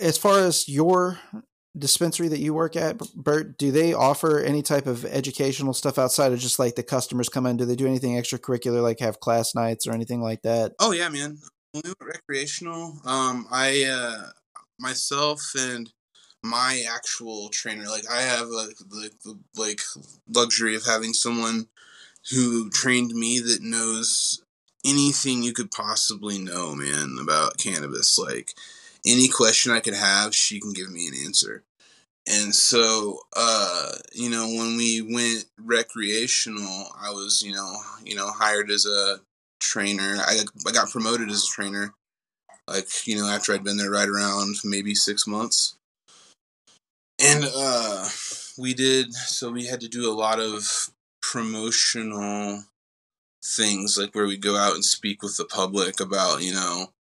[0.00, 1.18] As far as your
[1.76, 6.32] dispensary that you work at, Bert, do they offer any type of educational stuff outside
[6.32, 7.56] of just like the customers come in?
[7.56, 10.72] Do they do anything extracurricular, like have class nights or anything like that?
[10.78, 11.38] Oh yeah, man.
[11.72, 14.30] When we went recreational, um, I uh,
[14.78, 15.92] myself and
[16.42, 19.80] my actual trainer, like I have like the, the like
[20.28, 21.68] luxury of having someone
[22.30, 24.42] who trained me that knows
[24.84, 28.18] anything you could possibly know, man, about cannabis.
[28.18, 28.52] Like
[29.06, 31.64] any question I could have, she can give me an answer.
[32.26, 38.30] And so, uh, you know, when we went recreational, I was, you know, you know,
[38.30, 39.20] hired as a
[39.60, 40.18] trainer.
[40.18, 41.94] I I got promoted as a trainer,
[42.66, 45.77] like you know, after I'd been there right around maybe six months.
[47.20, 48.08] And uh,
[48.58, 50.90] we did so we had to do a lot of
[51.20, 52.64] promotional
[53.44, 56.92] things, like where we go out and speak with the public about you know,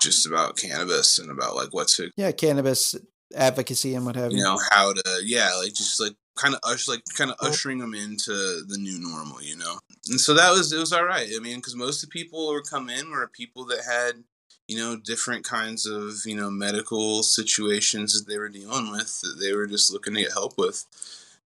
[0.00, 2.94] just about cannabis and about like what's to Yeah, cannabis
[3.34, 4.38] advocacy and what have you.
[4.38, 4.44] you.
[4.44, 7.94] know how to yeah like just like kind of ush like kind of ushering them
[7.94, 8.32] into
[8.66, 9.78] the new normal you know?
[10.08, 11.28] And so that was it was all right.
[11.34, 14.22] I mean because most of the people who would come in were people that had
[14.68, 19.38] you know different kinds of you know medical situations that they were dealing with that
[19.40, 20.84] they were just looking to get help with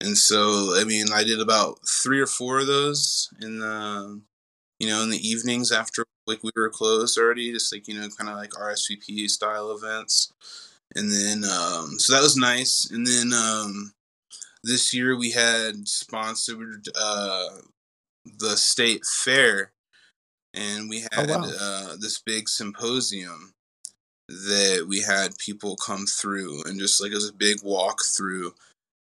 [0.00, 4.20] and so i mean i did about three or four of those in the
[4.78, 8.08] you know in the evenings after like we were closed already just like you know
[8.18, 10.32] kind of like rsvp style events
[10.94, 12.90] and then um, so that was nice.
[12.90, 13.92] And then um,
[14.62, 17.48] this year we had sponsored uh,
[18.38, 19.72] the state fair,
[20.54, 21.52] and we Oh, had wow.
[21.60, 23.54] uh, this big symposium
[24.28, 28.52] that we had people come through, and just like it was a big walkthrough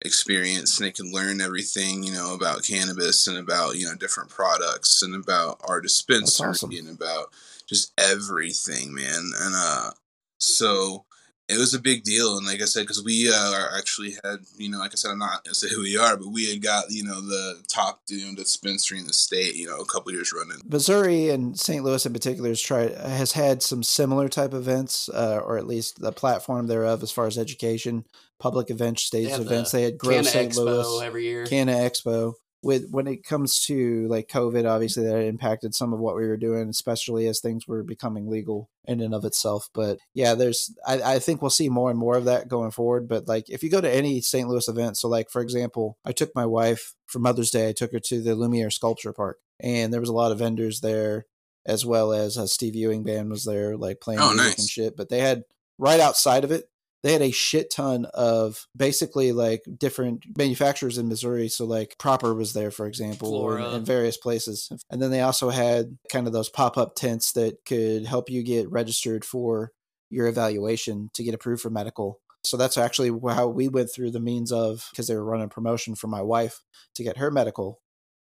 [0.02, 4.30] experience, and they could learn everything you know about cannabis and about you know different
[4.30, 6.70] products and about our dispensary awesome.
[6.72, 7.32] and about
[7.66, 9.32] just everything, man.
[9.40, 9.90] And uh,
[10.38, 11.04] so
[11.48, 14.38] it was a big deal and like i said because we uh, are actually had
[14.56, 16.62] you know like i said i'm not gonna say who we are but we had
[16.62, 20.12] got you know the top you know, dispensary in the state you know a couple
[20.12, 21.84] years running Missouri and St.
[21.84, 26.00] Louis in particular has tried has had some similar type events, uh, or at least
[26.00, 28.04] the platform thereof as far as education,
[28.38, 29.70] public events, They staged have events.
[29.72, 30.52] the They had Grow Canna St.
[30.52, 31.46] Expo Louis, every year.
[31.46, 32.34] Canna Expo.
[32.62, 36.36] With when it comes to like COVID, obviously that impacted some of what we were
[36.36, 39.68] doing, especially as things were becoming legal in and of itself.
[39.74, 43.08] But yeah, there's I, I think we'll see more and more of that going forward.
[43.08, 44.48] But like if you go to any St.
[44.48, 47.92] Louis event, so like for example, I took my wife for Mother's Day, I took
[47.92, 51.26] her to the Laumeier Sculpture Park, and there was a lot of vendors there,
[51.66, 54.58] as well as a Steve Ewing band was there, like playing Oh, music nice.
[54.60, 54.96] and shit.
[54.96, 55.42] But they had
[55.78, 56.66] right outside of it,
[57.02, 61.48] they had a shit ton of basically like different manufacturers in Missouri.
[61.48, 64.70] So like Proper was there, for example, and, and various places.
[64.90, 68.42] And then they also had kind of those pop up tents that could help you
[68.42, 69.72] get registered for
[70.10, 72.20] your evaluation to get approved for medical.
[72.44, 75.94] So that's actually how we went through the means of because they were running promotion
[75.94, 76.60] for my wife
[76.94, 77.80] to get her medical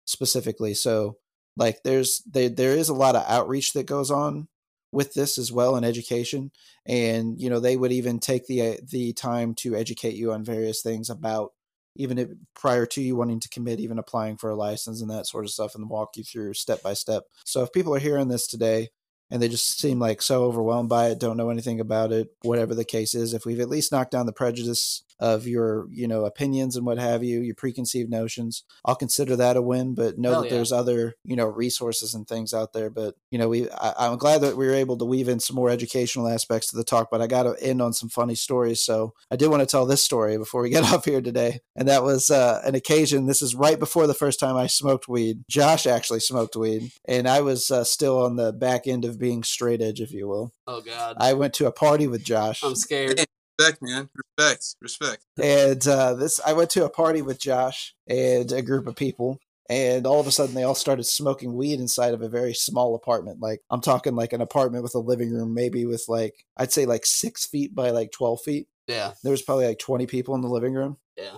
[0.05, 0.73] specifically.
[0.73, 1.17] So
[1.57, 4.47] like there's there there is a lot of outreach that goes on
[4.91, 6.51] with this as well in education
[6.85, 10.43] and you know they would even take the uh, the time to educate you on
[10.43, 11.51] various things about
[11.95, 15.27] even if, prior to you wanting to commit even applying for a license and that
[15.27, 17.23] sort of stuff and walk you through step by step.
[17.45, 18.89] So if people are hearing this today
[19.29, 22.75] and they just seem like so overwhelmed by it don't know anything about it whatever
[22.75, 26.25] the case is if we've at least knocked down the prejudice of your you know
[26.25, 28.63] opinions and what have you your preconceived notions.
[28.83, 30.55] I'll consider that a win but know Hell that yeah.
[30.55, 32.89] there's other you know resources and things out there.
[32.89, 35.55] But you know we I, i'm glad that we were able to weave in some
[35.55, 38.81] more educational aspects to the talk but i got to end on some funny stories.
[38.81, 41.87] So i did want to tell this story before we get off here today and
[41.87, 43.27] that was uh, an occasion.
[43.27, 45.43] This is right before the first time i smoked weed.
[45.47, 49.43] Josh actually smoked weed and i was uh, still on the back end of being
[49.43, 50.51] straight edge if you will.
[50.65, 52.63] Oh God, i went to a party with josh.
[52.63, 53.23] I'm scared.
[53.61, 54.09] Respect, man.
[54.37, 54.75] Respect.
[54.81, 55.23] Respect.
[55.41, 59.39] and uh, this I went to a party with Josh and a group of people,
[59.69, 62.95] and all of a sudden they all started smoking weed inside of a very small
[62.95, 63.39] apartment.
[63.41, 66.85] Like I'm talking like an apartment with a living room, maybe with like I'd say
[66.85, 68.67] like six feet by like twelve feet.
[68.87, 71.37] Yeah, There was probably like twenty people in the living room, yeah.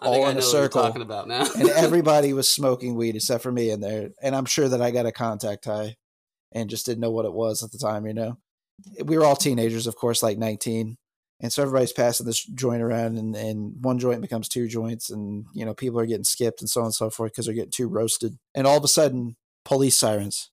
[0.00, 0.80] I All think I in a circle.
[0.82, 1.46] what you're talking about now.
[1.58, 4.10] and everybody was smoking weed except for me in there.
[4.22, 5.96] And I'm sure that I got a contact high
[6.52, 8.06] and just didn't know what it was at the time.
[8.06, 8.38] You know,
[9.04, 10.96] we were all teenagers, of course, like 19.
[11.42, 15.44] And so everybody's passing this joint around, and, and one joint becomes two joints, and
[15.52, 17.70] you know people are getting skipped and so on and so forth because they're getting
[17.70, 18.38] too roasted.
[18.54, 20.50] And all of a sudden, police sirens.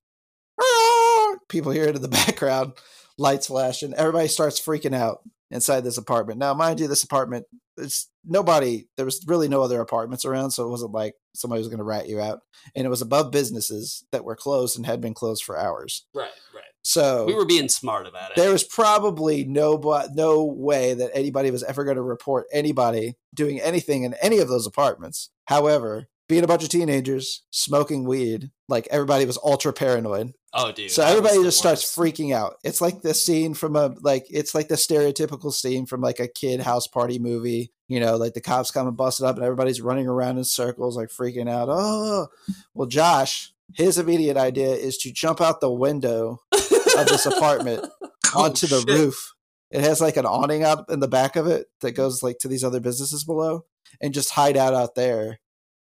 [1.47, 2.73] People hear it in the background,
[3.17, 3.93] lights flashing.
[3.93, 5.19] Everybody starts freaking out
[5.51, 6.39] inside this apartment.
[6.39, 7.45] Now, mind you, this apartment,
[7.77, 8.85] it's nobody.
[8.97, 11.83] There was really no other apartments around, so it wasn't like somebody was going to
[11.83, 12.41] rat you out.
[12.75, 16.05] And it was above businesses that were closed and had been closed for hours.
[16.13, 16.63] right, right.
[16.83, 18.35] So We were being smart about it.
[18.37, 19.79] there was probably no
[20.13, 24.47] no way that anybody was ever going to report anybody doing anything in any of
[24.47, 25.29] those apartments.
[25.45, 30.31] However, being a bunch of teenagers smoking weed, like everybody was ultra paranoid.
[30.53, 30.91] oh, dude.
[30.91, 32.55] so everybody just starts freaking out.
[32.63, 36.27] It's like the scene from a like it's like the stereotypical scene from like a
[36.27, 37.71] kid house party movie.
[37.87, 40.43] You know, like the cops come and bust it up and everybody's running around in
[40.43, 41.67] circles, like freaking out.
[41.71, 42.27] Oh,
[42.75, 47.85] well, Josh, his immediate idea is to jump out the window of this apartment
[48.35, 48.89] Oh, onto the shit.
[48.89, 49.33] roof.
[49.71, 52.47] It has like an awning out in the back of it that goes like to
[52.47, 53.65] these other businesses below
[54.01, 55.39] and just hide out out there.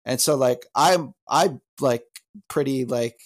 [0.04, 2.04] And so like I'm I'm like
[2.48, 3.18] pretty like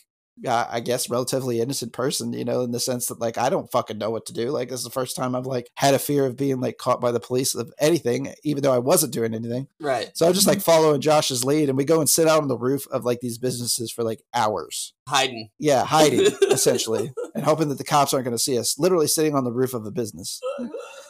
[0.46, 3.70] uh, I guess relatively innocent person, you know, in the sense that like I don't
[3.70, 4.50] fucking know what to do.
[4.50, 7.00] Like this is the first time I've like had a fear of being like caught
[7.00, 9.68] by the police of anything, even though I wasn't doing anything.
[9.80, 10.10] right.
[10.14, 12.58] So I'm just like following Josh's lead, and we go and sit out on the
[12.58, 14.94] roof of like these businesses for like hours.
[15.08, 15.50] Hiding.
[15.58, 18.78] Yeah, hiding essentially, and hoping that the cops aren't going to see us.
[18.78, 20.40] Literally sitting on the roof of a business.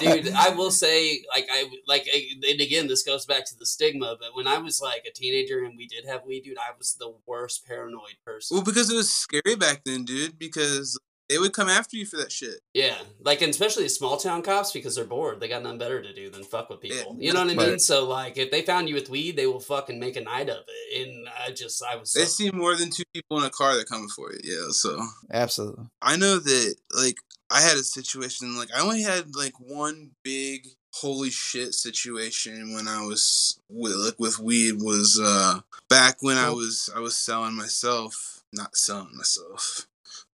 [0.00, 4.16] dude i will say like i like and again this goes back to the stigma
[4.20, 6.94] but when i was like a teenager and we did have weed dude i was
[6.98, 10.38] the worst paranoid person Well, because it was scary back then, dude.
[10.38, 10.98] Because
[11.28, 12.58] they would come after you for that shit.
[12.74, 16.12] yeah like and especially small town cops because they're bored they got nothing better to
[16.12, 17.28] do than fuck with people Yeah.
[17.28, 17.80] you know what i mean Right.
[17.80, 20.64] so like if they found you with weed they will fucking make a night of
[20.66, 23.50] it and i just i was They so, see more than two people in a
[23.50, 24.40] car that coming for you.
[24.42, 25.00] Yeah, so
[25.32, 25.84] Absolutely.
[26.02, 27.16] I know that like
[27.50, 32.88] I had a situation like I only had like one big holy shit situation when
[32.88, 36.54] I was with like with weed was uh back when I Oh.
[36.54, 39.86] was I was selling myself, not selling myself.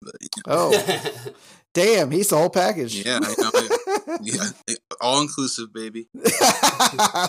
[0.03, 0.15] But
[0.47, 0.73] Oh,
[1.75, 2.11] damn!
[2.11, 3.05] He's the whole package.
[3.05, 4.51] yeah, I know, yeah,
[5.01, 6.07] all inclusive, baby.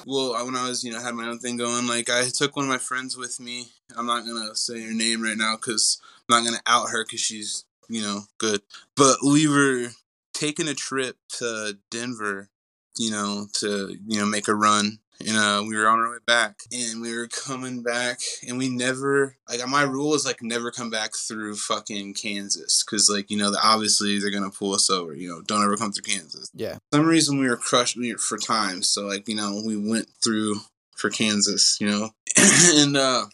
[0.05, 2.65] Well, when I was, you know, had my own thing going, like I took one
[2.65, 3.69] of my friends with me.
[3.95, 5.99] I'm not gonna say her name right now because
[6.29, 8.61] I'm not gonna out her because she's, you know, good.
[8.95, 9.89] But we were
[10.33, 12.49] taking a trip to Denver,
[12.97, 14.99] you know, to you know make a run.
[15.19, 18.69] And uh, we were on our way back, and we were coming back, and we
[18.69, 23.37] never like my rule is like never come back through fucking Kansas because like you
[23.37, 25.15] know obviously they're gonna pull us over.
[25.15, 26.77] You know, don't ever come through Kansas yeah.
[26.93, 30.07] some reason we were crushed we were for time so like you know we went
[30.23, 30.55] through
[30.95, 32.09] for kansas you know
[32.75, 33.25] and uh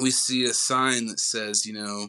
[0.00, 2.08] we see a sign that says you know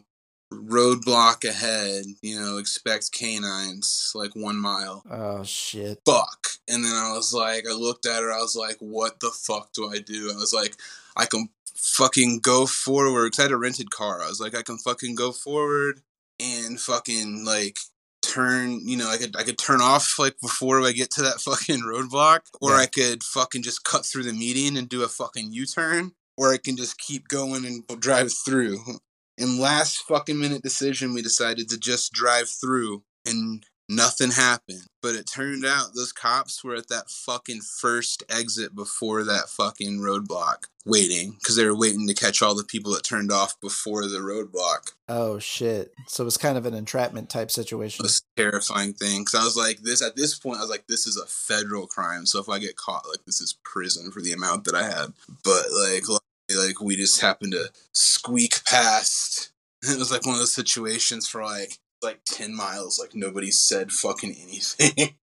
[0.52, 5.02] roadblock ahead you know expect canines like one mile.
[5.10, 6.00] Oh shit.
[6.06, 6.46] fuck.
[6.68, 9.72] And then i was like i looked at her i was like what the fuck
[9.72, 10.30] do i do?
[10.32, 10.74] I was like
[11.16, 13.26] i can fucking go forward.
[13.26, 14.22] Because i had a rented car.
[14.22, 16.00] I was like i can fucking go forward
[16.40, 17.78] and fucking like
[18.20, 21.40] turn you know i could i could turn off like before i get to that
[21.40, 22.76] fucking roadblock or Yeah.
[22.78, 26.58] i could fucking just cut through the median and do a fucking u-turn or i
[26.58, 28.78] can just keep going and drive through
[29.38, 34.82] and last fucking minute decision we decided to just drive through and Nothing happened.
[35.00, 40.00] But it turned out those cops were at that fucking first exit before that fucking
[40.00, 44.06] roadblock waiting because they were waiting to catch all the people that turned off before
[44.06, 44.92] the roadblock.
[45.08, 45.94] Oh shit!
[46.06, 48.02] So it was kind of an entrapment type It situation.
[48.02, 50.86] was a terrifying thing because I was like, this at this point, I was like,
[50.86, 52.26] this is a federal crime.
[52.26, 55.14] So if I get caught, like, this is prison for the amount that I had.
[55.44, 56.04] But like,
[56.50, 59.52] like we just happened to squeak past.
[59.80, 63.92] It was like one of those situations for like like 10 miles like nobody said
[63.92, 65.14] fucking anything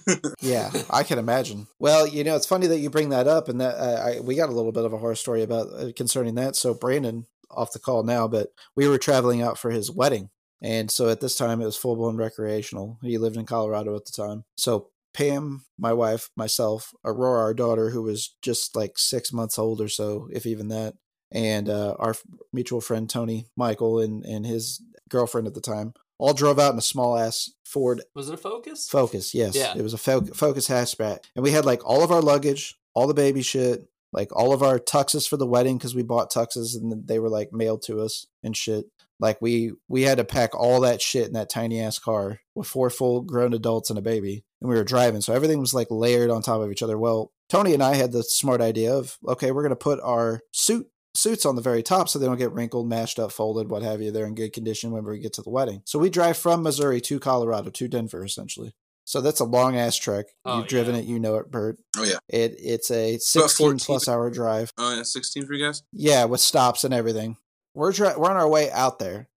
[0.40, 1.66] yeah, I can imagine.
[1.78, 4.34] Well, you know, it's funny that you bring that up, and that uh, I, we
[4.34, 6.56] got a little bit of a horror story about uh, concerning that.
[6.56, 10.30] So Brandon off the call now, but we were traveling out for his wedding,
[10.60, 12.98] and so at this time it was full blown recreational.
[13.02, 14.88] He lived in Colorado at the time, so.
[15.14, 19.88] Pam, my wife, myself, Aurora, our daughter, who was just like six months old or
[19.88, 20.94] so, if even that,
[21.30, 22.14] and uh, our
[22.52, 26.78] mutual friend Tony Michael and, and his girlfriend at the time all drove out in
[26.78, 28.88] a small ass Ford Was it a focus?
[28.88, 29.56] Focus, yes.
[29.56, 29.74] Yeah.
[29.76, 31.24] It was a fo- Focus hatchback.
[31.34, 34.62] And we had like all of our luggage, all the baby shit, like all of
[34.62, 38.00] our tuxes for the wedding because we bought tuxes and they were like mailed to
[38.00, 38.86] us and shit.
[39.22, 42.66] Like we we had to pack all that shit in that tiny ass car with
[42.66, 44.44] four full grown adults and a baby.
[44.60, 45.20] And we were driving.
[45.22, 46.98] So everything was like layered on top of each other.
[46.98, 50.88] Well, Tony and I had the smart idea of, okay, we're gonna put our suit
[51.14, 54.00] suits on the very top so they don't get wrinkled, mashed up, folded, what have
[54.02, 54.10] you.
[54.10, 55.82] They're in good condition when we get to the wedding.
[55.84, 58.74] So we drive from Missouri to Colorado to Denver essentially.
[59.04, 60.26] So that's a long ass trek.
[60.44, 61.00] Oh, You've driven yeah.
[61.02, 61.76] it, you know it, Bert.
[61.98, 64.72] oh yeah It it's a 16 plus hour drive.
[64.78, 67.36] oh yeah 16 for you guys Yeah, with stops and everything.
[67.74, 69.28] We're dri- we're on our way out there,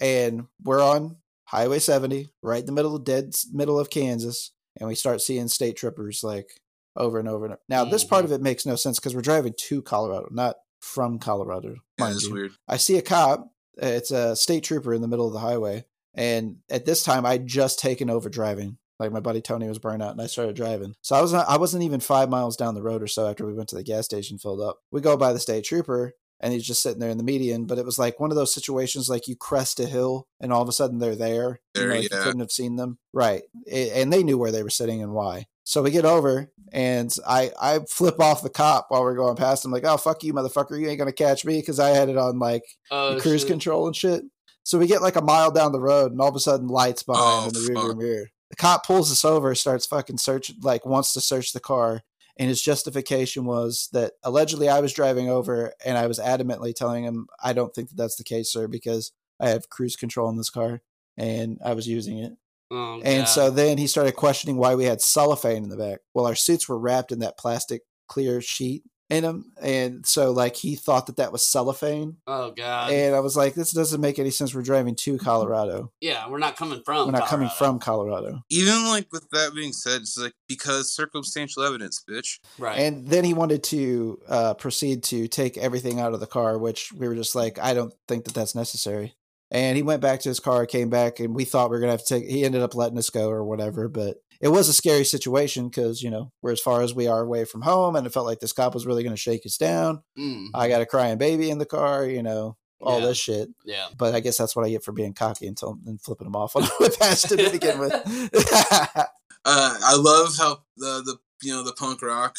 [0.00, 4.88] and we're on Highway 70, right in the middle of dead middle of Kansas, and
[4.88, 6.60] we start seeing state troopers like
[6.96, 7.60] over and over and over.
[7.68, 11.18] Now, this part of it makes no sense because we're driving to Colorado, not from
[11.18, 11.76] Colorado.
[11.98, 12.32] yeah that's you.
[12.32, 13.50] weird I see a cop.
[13.82, 15.84] uh, It's a state trooper in the middle of the highway.
[16.14, 18.76] And at this time, I'd just taken over driving.
[18.98, 20.94] Like my buddy Tony was burnt out, and I started driving.
[21.00, 23.46] So I was not, I wasn't even five miles down the road or so after
[23.46, 24.78] we went to the gas station, filled up.
[24.90, 26.12] We go by the state trooper,
[26.42, 27.64] and he's just sitting there in the median.
[27.64, 30.60] But it was like one of those situations, like you crest a hill, and all
[30.62, 31.60] of a sudden they're there.
[31.74, 32.22] You There, know, like you yeah.
[32.24, 33.42] couldn't have seen them, right?
[33.70, 35.46] A- And they knew where they were sitting and why.
[35.64, 39.64] So we get over, and I I flip off the cop while we're going past
[39.64, 40.78] him, like, "Oh fuck you, motherfucker!
[40.78, 43.48] You ain't gonna catch me," because I had it on like Oh, cruise shit.
[43.50, 44.24] control and shit.
[44.64, 47.02] So we get like a mile down the road, and all of a sudden, lights
[47.04, 47.96] behind Oh, in the rearview fuck.
[47.96, 48.26] mirror.
[48.50, 52.02] The cop pulls us over, starts fucking search, like wants to search the car,
[52.36, 57.04] and his justification was that allegedly I was driving over, and I was adamantly telling
[57.04, 60.36] him I don't think that that's the case, sir, because I have cruise control in
[60.36, 60.80] this car,
[61.16, 62.32] and I was using it.
[62.70, 63.24] Oh, And God.
[63.24, 66.00] so then he started questioning why we had cellophane in the back.
[66.14, 70.56] Well, our suits were wrapped in that plastic clear sheet in them, and so like
[70.56, 72.16] he thought that that was cellophane.
[72.26, 74.54] oh god, And I was like, this doesn't make any sense.
[74.54, 75.92] We're driving to Colorado.
[76.00, 77.06] yeah, we're not coming from.
[77.06, 78.42] We're not coming from Colorado.
[78.50, 82.78] even like with that being said it's like because circumstantial evidence bitch right.
[82.78, 86.92] And then he wanted to uh, proceed to take everything out of the car, which
[86.92, 89.14] we were just like, I don't think that that's necessary.
[89.50, 91.88] And he went back to his car, came back, and we thought we were going
[91.88, 93.86] to have to take, he ended up letting us go or whatever.
[93.88, 97.20] But it was a scary situation because, you know, we're as far as we are
[97.20, 97.96] away from home.
[97.96, 100.02] And it felt like this cop was really going to shake us down.
[100.18, 103.06] Mm, I got a crying baby in the car, you know, all Yeah.
[103.06, 103.48] this shit.
[103.64, 103.86] yeah.
[103.96, 106.54] But I guess that's what I get for being cocky until and flipping them off
[106.56, 107.92] when I went past to begin with.
[109.44, 112.36] uh i love how the the you know the punk rock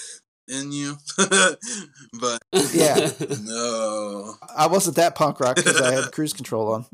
[0.47, 2.39] in you but
[2.73, 3.09] Yeah.
[3.41, 6.85] no I wasn't that punk rock because I had cruise control on.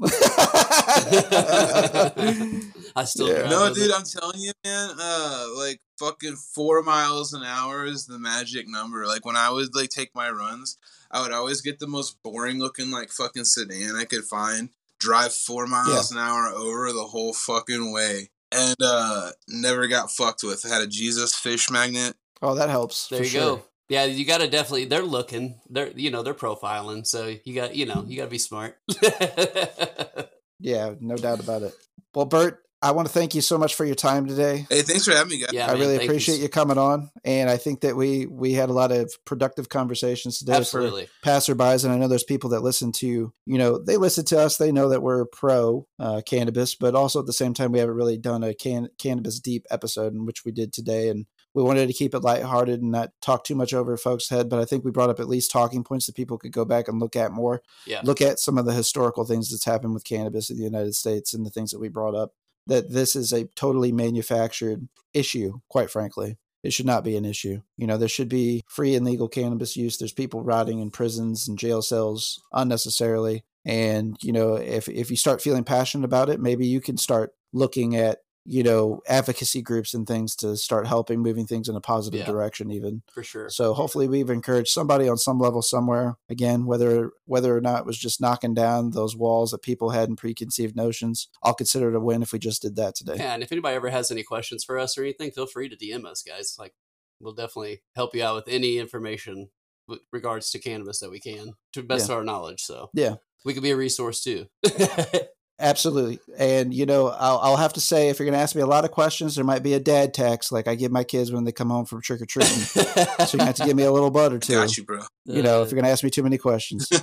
[2.95, 3.49] I still Yeah.
[3.49, 3.95] no dude it.
[3.95, 9.05] i'm telling you man uh like fucking four miles an hour is the magic number
[9.05, 10.77] like when i would like take my runs
[11.11, 14.69] i would always get the most boring looking like fucking sedan i could find
[14.99, 20.43] drive four miles an hour over the whole fucking way and uh never got fucked
[20.43, 23.07] with I had a jesus fish magnet oh, that helps.
[23.09, 23.41] There for you sure.
[23.57, 23.63] go.
[23.89, 24.85] Yeah, you got to definitely.
[24.85, 25.59] They're looking.
[25.69, 27.05] They're you know they're profiling.
[27.05, 28.77] So you got you know you got to be smart.
[30.60, 31.73] Yeah, no doubt about it.
[32.14, 34.65] Well, Bert, I want to thank you so much for your time today.
[34.69, 37.10] hey thanks for having me guys yeah, I man, really thank appreciate you, coming on,
[37.26, 41.07] and I think that we we had a lot of productive conversations today Absolutely.
[41.22, 44.40] for passerbys, and I know there's people that listen to you know they listen to
[44.40, 47.80] us, they know that we're pro uh, cannabis, but also at the same time we
[47.80, 51.63] haven't really done a can- cannabis deep episode, in which we did today, and we
[51.63, 54.65] wanted to keep it lighthearted and not talk too much over folks' head, but I
[54.65, 57.15] think we brought up at least talking points that people could go back and look
[57.15, 57.61] at more.
[57.88, 58.01] Yeah.
[58.03, 61.34] Look at some of the historical things that's happened with cannabis in the United States
[61.34, 62.34] and the things that we brought up.
[62.67, 66.38] That this is a totally manufactured issue, quite frankly.
[66.61, 67.61] It should not be an issue.
[67.77, 69.97] You know, there should be free and legal cannabis use.
[69.97, 73.43] There's people rotting in prisons and jail cells unnecessarily.
[73.65, 77.31] And, you know, if if you start feeling passionate about it, maybe you can start
[77.53, 81.82] looking at you know, advocacy groups and things to start helping moving things in a
[81.82, 82.26] positive Yeah.
[82.26, 83.03] direction even.
[83.14, 83.49] for sure.
[83.49, 86.18] So hopefully we've encouraged somebody on some level somewhere.
[86.30, 90.10] Again, whether whether or not it was just knocking down those walls that people had
[90.10, 93.16] in preconceived notions, I'll consider it a win if we just did that today.
[93.18, 95.76] Yeah, and if anybody ever has any questions for us or anything, feel free to
[95.76, 96.56] DM us, guys.
[96.57, 96.74] Like,
[97.20, 99.49] we'll definitely help you out with any information
[99.88, 102.61] with regards to cannabis that we can, to the best of our knowledge.
[102.61, 103.16] So, Yeah.
[103.44, 104.48] we could be a resource too.
[105.60, 106.19] Absolutely.
[106.38, 108.68] And, you know, I'll, I'll have to say, if you're going to ask me a
[108.68, 111.44] lot of questions, there might be a dad text like I give my kids when
[111.44, 112.49] they come home from trick or treating.
[112.52, 114.53] so you have to give me a little butt or two.
[114.53, 115.02] Got you, bro.
[115.26, 116.90] You know, if you're going to ask me too many questions.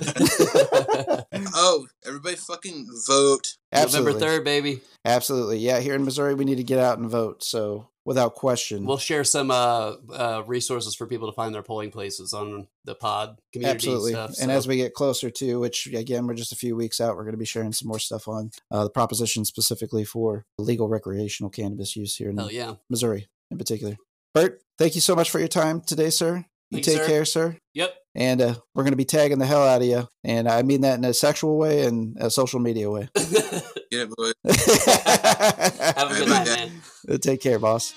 [1.53, 3.55] Oh, everybody fucking vote.
[3.71, 4.13] Absolutely.
[4.13, 4.81] November third, baby.
[5.05, 5.59] Absolutely.
[5.59, 5.79] Yeah.
[5.79, 7.43] Here in Missouri, we need to get out and vote.
[7.43, 8.85] So without question.
[8.85, 12.95] We'll share some uh, uh, resources for people to find their polling places on the
[12.95, 14.11] pod community Absolutely.
[14.13, 14.29] stuff.
[14.29, 17.17] And so- as we get closer to, which again, we're just a few weeks out,
[17.17, 20.87] we're going to be sharing some more stuff on uh, the proposition specifically for legal
[20.87, 23.97] recreational cannabis use here in hell yeah, Missouri in particular.
[24.33, 26.45] Bert, thank you so much for your time today, sir.
[26.69, 27.07] You Thank take sir.
[27.07, 27.57] care, sir.
[27.73, 27.95] yep.
[28.13, 30.07] And uh, we're going to be tagging the hell out of you.
[30.23, 33.07] And I mean that in a sexual way and a social media way.
[33.15, 33.61] Get
[33.91, 34.31] it, boy.
[35.95, 36.69] Have a good night, Bye-bye.
[37.07, 37.19] man.
[37.19, 37.93] Take care, boss.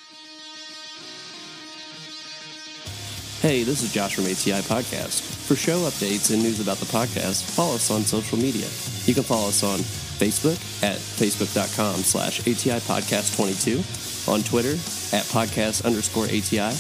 [3.41, 5.23] Hey, this is Josh from ATI Podcast.
[5.23, 8.67] For show updates and news about the podcast, follow us on social media.
[9.07, 14.73] You can follow us on Facebook at facebook.com slash ATI Podcast 22, on Twitter
[15.17, 16.77] at podcast underscore ATI,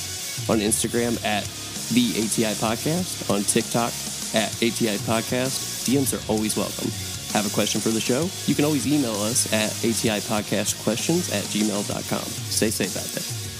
[0.52, 1.44] on Instagram at
[1.90, 3.92] the ATI Podcast, on TikTok
[4.34, 5.86] at ATI Podcast.
[5.86, 6.90] DMs are always welcome.
[7.34, 8.28] Have a question for the show?
[8.46, 12.22] You can always email us at ATI Podcast Questions at gmail.com.
[12.22, 13.50] Stay safe out there.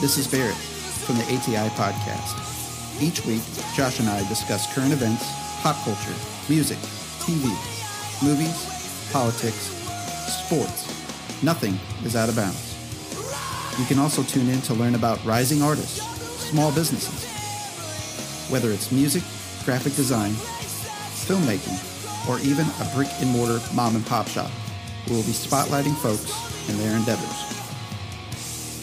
[0.00, 3.02] This is Barrett from the ATI Podcast.
[3.02, 3.42] Each week,
[3.74, 5.24] Josh and I discuss current events,
[5.60, 6.14] pop culture,
[6.48, 6.78] music,
[7.18, 7.46] TV,
[8.22, 9.74] movies, politics,
[10.46, 10.87] sports.
[11.42, 12.74] Nothing is out of bounds.
[13.78, 16.02] You can also tune in to learn about rising artists,
[16.50, 17.24] small businesses,
[18.50, 19.22] whether it's music,
[19.64, 21.78] graphic design, filmmaking,
[22.28, 24.50] or even a brick and mortar mom and pop shop.
[25.06, 26.32] We will be spotlighting folks
[26.68, 27.58] and their endeavors.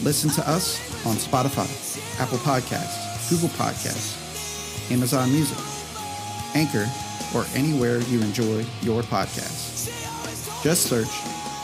[0.02, 1.68] Listen to us on Spotify,
[2.18, 5.58] Apple Podcasts, Google Podcasts, Amazon Music,
[6.54, 6.88] Anchor,
[7.34, 9.92] or anywhere you enjoy your podcasts.
[10.62, 11.10] Just search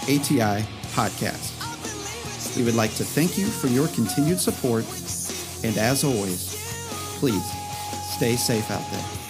[0.05, 2.57] ATI Podcast.
[2.57, 4.85] We would like to thank you for your continued support,
[5.65, 6.55] and as always,
[7.19, 7.45] please
[8.17, 9.22] stay safe out there.